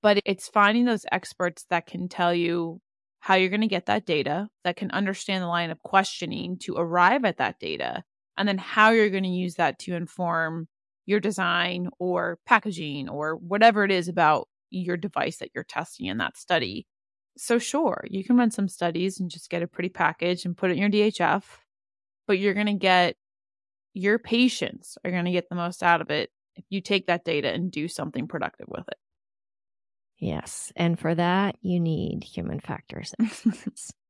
But 0.00 0.20
it's 0.24 0.48
finding 0.48 0.86
those 0.86 1.04
experts 1.12 1.66
that 1.68 1.86
can 1.86 2.08
tell 2.08 2.32
you 2.32 2.80
how 3.20 3.34
you're 3.34 3.50
going 3.50 3.60
to 3.60 3.66
get 3.66 3.84
that 3.86 4.06
data, 4.06 4.48
that 4.64 4.76
can 4.76 4.90
understand 4.90 5.42
the 5.42 5.48
line 5.48 5.70
of 5.70 5.82
questioning 5.82 6.56
to 6.60 6.76
arrive 6.76 7.26
at 7.26 7.36
that 7.36 7.58
data, 7.60 8.04
and 8.36 8.48
then 8.48 8.58
how 8.58 8.90
you're 8.90 9.10
going 9.10 9.24
to 9.24 9.28
use 9.28 9.54
that 9.56 9.78
to 9.80 9.94
inform 9.94 10.68
your 11.06 11.20
design 11.20 11.88
or 11.98 12.38
packaging 12.46 13.08
or 13.08 13.36
whatever 13.36 13.84
it 13.84 13.90
is 13.90 14.08
about 14.08 14.48
your 14.70 14.96
device 14.96 15.36
that 15.38 15.50
you're 15.54 15.64
testing 15.64 16.06
in 16.06 16.18
that 16.18 16.36
study. 16.36 16.86
So, 17.36 17.58
sure, 17.58 18.04
you 18.08 18.24
can 18.24 18.36
run 18.36 18.50
some 18.50 18.68
studies 18.68 19.20
and 19.20 19.30
just 19.30 19.50
get 19.50 19.62
a 19.62 19.66
pretty 19.66 19.88
package 19.88 20.44
and 20.44 20.56
put 20.56 20.70
it 20.70 20.78
in 20.78 20.92
your 20.92 21.10
DHF, 21.10 21.42
but 22.26 22.38
you're 22.38 22.54
going 22.54 22.66
to 22.66 22.74
get 22.74 23.16
your 23.94 24.18
patients 24.18 24.98
are 25.04 25.10
going 25.10 25.24
to 25.24 25.30
get 25.30 25.48
the 25.48 25.54
most 25.54 25.82
out 25.82 26.00
of 26.00 26.10
it 26.10 26.30
if 26.56 26.64
you 26.68 26.80
take 26.80 27.06
that 27.06 27.24
data 27.24 27.48
and 27.52 27.70
do 27.70 27.88
something 27.88 28.26
productive 28.26 28.66
with 28.68 28.86
it. 28.88 28.98
Yes. 30.18 30.72
And 30.76 30.98
for 30.98 31.14
that, 31.14 31.56
you 31.60 31.80
need 31.80 32.24
human 32.24 32.60
factors. 32.60 33.14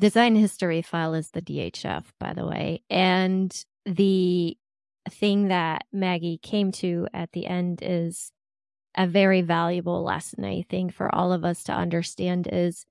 design 0.00 0.34
history 0.34 0.82
file 0.82 1.14
is 1.14 1.30
the 1.30 1.42
DHF, 1.42 2.04
by 2.18 2.32
the 2.32 2.46
way. 2.46 2.82
And 2.90 3.54
the 3.84 4.56
thing 5.08 5.48
that 5.48 5.84
Maggie 5.92 6.38
came 6.42 6.72
to 6.72 7.06
at 7.14 7.32
the 7.32 7.46
end 7.46 7.80
is 7.82 8.32
a 8.96 9.06
very 9.06 9.42
valuable 9.42 10.02
lesson, 10.02 10.44
I 10.44 10.64
think, 10.68 10.92
for 10.92 11.14
all 11.14 11.32
of 11.32 11.44
us 11.44 11.62
to 11.64 11.72
understand 11.72 12.48
is 12.50 12.84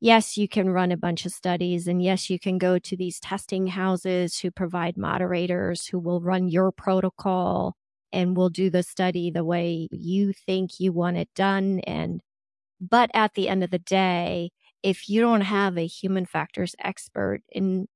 yes, 0.00 0.36
you 0.36 0.48
can 0.48 0.70
run 0.70 0.92
a 0.92 0.96
bunch 0.96 1.24
of 1.24 1.32
studies 1.32 1.86
and 1.86 2.02
yes, 2.02 2.28
you 2.28 2.38
can 2.38 2.58
go 2.58 2.78
to 2.78 2.96
these 2.96 3.20
testing 3.20 3.68
houses 3.68 4.40
who 4.40 4.50
provide 4.50 4.96
moderators 4.96 5.86
who 5.86 5.98
will 5.98 6.20
run 6.20 6.48
your 6.48 6.72
protocol 6.72 7.76
and 8.12 8.36
will 8.36 8.50
do 8.50 8.68
the 8.68 8.82
study 8.82 9.30
the 9.30 9.44
way 9.44 9.88
you 9.90 10.32
think 10.32 10.80
you 10.80 10.92
want 10.92 11.16
it 11.16 11.28
done. 11.34 11.80
And, 11.80 12.20
but 12.80 13.10
at 13.14 13.34
the 13.34 13.48
end 13.48 13.64
of 13.64 13.70
the 13.70 13.78
day, 13.78 14.50
if 14.82 15.08
you 15.08 15.20
don't 15.20 15.42
have 15.42 15.78
a 15.78 15.86
human 15.86 16.26
factors 16.26 16.74
expert 16.78 17.42
in 17.50 17.86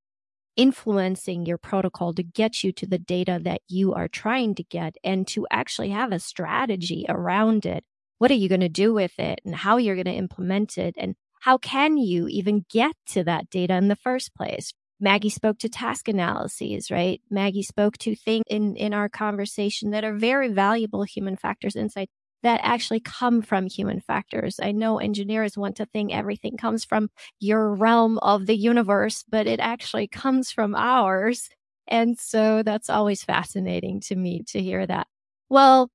influencing 0.57 1.45
your 1.45 1.59
protocol 1.59 2.15
to 2.15 2.23
get 2.23 2.65
you 2.65 2.73
to 2.73 2.87
the 2.87 2.99
data 2.99 3.39
that 3.43 3.61
you 3.69 3.93
are 3.93 4.09
trying 4.09 4.55
to 4.55 4.65
get 4.65 4.97
and 5.05 5.27
to 5.29 5.47
actually 5.51 5.91
have 5.91 6.13
a 6.13 6.19
strategy 6.19 7.05
around 7.09 7.67
it. 7.67 7.85
What 8.19 8.31
are 8.31 8.35
you 8.35 8.49
going 8.49 8.63
to 8.63 8.69
do 8.69 8.95
with 8.95 9.19
it 9.19 9.41
and 9.45 9.55
how 9.55 9.77
you're 9.77 9.95
going 9.95 10.07
to 10.07 10.13
implement 10.13 10.79
it 10.79 10.95
and 10.97 11.15
how 11.41 11.59
can 11.59 11.99
you 11.99 12.27
even 12.29 12.65
get 12.71 12.93
to 13.09 13.23
that 13.25 13.51
data 13.51 13.75
in 13.77 13.89
the 13.89 13.97
first 13.97 14.35
place? 14.35 14.73
Maggie 14.99 15.29
spoke 15.29 15.59
to 15.59 15.69
task 15.69 16.09
analyses, 16.09 16.91
right? 16.91 17.21
Maggie 17.31 17.63
spoke 17.63 17.99
to 17.99 18.17
things 18.17 18.45
in, 18.49 18.75
in 18.77 18.95
our 18.95 19.11
conversation 19.11 19.91
that 19.91 20.05
are 20.05 20.15
very 20.15 20.49
valuable 20.49 21.03
human 21.03 21.37
factors 21.37 21.77
insight 21.77 22.09
that 22.47 22.61
actually 22.63 23.01
come 23.01 23.43
from 23.43 23.67
human 23.67 23.99
factors. 24.01 24.61
I 24.63 24.71
know 24.71 25.01
engineers 25.01 25.59
want 25.59 25.75
to 25.79 25.85
think 25.87 26.13
everything 26.13 26.57
comes 26.57 26.85
from 26.85 27.11
your 27.41 27.75
realm 27.75 28.19
of 28.19 28.47
the 28.47 28.57
universe, 28.57 29.25
but 29.29 29.49
it 29.49 29.59
actually 29.59 30.07
comes 30.07 30.53
from 30.53 30.77
ours. 30.77 31.49
And 31.89 32.17
so 32.17 32.63
that's 32.63 32.89
always 32.89 33.25
fascinating 33.25 33.99
to 34.03 34.15
me 34.15 34.45
to 34.51 34.63
hear 34.63 34.87
that. 34.87 35.09
Well, 35.49 35.91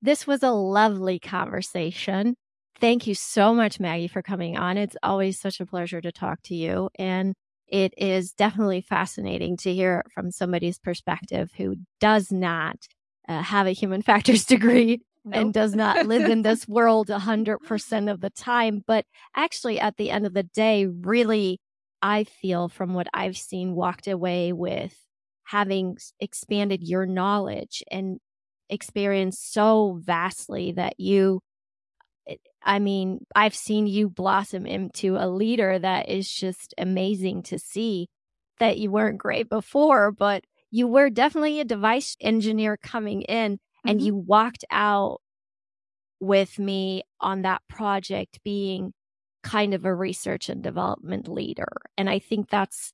this 0.00 0.26
was 0.26 0.42
a 0.42 0.52
lovely 0.52 1.18
conversation. 1.18 2.34
Thank 2.80 3.06
you 3.06 3.14
so 3.14 3.52
much, 3.52 3.78
Maggie, 3.78 4.08
for 4.08 4.22
coming 4.22 4.56
on. 4.56 4.78
It's 4.78 4.96
always 5.02 5.38
such 5.38 5.60
a 5.60 5.66
pleasure 5.66 6.00
to 6.00 6.10
talk 6.10 6.40
to 6.44 6.54
you. 6.54 6.88
And 6.98 7.34
it 7.68 7.92
is 7.98 8.32
definitely 8.32 8.80
fascinating 8.80 9.58
to 9.58 9.74
hear 9.74 10.02
from 10.14 10.30
somebody's 10.30 10.78
perspective 10.78 11.50
who 11.58 11.76
does 12.00 12.32
not 12.32 12.86
uh, 13.28 13.42
have 13.42 13.66
a 13.66 13.72
human 13.72 14.00
factors 14.10 14.46
degree 14.46 15.02
nope. 15.24 15.42
and 15.42 15.54
does 15.54 15.74
not 15.74 16.06
live 16.06 16.28
in 16.28 16.42
this 16.42 16.66
world 16.68 17.08
100% 17.08 18.10
of 18.10 18.20
the 18.20 18.30
time. 18.30 18.82
But 18.86 19.04
actually, 19.36 19.80
at 19.80 19.96
the 19.96 20.10
end 20.10 20.26
of 20.26 20.34
the 20.34 20.42
day, 20.44 20.86
really, 20.86 21.60
I 22.02 22.24
feel 22.24 22.68
from 22.68 22.94
what 22.94 23.08
I've 23.14 23.36
seen, 23.36 23.74
walked 23.74 24.08
away 24.08 24.52
with 24.52 24.94
having 25.44 25.96
expanded 26.20 26.82
your 26.82 27.06
knowledge 27.06 27.82
and 27.90 28.18
experience 28.68 29.38
so 29.40 29.98
vastly 30.02 30.72
that 30.72 30.94
you 30.98 31.40
eh, 32.28 32.36
I 32.62 32.78
mean, 32.78 33.26
I've 33.34 33.54
seen 33.54 33.86
you 33.86 34.08
blossom 34.08 34.66
into 34.66 35.16
a 35.16 35.28
leader 35.28 35.78
that 35.78 36.08
is 36.08 36.30
just 36.30 36.74
amazing 36.78 37.42
to 37.44 37.58
see 37.58 38.08
that 38.58 38.78
you 38.78 38.90
weren't 38.90 39.18
great 39.18 39.48
before, 39.48 40.12
but 40.12 40.44
you 40.70 40.86
were 40.86 41.10
definitely 41.10 41.60
a 41.60 41.64
device 41.64 42.16
engineer 42.20 42.76
coming 42.76 43.22
in 43.22 43.58
and 43.84 43.98
mm-hmm. 43.98 44.06
you 44.06 44.14
walked 44.14 44.64
out 44.70 45.20
with 46.20 46.58
me 46.58 47.02
on 47.20 47.42
that 47.42 47.62
project 47.68 48.40
being 48.44 48.92
kind 49.42 49.72
of 49.74 49.84
a 49.84 49.94
research 49.94 50.48
and 50.48 50.62
development 50.62 51.28
leader. 51.28 51.68
And 51.96 52.10
I 52.10 52.18
think 52.18 52.50
that's 52.50 52.92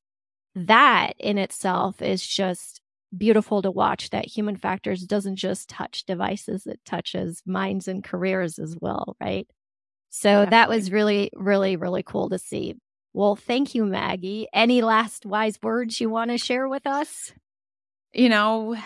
that 0.54 1.14
in 1.18 1.38
itself 1.38 2.00
is 2.00 2.26
just 2.26 2.80
beautiful 3.16 3.62
to 3.62 3.70
watch 3.70 4.10
that 4.10 4.26
human 4.26 4.56
factors 4.56 5.02
doesn't 5.02 5.36
just 5.36 5.68
touch 5.68 6.04
devices, 6.04 6.66
it 6.66 6.80
touches 6.84 7.42
minds 7.46 7.88
and 7.88 8.02
careers 8.02 8.58
as 8.58 8.76
well, 8.80 9.16
right? 9.20 9.46
So 10.10 10.28
Definitely. 10.28 10.50
that 10.50 10.68
was 10.68 10.92
really, 10.92 11.30
really, 11.34 11.76
really 11.76 12.02
cool 12.02 12.30
to 12.30 12.38
see. 12.38 12.74
Well, 13.12 13.36
thank 13.36 13.74
you, 13.74 13.84
Maggie. 13.84 14.46
Any 14.52 14.82
last 14.82 15.26
wise 15.26 15.58
words 15.62 16.00
you 16.00 16.10
want 16.10 16.30
to 16.30 16.38
share 16.38 16.68
with 16.68 16.86
us? 16.86 17.32
You 18.12 18.28
know, 18.28 18.76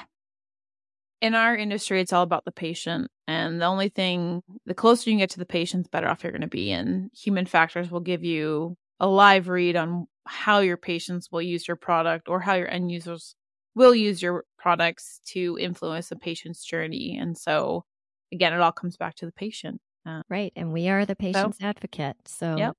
in 1.21 1.35
our 1.35 1.55
industry, 1.55 2.01
it's 2.01 2.13
all 2.13 2.23
about 2.23 2.45
the 2.45 2.53
patient. 2.53 3.11
And 3.29 3.61
the 3.61 3.67
only 3.67 3.89
thing, 3.89 4.43
the 4.67 4.75
closer 4.75 5.11
you 5.11 5.19
get 5.19 5.31
to 5.31 5.39
the 5.39 5.47
patient, 5.47 5.85
the 5.85 5.91
better 5.91 6.09
off 6.09 6.23
you're 6.23 6.33
going 6.33 6.41
to 6.43 6.49
be. 6.49 6.73
And 6.73 7.11
human 7.15 7.47
factors 7.47 7.91
will 7.91 8.01
give 8.01 8.25
you 8.25 8.77
a 8.99 9.07
live 9.07 9.49
read 9.49 9.77
on 9.77 10.07
how 10.27 10.61
your 10.61 10.77
patients 10.77 11.31
will 11.31 11.43
use 11.43 11.67
your 11.67 11.77
product 11.77 12.29
or 12.29 12.41
how 12.41 12.55
your 12.55 12.71
end 12.71 12.91
users 12.91 13.35
will 13.75 13.95
use 13.95 14.21
your 14.21 14.45
products 14.59 15.21
to 15.27 15.57
influence 15.61 16.11
a 16.11 16.17
patient's 16.17 16.65
journey. 16.65 17.17
And 17.19 17.37
so, 17.37 17.85
again, 18.33 18.53
it 18.53 18.61
all 18.61 18.73
comes 18.73 18.97
back 18.97 19.15
to 19.17 19.27
the 19.27 19.33
patient. 19.33 19.81
Uh, 20.07 20.23
right. 20.29 20.53
And 20.57 20.73
we 20.73 20.89
are 20.89 21.05
the 21.05 21.17
patient's 21.17 21.59
so, 21.59 21.67
advocate. 21.67 22.17
So, 22.27 22.57
yep. 22.57 22.77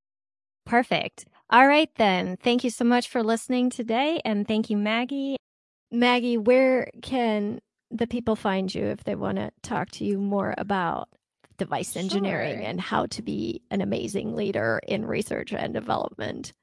perfect. 0.65 1.25
All 1.49 1.67
right, 1.67 1.89
then. 1.95 2.37
Thank 2.41 2.63
you 2.63 2.69
so 2.69 2.85
much 2.85 3.07
for 3.09 3.23
listening 3.23 3.69
today. 3.69 4.21
And 4.25 4.47
thank 4.47 4.69
you, 4.69 4.77
Maggie. 4.77 5.37
Maggie, 5.91 6.37
where 6.37 6.89
can 7.01 7.59
the 7.91 8.07
people 8.07 8.35
find 8.35 8.73
you 8.73 8.85
if 8.85 9.03
they 9.03 9.15
want 9.15 9.37
to 9.37 9.51
talk 9.61 9.91
to 9.91 10.05
you 10.05 10.17
more 10.17 10.53
about 10.57 11.09
device 11.57 11.95
engineering 11.95 12.59
sure. 12.59 12.67
and 12.67 12.81
how 12.81 13.05
to 13.07 13.21
be 13.21 13.61
an 13.69 13.81
amazing 13.81 14.35
leader 14.35 14.81
in 14.87 15.05
research 15.05 15.53
and 15.53 15.73
development? 15.73 16.53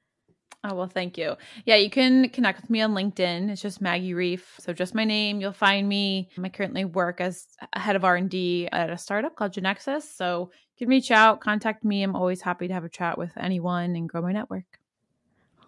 Oh, 0.61 0.75
well, 0.75 0.87
thank 0.87 1.17
you. 1.17 1.37
Yeah, 1.65 1.77
you 1.77 1.89
can 1.89 2.27
connect 2.29 2.59
with 2.59 2.69
me 2.69 2.81
on 2.81 2.93
LinkedIn. 2.93 3.49
It's 3.49 3.61
just 3.61 3.79
Maggie 3.79 4.11
Reiff. 4.11 4.41
So 4.59 4.73
just 4.73 4.93
my 4.93 5.05
name, 5.05 5.39
you'll 5.39 5.53
find 5.53 5.87
me. 5.87 6.29
I 6.43 6.49
currently 6.49 6.83
work 6.83 7.21
as 7.21 7.47
head 7.73 7.95
of 7.95 8.03
R&D 8.03 8.67
at 8.73 8.89
a 8.89 8.97
startup 8.97 9.37
called 9.37 9.53
Genexus. 9.53 10.01
So 10.01 10.51
you 10.77 10.85
can 10.85 10.89
reach 10.89 11.11
out, 11.11 11.39
contact 11.39 11.85
me. 11.85 12.03
I'm 12.03 12.15
always 12.15 12.41
happy 12.41 12.67
to 12.67 12.73
have 12.73 12.83
a 12.83 12.89
chat 12.89 13.17
with 13.17 13.31
anyone 13.37 13.95
and 13.95 14.09
grow 14.09 14.21
my 14.21 14.33
network. 14.33 14.65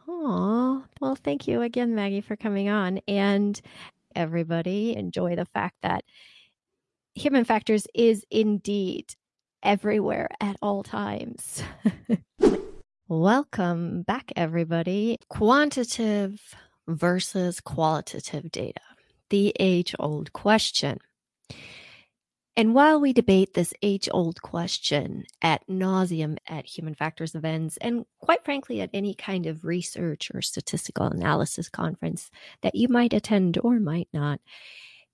Oh, 0.09 0.83
well, 0.99 1.15
thank 1.15 1.47
you 1.47 1.61
again, 1.61 1.95
Maggie, 1.95 2.19
for 2.19 2.35
coming 2.35 2.67
on. 2.67 2.99
And 3.07 3.61
everybody 4.15 4.95
enjoy 4.95 5.35
the 5.35 5.45
fact 5.45 5.75
that 5.81 6.03
human 7.15 7.43
factors 7.43 7.87
is 7.93 8.25
indeed 8.29 9.15
everywhere 9.63 10.29
at 10.39 10.55
all 10.61 10.83
times. 10.83 11.63
Welcome 13.07 14.03
back, 14.03 14.31
everybody. 14.35 15.17
Quantitative 15.29 16.55
versus 16.87 17.59
qualitative 17.59 18.51
data, 18.51 18.81
the 19.29 19.53
age 19.59 19.93
old 19.99 20.33
question. 20.33 20.99
And 22.57 22.75
while 22.75 22.99
we 22.99 23.13
debate 23.13 23.53
this 23.53 23.73
age 23.81 24.09
old 24.11 24.41
question 24.41 25.23
at 25.41 25.65
nauseum 25.67 26.37
at 26.47 26.65
human 26.65 26.95
factors 26.95 27.33
events, 27.33 27.77
and 27.77 28.05
quite 28.19 28.43
frankly, 28.43 28.81
at 28.81 28.89
any 28.93 29.13
kind 29.13 29.45
of 29.45 29.63
research 29.63 30.29
or 30.33 30.41
statistical 30.41 31.05
analysis 31.05 31.69
conference 31.69 32.29
that 32.61 32.75
you 32.75 32.89
might 32.89 33.13
attend 33.13 33.57
or 33.63 33.79
might 33.79 34.09
not, 34.13 34.41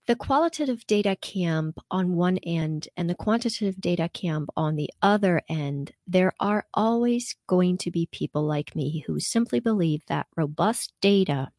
the 0.07 0.15
qualitative 0.15 0.87
data 0.87 1.15
camp 1.21 1.77
on 1.91 2.15
one 2.15 2.37
end 2.39 2.87
and 2.97 3.09
the 3.09 3.15
quantitative 3.15 3.79
data 3.79 4.09
camp 4.09 4.49
on 4.55 4.75
the 4.75 4.89
other 5.01 5.41
end, 5.47 5.91
there 6.07 6.33
are 6.39 6.65
always 6.73 7.35
going 7.45 7.77
to 7.79 7.91
be 7.91 8.07
people 8.11 8.43
like 8.43 8.75
me 8.75 9.03
who 9.05 9.19
simply 9.19 9.59
believe 9.59 10.01
that 10.07 10.27
robust 10.35 10.93
data, 11.01 11.51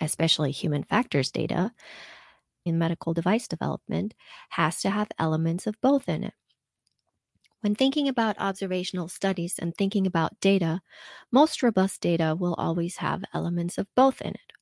especially 0.00 0.52
human 0.52 0.84
factors 0.84 1.30
data 1.30 1.72
in 2.64 2.78
medical 2.78 3.14
device 3.14 3.48
development, 3.48 4.14
has 4.50 4.80
to 4.82 4.90
have 4.90 5.08
elements 5.18 5.66
of 5.66 5.80
both 5.80 6.08
in 6.08 6.24
it. 6.24 6.34
When 7.60 7.74
thinking 7.74 8.08
about 8.08 8.38
observational 8.38 9.08
studies 9.08 9.58
and 9.58 9.74
thinking 9.74 10.06
about 10.06 10.40
data, 10.40 10.80
most 11.30 11.62
robust 11.62 12.00
data 12.00 12.34
will 12.38 12.54
always 12.54 12.96
have 12.98 13.24
elements 13.34 13.76
of 13.76 13.86
both 13.94 14.20
in 14.20 14.30
it 14.30 14.52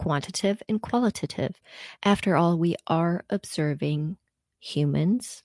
quantitative 0.00 0.62
and 0.66 0.80
qualitative. 0.80 1.60
After 2.02 2.34
all, 2.34 2.58
we 2.58 2.74
are 2.86 3.22
observing 3.28 4.16
humans 4.58 5.42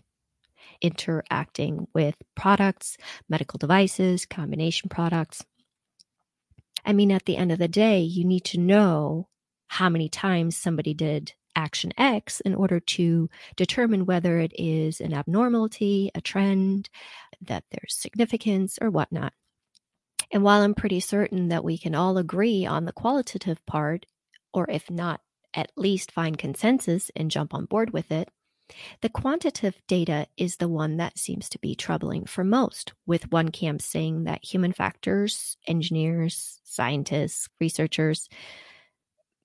interacting 0.81 1.87
with 1.93 2.15
products, 2.35 2.97
medical 3.27 3.57
devices, 3.57 4.25
combination 4.25 4.87
products. 4.87 5.45
I 6.85 6.93
mean, 6.93 7.11
at 7.11 7.25
the 7.25 7.35
end 7.35 7.51
of 7.51 7.59
the 7.59 7.67
day, 7.67 7.99
you 7.99 8.23
need 8.23 8.45
to 8.45 8.57
know 8.57 9.27
how 9.67 9.89
many 9.89 10.07
times 10.07 10.55
somebody 10.55 10.93
did 10.93 11.33
action 11.55 11.91
X 11.97 12.41
in 12.41 12.55
order 12.55 12.79
to 12.79 13.29
determine 13.55 14.05
whether 14.05 14.39
it 14.39 14.53
is 14.55 15.01
an 15.01 15.13
abnormality, 15.13 16.11
a 16.13 16.21
trend, 16.21 16.89
that 17.41 17.63
there's 17.71 17.95
significance, 17.95 18.77
or 18.81 18.89
whatnot. 18.89 19.33
And 20.31 20.43
while 20.43 20.61
I'm 20.61 20.73
pretty 20.73 20.99
certain 20.99 21.49
that 21.49 21.63
we 21.63 21.77
can 21.77 21.95
all 21.95 22.17
agree 22.17 22.65
on 22.65 22.85
the 22.85 22.91
qualitative 22.91 23.63
part, 23.65 24.05
or 24.53 24.69
if 24.69 24.89
not, 24.89 25.21
at 25.53 25.71
least 25.77 26.11
find 26.11 26.37
consensus 26.37 27.11
and 27.15 27.31
jump 27.31 27.53
on 27.53 27.65
board 27.65 27.91
with 27.91 28.11
it, 28.11 28.29
the 29.01 29.09
quantitative 29.09 29.79
data 29.87 30.27
is 30.37 30.57
the 30.57 30.67
one 30.67 30.97
that 30.97 31.19
seems 31.19 31.49
to 31.49 31.59
be 31.59 31.75
troubling 31.75 32.25
for 32.25 32.43
most, 32.43 32.93
with 33.05 33.31
one 33.31 33.49
camp 33.49 33.81
saying 33.81 34.23
that 34.23 34.43
human 34.43 34.73
factors, 34.73 35.55
engineers, 35.67 36.59
scientists, 36.63 37.47
researchers 37.59 38.27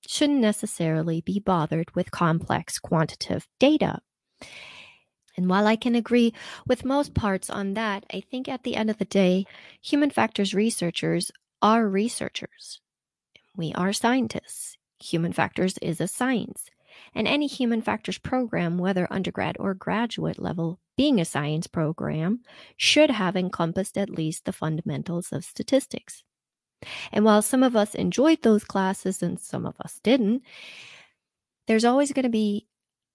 shouldn't 0.06 0.40
necessarily 0.40 1.20
be 1.20 1.38
bothered 1.38 1.94
with 1.94 2.10
complex 2.10 2.78
quantitative 2.78 3.46
data. 3.58 4.00
And 5.36 5.48
while 5.48 5.66
I 5.66 5.76
can 5.76 5.94
agree 5.94 6.34
with 6.66 6.84
most 6.84 7.14
parts 7.14 7.48
on 7.48 7.74
that, 7.74 8.04
I 8.12 8.20
think 8.20 8.48
at 8.48 8.62
the 8.62 8.76
end 8.76 8.90
of 8.90 8.98
the 8.98 9.04
day, 9.04 9.46
human 9.80 10.10
factors 10.10 10.54
researchers 10.54 11.30
are 11.62 11.88
researchers. 11.88 12.80
We 13.56 13.72
are 13.74 13.92
scientists. 13.92 14.76
Human 15.02 15.32
factors 15.32 15.78
is 15.78 16.00
a 16.00 16.06
science, 16.06 16.68
and 17.14 17.26
any 17.26 17.46
human 17.46 17.80
factors 17.80 18.18
program, 18.18 18.76
whether 18.76 19.10
undergrad 19.10 19.56
or 19.58 19.72
graduate 19.72 20.38
level, 20.38 20.78
being 20.96 21.18
a 21.18 21.24
science 21.24 21.66
program, 21.66 22.40
should 22.76 23.10
have 23.10 23.36
encompassed 23.36 23.96
at 23.96 24.10
least 24.10 24.44
the 24.44 24.52
fundamentals 24.52 25.32
of 25.32 25.44
statistics. 25.44 26.22
And 27.12 27.24
while 27.24 27.42
some 27.42 27.62
of 27.62 27.76
us 27.76 27.94
enjoyed 27.94 28.42
those 28.42 28.64
classes 28.64 29.22
and 29.22 29.38
some 29.38 29.66
of 29.66 29.74
us 29.80 30.00
didn't, 30.02 30.42
there's 31.66 31.84
always 31.84 32.12
going 32.12 32.24
to 32.24 32.30
be 32.30 32.66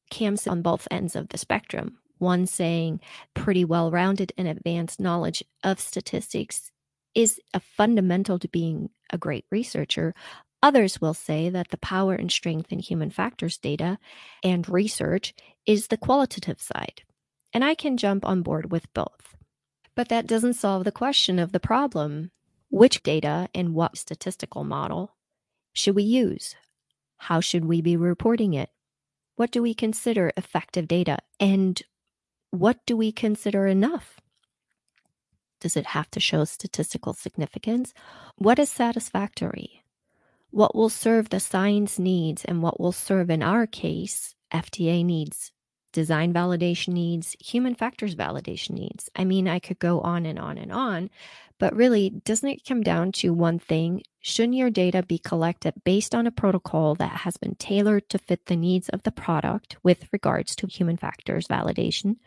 camps 0.09 0.47
on 0.47 0.61
both 0.61 0.87
ends 0.91 1.15
of 1.15 1.29
the 1.29 1.37
spectrum. 1.37 1.97
One 2.17 2.45
saying 2.45 3.01
pretty 3.33 3.65
well 3.65 3.91
rounded 3.91 4.31
and 4.37 4.47
advanced 4.47 4.99
knowledge 4.99 5.43
of 5.63 5.79
statistics 5.79 6.71
is 7.13 7.39
a 7.53 7.59
fundamental 7.59 8.39
to 8.39 8.47
being 8.47 8.89
a 9.09 9.17
great 9.17 9.45
researcher. 9.51 10.13
Others 10.61 11.01
will 11.01 11.13
say 11.13 11.49
that 11.49 11.69
the 11.69 11.77
power 11.77 12.13
and 12.13 12.31
strength 12.31 12.71
in 12.71 12.79
human 12.79 13.09
factors 13.09 13.57
data 13.57 13.97
and 14.43 14.67
research 14.69 15.33
is 15.65 15.87
the 15.87 15.97
qualitative 15.97 16.61
side. 16.61 17.03
And 17.53 17.63
I 17.63 17.75
can 17.75 17.97
jump 17.97 18.25
on 18.25 18.41
board 18.41 18.71
with 18.71 18.91
both. 18.93 19.35
But 19.95 20.09
that 20.09 20.27
doesn't 20.27 20.55
solve 20.55 20.83
the 20.83 20.91
question 20.91 21.39
of 21.39 21.51
the 21.51 21.59
problem. 21.59 22.31
Which 22.75 23.03
data 23.03 23.47
and 23.55 23.73
what 23.73 23.97
statistical 23.97 24.65
model 24.65 25.15
should 25.71 25.95
we 25.95 26.03
use? 26.03 26.57
How 27.15 27.39
should 27.39 27.63
we 27.63 27.79
be 27.79 27.95
reporting 27.95 28.53
it? 28.53 28.69
What 29.37 29.49
do 29.49 29.61
we 29.61 29.73
consider 29.73 30.33
effective 30.35 30.85
data? 30.85 31.19
And 31.39 31.81
what 32.51 32.85
do 32.85 32.97
we 32.97 33.13
consider 33.13 33.65
enough? 33.65 34.19
Does 35.61 35.77
it 35.77 35.85
have 35.85 36.11
to 36.11 36.19
show 36.19 36.43
statistical 36.43 37.13
significance? 37.13 37.93
What 38.35 38.59
is 38.59 38.69
satisfactory? 38.71 39.85
What 40.49 40.75
will 40.75 40.89
serve 40.89 41.29
the 41.29 41.39
science 41.39 41.97
needs 41.97 42.43
and 42.43 42.61
what 42.61 42.77
will 42.77 42.91
serve, 42.91 43.29
in 43.29 43.41
our 43.41 43.67
case, 43.67 44.35
FDA 44.53 45.05
needs, 45.05 45.53
design 45.95 46.33
validation 46.33 46.89
needs, 46.89 47.35
human 47.39 47.73
factors 47.73 48.15
validation 48.15 48.71
needs? 48.71 49.09
I 49.15 49.23
mean, 49.23 49.47
I 49.47 49.59
could 49.59 49.79
go 49.79 50.01
on 50.01 50.25
and 50.25 50.37
on 50.37 50.57
and 50.57 50.71
on, 50.71 51.09
but 51.57 51.73
really, 51.73 52.09
doesn't 52.09 52.49
it 52.49 52.65
come 52.67 52.83
down 52.83 53.13
to 53.13 53.33
one 53.33 53.59
thing? 53.59 54.03
Shouldn't 54.19 54.57
your 54.57 54.69
data 54.69 55.01
be 55.01 55.17
collected 55.17 55.73
based 55.85 56.13
on 56.13 56.27
a 56.27 56.31
protocol 56.31 56.95
that 56.95 57.21
has 57.21 57.37
been 57.37 57.55
tailored 57.55 58.09
to 58.09 58.19
fit 58.19 58.45
the 58.45 58.57
needs 58.57 58.89
of 58.89 59.03
the 59.03 59.11
product 59.11 59.77
with 59.81 60.09
regards 60.11 60.55
to 60.57 60.67
human 60.67 60.97
factors 60.97 61.47
validation? 61.47 62.17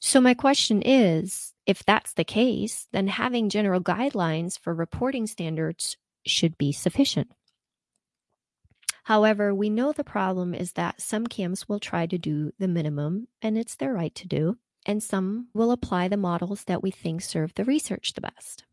So, 0.00 0.20
my 0.20 0.34
question 0.34 0.80
is 0.80 1.52
if 1.66 1.84
that's 1.84 2.14
the 2.14 2.24
case, 2.24 2.86
then 2.92 3.08
having 3.08 3.48
general 3.48 3.80
guidelines 3.80 4.56
for 4.58 4.72
reporting 4.72 5.26
standards 5.26 5.96
should 6.24 6.56
be 6.56 6.70
sufficient. 6.70 7.32
However, 9.08 9.54
we 9.54 9.68
know 9.70 9.92
the 9.92 10.04
problem 10.04 10.54
is 10.54 10.72
that 10.74 11.00
some 11.00 11.26
camps 11.26 11.68
will 11.68 11.80
try 11.80 12.06
to 12.06 12.18
do 12.18 12.52
the 12.58 12.68
minimum, 12.68 13.28
and 13.42 13.58
it's 13.58 13.74
their 13.74 13.92
right 13.92 14.14
to 14.14 14.28
do 14.28 14.58
and 14.88 15.02
some 15.02 15.48
will 15.52 15.70
apply 15.70 16.08
the 16.08 16.16
models 16.16 16.64
that 16.64 16.82
we 16.82 16.90
think 16.90 17.20
serve 17.20 17.54
the 17.54 17.64
research 17.64 18.14
the 18.14 18.22
best. 18.22 18.64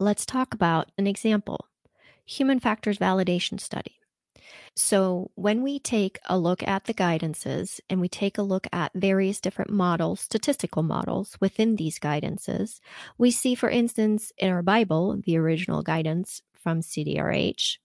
Let's 0.00 0.26
talk 0.26 0.52
about 0.52 0.90
an 0.98 1.06
example 1.06 1.66
human 2.24 2.60
factors 2.60 2.98
validation 2.98 3.58
study. 3.58 3.94
So, 4.74 5.30
when 5.34 5.62
we 5.62 5.78
take 5.78 6.18
a 6.26 6.38
look 6.38 6.62
at 6.66 6.84
the 6.84 6.94
guidances 6.94 7.80
and 7.88 8.00
we 8.00 8.08
take 8.08 8.36
a 8.36 8.42
look 8.42 8.66
at 8.72 8.92
various 8.94 9.40
different 9.40 9.70
models, 9.70 10.20
statistical 10.20 10.82
models 10.82 11.36
within 11.40 11.76
these 11.76 11.98
guidances, 11.98 12.80
we 13.16 13.30
see, 13.30 13.54
for 13.54 13.70
instance, 13.70 14.32
in 14.38 14.50
our 14.50 14.62
Bible, 14.62 15.20
the 15.24 15.36
original 15.36 15.82
guidance 15.82 16.42
from 16.54 16.80
CDRH, 16.80 17.78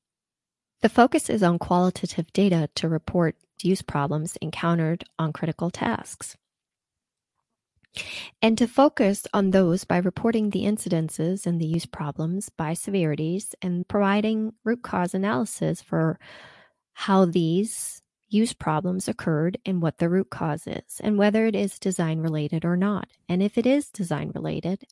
the 0.83 0.89
focus 0.89 1.29
is 1.29 1.41
on 1.41 1.57
qualitative 1.57 2.31
data 2.33 2.69
to 2.75 2.89
report 2.89 3.37
use 3.61 3.81
problems 3.81 4.35
encountered 4.41 5.05
on 5.17 5.31
critical 5.31 5.71
tasks 5.71 6.35
and 8.41 8.57
to 8.57 8.67
focus 8.67 9.25
on 9.33 9.51
those 9.51 9.85
by 9.85 9.95
reporting 9.95 10.49
the 10.49 10.63
incidences 10.63 11.45
and 11.45 11.61
the 11.61 11.65
use 11.65 11.85
problems 11.85 12.49
by 12.49 12.73
severities 12.73 13.55
and 13.61 13.87
providing 13.87 14.51
root 14.65 14.83
cause 14.83 15.13
analysis 15.13 15.81
for 15.81 16.19
how 16.91 17.23
these 17.23 18.01
use 18.27 18.51
problems 18.51 19.07
occurred 19.07 19.57
and 19.65 19.81
what 19.81 19.99
the 19.99 20.09
root 20.09 20.29
cause 20.29 20.67
is 20.67 20.99
and 20.99 21.17
whether 21.17 21.45
it 21.45 21.55
is 21.55 21.79
design 21.79 22.19
related 22.19 22.65
or 22.65 22.75
not. 22.75 23.07
And 23.29 23.41
if 23.41 23.57
it 23.57 23.65
is 23.65 23.89
design 23.89 24.33
related, 24.35 24.83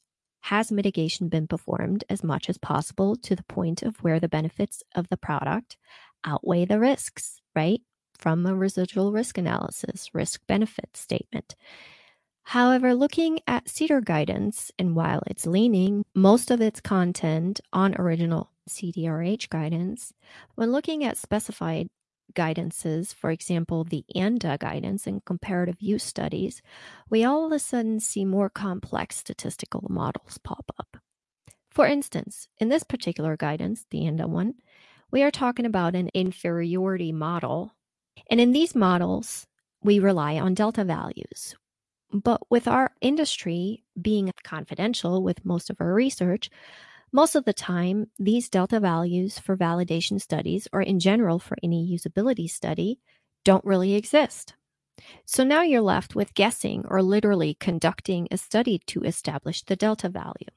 has 0.42 0.72
mitigation 0.72 1.30
been 1.30 1.48
performed 1.48 2.04
as 2.10 2.24
much 2.24 2.50
as 2.50 2.58
possible 2.58 3.16
to 3.16 3.36
the 3.36 3.44
point 3.44 3.82
of 3.82 3.98
where 4.04 4.20
the 4.20 4.28
benefits 4.28 4.84
of 4.96 5.08
the 5.10 5.18
product 5.18 5.78
outweigh 6.26 6.66
the 6.66 6.80
risks, 6.80 7.40
right? 7.56 7.82
From 8.18 8.46
a 8.46 8.56
residual 8.56 9.12
risk 9.12 9.38
analysis, 9.38 10.10
risk 10.14 10.42
benefit 10.48 10.96
statement. 10.96 11.56
However, 12.44 12.94
looking 12.96 13.40
at 13.48 13.66
CDER 13.66 14.04
guidance, 14.04 14.72
and 14.78 14.96
while 14.96 15.22
it's 15.28 15.46
leaning 15.46 16.04
most 16.16 16.52
of 16.52 16.60
its 16.60 16.82
content 16.82 17.62
on 17.72 17.96
original 18.00 18.52
CDRH 18.70 19.50
guidance, 19.50 20.14
when 20.56 20.72
looking 20.72 21.04
at 21.04 21.18
specified 21.18 21.88
guidances, 22.36 23.14
for 23.14 23.32
example, 23.32 23.84
the 23.84 24.06
ANDA 24.16 24.58
guidance 24.60 25.08
and 25.08 25.24
comparative 25.26 25.82
use 25.82 26.04
studies, 26.04 26.62
we 27.10 27.24
all 27.24 27.46
of 27.46 27.52
a 27.52 27.60
sudden 27.60 28.00
see 28.00 28.26
more 28.26 28.50
complex 28.50 29.18
statistical 29.18 29.86
models 29.90 30.38
pop 30.44 30.72
up. 30.80 30.98
For 31.72 31.86
instance, 31.86 32.48
in 32.60 32.70
this 32.70 32.84
particular 32.84 33.38
guidance, 33.38 33.86
the 33.90 34.06
ANDA 34.06 34.28
one, 34.28 34.56
we 35.12 35.24
are 35.24 35.32
talking 35.32 35.66
about 35.66 35.96
an 35.96 36.10
inferiority 36.14 37.12
model. 37.12 37.74
And 38.30 38.42
in 38.42 38.52
these 38.52 38.76
models, 38.76 39.48
we 39.84 40.00
rely 40.00 40.40
on 40.40 40.54
delta 40.54 40.84
values, 40.84 41.56
but 42.14 42.42
with 42.50 42.68
our 42.68 42.92
industry 43.02 43.84
being 44.00 44.32
confidential 44.44 45.24
with 45.24 45.46
most 45.46 45.70
of 45.70 45.78
our 45.80 45.94
research, 45.94 46.50
most 47.12 47.36
of 47.36 47.46
the 47.46 47.54
time, 47.54 48.08
these 48.18 48.50
delta 48.50 48.80
values 48.80 49.38
for 49.38 49.58
validation 49.58 50.22
studies, 50.22 50.68
or 50.72 50.82
in 50.82 51.00
general 51.00 51.40
for 51.40 51.58
any 51.62 51.88
usability 51.92 52.50
study, 52.50 53.00
don't 53.44 53.66
really 53.66 53.96
exist. 53.96 54.56
So 55.26 55.44
now 55.44 55.62
you're 55.62 55.82
left 55.82 56.16
with 56.16 56.34
guessing 56.34 56.86
or 56.88 57.02
literally 57.02 57.56
conducting 57.60 58.28
a 58.32 58.38
study 58.38 58.80
to 58.88 59.02
establish 59.02 59.64
the 59.64 59.76
delta 59.76 60.10
value. 60.10 60.48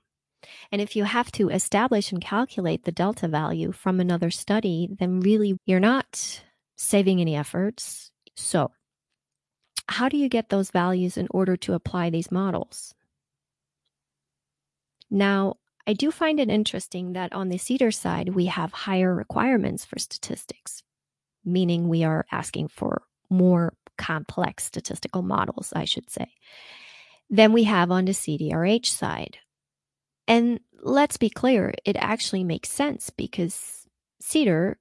And 0.70 0.82
if 0.82 0.94
you 0.94 1.04
have 1.04 1.32
to 1.32 1.48
establish 1.48 2.12
and 2.12 2.20
calculate 2.20 2.84
the 2.84 2.92
delta 2.92 3.28
value 3.28 3.72
from 3.72 4.00
another 4.00 4.30
study, 4.30 4.88
then 4.98 5.20
really 5.20 5.58
you're 5.64 5.80
not 5.80 6.42
saving 6.76 7.20
any 7.20 7.34
efforts. 7.34 8.10
So 8.36 8.70
how 9.88 10.08
do 10.08 10.16
you 10.16 10.28
get 10.28 10.48
those 10.48 10.70
values 10.70 11.16
in 11.16 11.28
order 11.30 11.56
to 11.58 11.74
apply 11.74 12.10
these 12.10 12.30
models? 12.30 12.94
Now, 15.10 15.56
I 15.86 15.92
do 15.92 16.10
find 16.10 16.40
it 16.40 16.48
interesting 16.48 17.12
that 17.12 17.32
on 17.32 17.48
the 17.48 17.58
CDER 17.58 17.92
side, 17.92 18.30
we 18.30 18.46
have 18.46 18.72
higher 18.72 19.14
requirements 19.14 19.84
for 19.84 19.98
statistics, 19.98 20.82
meaning 21.44 21.88
we 21.88 22.04
are 22.04 22.24
asking 22.32 22.68
for 22.68 23.02
more 23.28 23.74
complex 23.98 24.64
statistical 24.64 25.22
models, 25.22 25.72
I 25.76 25.84
should 25.84 26.10
say, 26.10 26.28
than 27.28 27.52
we 27.52 27.64
have 27.64 27.90
on 27.90 28.06
the 28.06 28.12
CDRH 28.12 28.86
side. 28.86 29.38
And 30.26 30.60
let's 30.80 31.18
be 31.18 31.28
clear, 31.28 31.74
it 31.84 31.96
actually 31.96 32.44
makes 32.44 32.70
sense 32.70 33.10
because 33.10 33.86
CDER, 34.22 34.76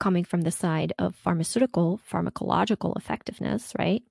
coming 0.00 0.24
from 0.24 0.40
the 0.40 0.50
side 0.50 0.92
of 0.98 1.14
pharmaceutical, 1.14 2.00
pharmacological 2.10 2.96
effectiveness, 2.96 3.72
right? 3.78 4.02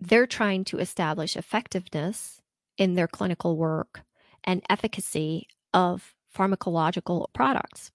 They're 0.00 0.26
trying 0.26 0.64
to 0.64 0.78
establish 0.78 1.36
effectiveness 1.36 2.40
in 2.76 2.94
their 2.94 3.06
clinical 3.06 3.56
work 3.56 4.02
and 4.44 4.62
efficacy 4.68 5.48
of 5.72 6.14
pharmacological 6.36 7.26
products. 7.32 7.90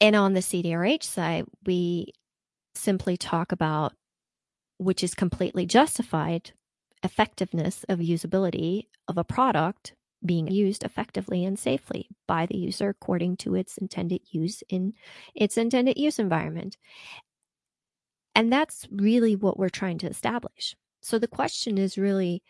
And 0.00 0.16
on 0.16 0.32
the 0.32 0.40
CDRH 0.40 1.02
side, 1.02 1.44
we 1.64 2.12
simply 2.74 3.16
talk 3.16 3.52
about, 3.52 3.92
which 4.78 5.04
is 5.04 5.14
completely 5.14 5.66
justified, 5.66 6.52
effectiveness 7.02 7.84
of 7.88 7.98
usability 7.98 8.86
of 9.08 9.18
a 9.18 9.24
product 9.24 9.94
being 10.24 10.48
used 10.48 10.84
effectively 10.84 11.44
and 11.44 11.58
safely 11.58 12.08
by 12.26 12.46
the 12.46 12.56
user 12.56 12.90
according 12.90 13.36
to 13.38 13.54
its 13.54 13.78
intended 13.78 14.20
use 14.30 14.62
in 14.68 14.92
its 15.34 15.56
intended 15.56 15.96
use 15.96 16.18
environment. 16.18 16.76
And 18.34 18.52
that's 18.52 18.86
really 18.90 19.34
what 19.34 19.58
we're 19.58 19.70
trying 19.70 19.98
to 19.98 20.06
establish. 20.06 20.76
So 21.02 21.18
the 21.18 21.26
question 21.26 21.78
is 21.78 21.96
really 21.96 22.42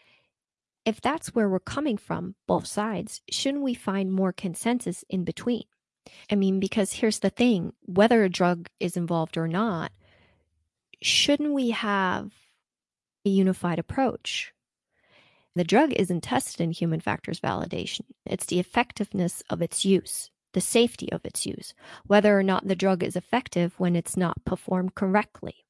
if 0.85 1.01
that's 1.01 1.35
where 1.35 1.49
we're 1.49 1.61
coming 1.61 1.97
from, 1.97 2.35
both 2.47 2.67
sides, 2.67 3.21
shouldn't 3.31 3.65
we 3.65 3.75
find 3.75 4.13
more 4.13 4.33
consensus 4.33 5.05
in 5.09 5.25
between? 5.25 5.65
I 6.31 6.35
mean, 6.35 6.61
because 6.61 6.95
here's 6.95 7.19
the 7.19 7.31
thing 7.31 7.73
whether 7.83 8.25
a 8.25 8.31
drug 8.31 8.69
is 8.79 8.97
involved 8.97 9.37
or 9.37 9.47
not, 9.47 9.93
shouldn't 11.03 11.53
we 11.53 11.71
have 11.71 12.33
a 13.25 13.31
unified 13.31 13.79
approach? 13.79 14.53
The 15.55 15.65
drug 15.65 15.93
isn't 15.93 16.23
tested 16.23 16.61
in 16.61 16.71
human 16.71 17.01
factors 17.01 17.41
validation, 17.41 18.03
it's 18.25 18.47
the 18.47 18.61
effectiveness 18.61 19.43
of 19.51 19.61
its 19.61 19.85
use, 19.85 20.31
the 20.53 20.61
safety 20.61 21.11
of 21.13 21.25
its 21.25 21.45
use, 21.45 21.75
whether 22.07 22.39
or 22.39 22.43
not 22.43 22.69
the 22.69 22.77
drug 22.77 23.03
is 23.03 23.17
effective 23.17 23.75
when 23.79 23.97
it's 23.97 24.17
not 24.17 24.45
performed 24.45 24.95
correctly. 24.95 25.65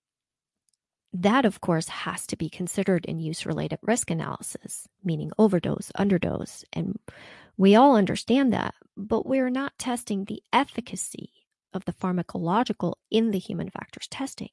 That, 1.12 1.44
of 1.44 1.61
course, 1.61 1.88
has 1.88 2.26
to 2.28 2.36
be 2.36 2.48
considered 2.48 3.04
in 3.04 3.18
use 3.18 3.44
related 3.44 3.78
risk 3.82 4.11
analysis, 4.11 4.86
meaning 5.02 5.32
overdose, 5.38 5.90
underdose. 5.98 6.64
And 6.72 6.98
we 7.56 7.74
all 7.74 7.96
understand 7.96 8.52
that, 8.52 8.74
but 8.96 9.26
we're 9.26 9.50
not 9.50 9.78
testing 9.78 10.24
the 10.24 10.42
efficacy 10.52 11.32
of 11.74 11.84
the 11.84 11.92
pharmacological 11.92 12.94
in 13.11 13.32
the 13.32 13.38
human 13.38 13.70
factors 13.70 14.06
testing. 14.08 14.50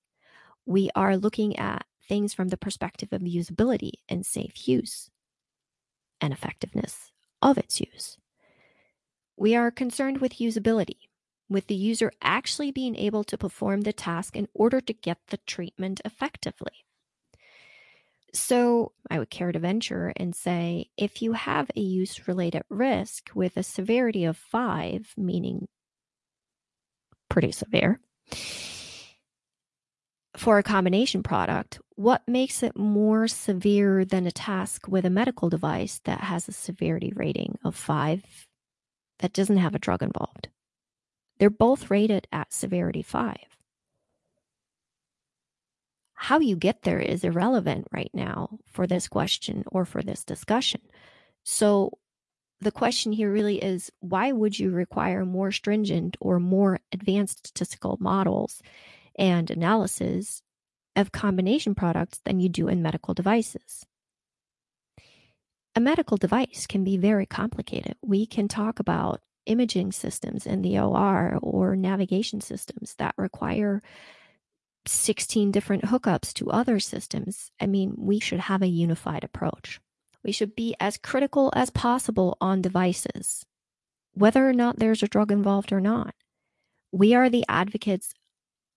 We 0.65 0.89
are 0.95 1.15
looking 1.15 1.57
at 1.57 1.85
things 2.07 2.33
from 2.33 2.47
the 2.47 2.57
perspective 2.57 3.09
of 3.11 3.21
usability 3.21 3.91
and 4.09 4.25
safe 4.25 4.67
use 4.67 5.09
and 6.19 6.33
effectiveness 6.33 7.11
of 7.41 7.57
its 7.57 7.79
use. 7.79 8.17
We 9.35 9.55
are 9.55 9.69
concerned 9.69 10.19
with 10.19 10.39
usability, 10.39 10.97
with 11.49 11.67
the 11.67 11.75
user 11.75 12.11
actually 12.21 12.71
being 12.71 12.95
able 12.95 13.23
to 13.23 13.37
perform 13.37 13.81
the 13.81 13.93
task 13.93 14.35
in 14.35 14.47
order 14.53 14.81
to 14.81 14.93
get 14.93 15.17
the 15.27 15.37
treatment 15.45 16.01
effectively. 16.05 16.85
So, 18.33 18.91
I 19.09 19.19
would 19.19 19.29
care 19.29 19.51
to 19.51 19.59
venture 19.59 20.13
and 20.15 20.35
say 20.35 20.89
if 20.97 21.21
you 21.21 21.33
have 21.33 21.71
a 21.75 21.79
use 21.79 22.27
related 22.27 22.63
risk 22.69 23.29
with 23.33 23.57
a 23.57 23.63
severity 23.63 24.25
of 24.25 24.37
five, 24.37 25.13
meaning 25.17 25.67
pretty 27.29 27.51
severe, 27.51 27.99
for 30.35 30.59
a 30.59 30.63
combination 30.63 31.23
product, 31.23 31.79
what 31.95 32.27
makes 32.27 32.61
it 32.61 32.77
more 32.77 33.27
severe 33.27 34.05
than 34.05 34.27
a 34.27 34.31
task 34.31 34.87
with 34.87 35.03
a 35.05 35.09
medical 35.09 35.49
device 35.49 35.99
that 36.03 36.21
has 36.21 36.47
a 36.47 36.51
severity 36.51 37.11
rating 37.15 37.57
of 37.63 37.75
five 37.75 38.23
that 39.19 39.33
doesn't 39.33 39.57
have 39.57 39.73
a 39.73 39.79
drug 39.79 40.03
involved? 40.03 40.49
They're 41.39 41.49
both 41.49 41.89
rated 41.91 42.27
at 42.31 42.53
severity 42.53 43.01
five. 43.01 43.57
How 46.13 46.39
you 46.39 46.55
get 46.55 46.81
there 46.81 46.99
is 46.99 47.23
irrelevant 47.23 47.87
right 47.91 48.09
now 48.13 48.57
for 48.65 48.87
this 48.87 49.07
question 49.07 49.63
or 49.67 49.85
for 49.85 50.01
this 50.01 50.23
discussion. 50.23 50.81
So, 51.43 51.91
the 52.59 52.71
question 52.71 53.11
here 53.11 53.31
really 53.31 53.63
is 53.63 53.91
why 53.99 54.31
would 54.31 54.57
you 54.57 54.71
require 54.71 55.25
more 55.25 55.51
stringent 55.51 56.17
or 56.19 56.39
more 56.39 56.79
advanced 56.91 57.45
statistical 57.45 57.97
models 57.99 58.63
and 59.15 59.51
analysis 59.51 60.41
of 60.95 61.11
combination 61.11 61.75
products 61.75 62.19
than 62.25 62.39
you 62.39 62.49
do 62.49 62.67
in 62.67 62.81
medical 62.81 63.13
devices? 63.13 63.85
A 65.75 65.79
medical 65.79 66.17
device 66.17 66.65
can 66.65 66.83
be 66.83 66.97
very 66.97 67.27
complicated. 67.27 67.95
We 68.01 68.25
can 68.25 68.47
talk 68.47 68.79
about 68.79 69.21
imaging 69.47 69.91
systems 69.91 70.45
in 70.45 70.61
the 70.61 70.77
OR 70.77 71.39
or 71.41 71.75
navigation 71.75 72.41
systems 72.41 72.95
that 72.97 73.15
require 73.17 73.81
16 74.85 75.51
different 75.51 75.85
hookups 75.85 76.33
to 76.33 76.51
other 76.51 76.79
systems. 76.79 77.51
I 77.59 77.65
mean, 77.65 77.93
we 77.97 78.19
should 78.19 78.41
have 78.41 78.61
a 78.61 78.67
unified 78.67 79.23
approach. 79.23 79.79
We 80.23 80.31
should 80.31 80.55
be 80.55 80.75
as 80.79 80.97
critical 80.97 81.51
as 81.55 81.69
possible 81.69 82.37
on 82.41 82.61
devices, 82.61 83.45
whether 84.13 84.47
or 84.47 84.53
not 84.53 84.77
there's 84.77 85.03
a 85.03 85.07
drug 85.07 85.31
involved 85.31 85.71
or 85.71 85.81
not. 85.81 86.13
We 86.91 87.13
are 87.13 87.29
the 87.29 87.45
advocates 87.47 88.13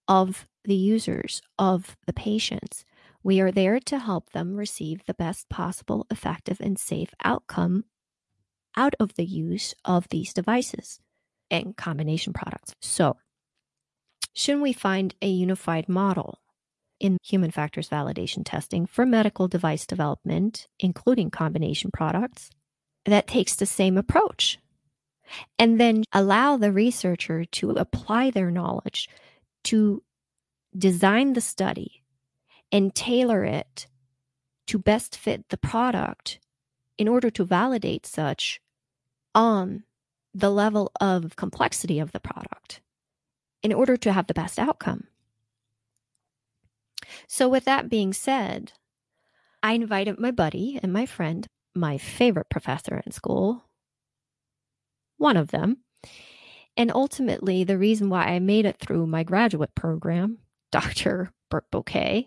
of 0.08 0.46
the 0.64 0.74
users, 0.74 1.42
of 1.58 1.96
the 2.06 2.12
patients. 2.12 2.84
We 3.22 3.40
are 3.40 3.50
there 3.52 3.80
to 3.80 3.98
help 3.98 4.30
them 4.30 4.56
receive 4.56 5.04
the 5.06 5.14
best 5.14 5.48
possible 5.48 6.06
effective 6.10 6.60
and 6.60 6.78
safe 6.78 7.10
outcome 7.24 7.84
out 8.76 8.94
of 9.00 9.14
the 9.14 9.24
use 9.24 9.74
of 9.84 10.08
these 10.08 10.32
devices 10.32 11.00
and 11.50 11.76
combination 11.76 12.32
products. 12.32 12.74
So, 12.80 13.16
shouldn't 14.34 14.62
we 14.62 14.72
find 14.72 15.14
a 15.20 15.28
unified 15.28 15.88
model 15.88 16.38
in 17.00 17.18
human 17.22 17.50
factors 17.50 17.88
validation 17.88 18.42
testing 18.44 18.86
for 18.86 19.04
medical 19.04 19.48
device 19.48 19.86
development, 19.86 20.68
including 20.78 21.30
combination 21.30 21.90
products, 21.92 22.50
that 23.04 23.26
takes 23.26 23.56
the 23.56 23.66
same 23.66 23.98
approach? 23.98 24.58
And 25.58 25.80
then 25.80 26.04
allow 26.12 26.56
the 26.56 26.72
researcher 26.72 27.44
to 27.44 27.70
apply 27.70 28.30
their 28.30 28.50
knowledge 28.50 29.08
to 29.64 30.02
design 30.76 31.32
the 31.32 31.40
study 31.40 32.02
and 32.72 32.94
tailor 32.94 33.44
it 33.44 33.86
to 34.68 34.78
best 34.78 35.16
fit 35.16 35.48
the 35.48 35.56
product 35.56 36.38
in 37.00 37.08
order 37.08 37.30
to 37.30 37.44
validate 37.44 38.04
such 38.04 38.60
on 39.34 39.84
the 40.34 40.50
level 40.50 40.92
of 41.00 41.34
complexity 41.34 41.98
of 41.98 42.12
the 42.12 42.20
product 42.20 42.82
in 43.62 43.72
order 43.72 43.96
to 43.96 44.12
have 44.12 44.26
the 44.26 44.34
best 44.34 44.58
outcome. 44.58 45.04
So, 47.26 47.48
with 47.48 47.64
that 47.64 47.88
being 47.88 48.12
said, 48.12 48.72
I 49.62 49.72
invited 49.72 50.20
my 50.20 50.30
buddy 50.30 50.78
and 50.82 50.92
my 50.92 51.06
friend, 51.06 51.46
my 51.74 51.96
favorite 51.96 52.50
professor 52.50 53.02
in 53.06 53.12
school, 53.12 53.64
one 55.16 55.38
of 55.38 55.48
them, 55.48 55.78
and 56.76 56.92
ultimately 56.94 57.64
the 57.64 57.78
reason 57.78 58.10
why 58.10 58.26
I 58.26 58.40
made 58.40 58.66
it 58.66 58.76
through 58.78 59.06
my 59.06 59.22
graduate 59.22 59.74
program, 59.74 60.38
Dr. 60.70 61.32
Bert 61.50 61.64
Boquet. 61.72 62.26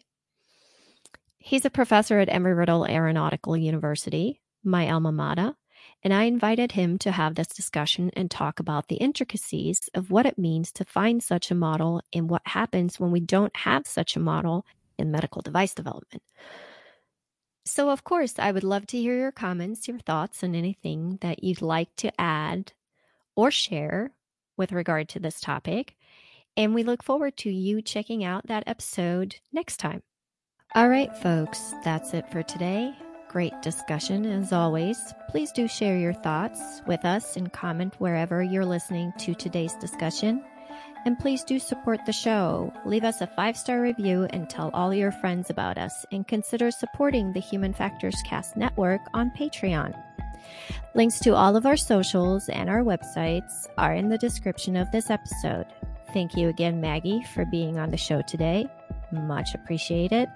He's 1.37 1.63
a 1.63 1.69
professor 1.69 2.17
at 2.17 2.29
Embry-Riddle 2.29 2.87
Aeronautical 2.87 3.55
University 3.55 4.39
my 4.63 4.89
alma 4.89 5.11
mater, 5.11 5.55
and 6.03 6.13
I 6.13 6.23
invited 6.23 6.73
him 6.73 6.97
to 6.99 7.11
have 7.11 7.35
this 7.35 7.47
discussion 7.47 8.11
and 8.15 8.29
talk 8.29 8.59
about 8.59 8.87
the 8.87 8.95
intricacies 8.95 9.89
of 9.93 10.11
what 10.11 10.25
it 10.25 10.37
means 10.37 10.71
to 10.73 10.85
find 10.85 11.23
such 11.23 11.49
a 11.49 11.55
model 11.55 12.01
and 12.13 12.29
what 12.29 12.41
happens 12.45 12.99
when 12.99 13.11
we 13.11 13.19
don't 13.19 13.55
have 13.55 13.87
such 13.87 14.15
a 14.15 14.19
model 14.19 14.65
in 14.97 15.11
medical 15.11 15.41
device 15.41 15.73
development. 15.73 16.23
So, 17.65 17.89
of 17.89 18.03
course, 18.03 18.37
I 18.37 18.51
would 18.51 18.65
love 18.65 18.85
to 18.87 18.97
hear 18.97 19.17
your 19.17 19.31
comments, 19.31 19.87
your 19.87 19.99
thoughts, 19.99 20.43
and 20.43 20.55
anything 20.55 21.17
that 21.21 21.43
you'd 21.43 21.61
like 21.61 21.95
to 21.97 22.11
add 22.19 22.73
or 23.35 23.51
share 23.51 24.11
with 24.57 24.73
regard 24.73 25.07
to 25.09 25.19
this 25.19 25.39
topic. 25.39 25.95
And 26.57 26.75
we 26.75 26.83
look 26.83 27.01
forward 27.01 27.37
to 27.37 27.49
you 27.49 27.81
checking 27.81 28.23
out 28.23 28.47
that 28.47 28.63
episode 28.67 29.37
next 29.53 29.77
time. 29.77 30.03
All 30.75 30.89
right, 30.89 31.15
folks, 31.17 31.73
that's 31.83 32.13
it 32.13 32.29
for 32.31 32.43
today 32.43 32.93
great 33.33 33.59
discussion 33.63 34.27
as 34.27 34.53
always. 34.53 35.11
Please 35.27 35.51
do 35.51 35.67
share 35.67 35.97
your 35.97 36.13
thoughts 36.13 36.83
with 36.85 37.03
us 37.03 37.35
and 37.35 37.51
comment 37.51 37.95
wherever 37.97 38.43
you're 38.43 38.63
listening 38.63 39.11
to 39.17 39.33
today's 39.33 39.73
discussion. 39.77 40.45
And 41.05 41.17
please 41.17 41.43
do 41.43 41.57
support 41.57 41.99
the 42.05 42.13
show. 42.13 42.71
Leave 42.85 43.03
us 43.03 43.21
a 43.21 43.27
five 43.27 43.57
star 43.57 43.81
review 43.81 44.27
and 44.29 44.47
tell 44.47 44.69
all 44.71 44.93
your 44.93 45.11
friends 45.11 45.49
about 45.49 45.79
us. 45.79 46.05
And 46.11 46.27
consider 46.27 46.69
supporting 46.69 47.33
the 47.33 47.39
Human 47.39 47.73
Factors 47.73 48.15
Cast 48.23 48.55
Network 48.55 49.01
on 49.15 49.31
Patreon. 49.31 49.99
Links 50.93 51.19
to 51.21 51.33
all 51.33 51.55
of 51.55 51.65
our 51.65 51.75
socials 51.75 52.49
and 52.49 52.69
our 52.69 52.83
websites 52.83 53.65
are 53.79 53.95
in 53.95 54.09
the 54.09 54.17
description 54.19 54.75
of 54.75 54.91
this 54.91 55.09
episode. 55.09 55.65
Thank 56.13 56.37
you 56.37 56.49
again, 56.49 56.79
Maggie, 56.79 57.23
for 57.33 57.45
being 57.45 57.79
on 57.79 57.89
the 57.89 57.97
show 57.97 58.21
today. 58.21 58.69
Much 59.13 59.53
appreciated. 59.53 60.27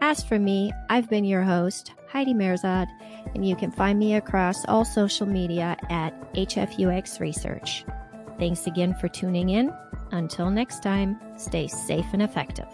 As 0.00 0.22
for 0.22 0.38
me, 0.38 0.72
I've 0.90 1.08
been 1.08 1.24
your 1.24 1.42
host, 1.42 1.92
Heidi 2.08 2.34
Mehrzad, 2.34 2.86
and 3.34 3.46
you 3.46 3.56
can 3.56 3.70
find 3.70 3.98
me 3.98 4.14
across 4.14 4.64
all 4.66 4.84
social 4.84 5.26
media 5.26 5.76
at 5.90 6.12
HFUX 6.34 7.18
Research. 7.18 7.84
Thanks 8.38 8.66
again 8.66 8.94
for 8.94 9.08
tuning 9.08 9.50
in. 9.50 9.72
Until 10.12 10.50
next 10.50 10.82
time, 10.82 11.18
stay 11.36 11.66
safe 11.66 12.06
and 12.12 12.22
effective. 12.22 12.68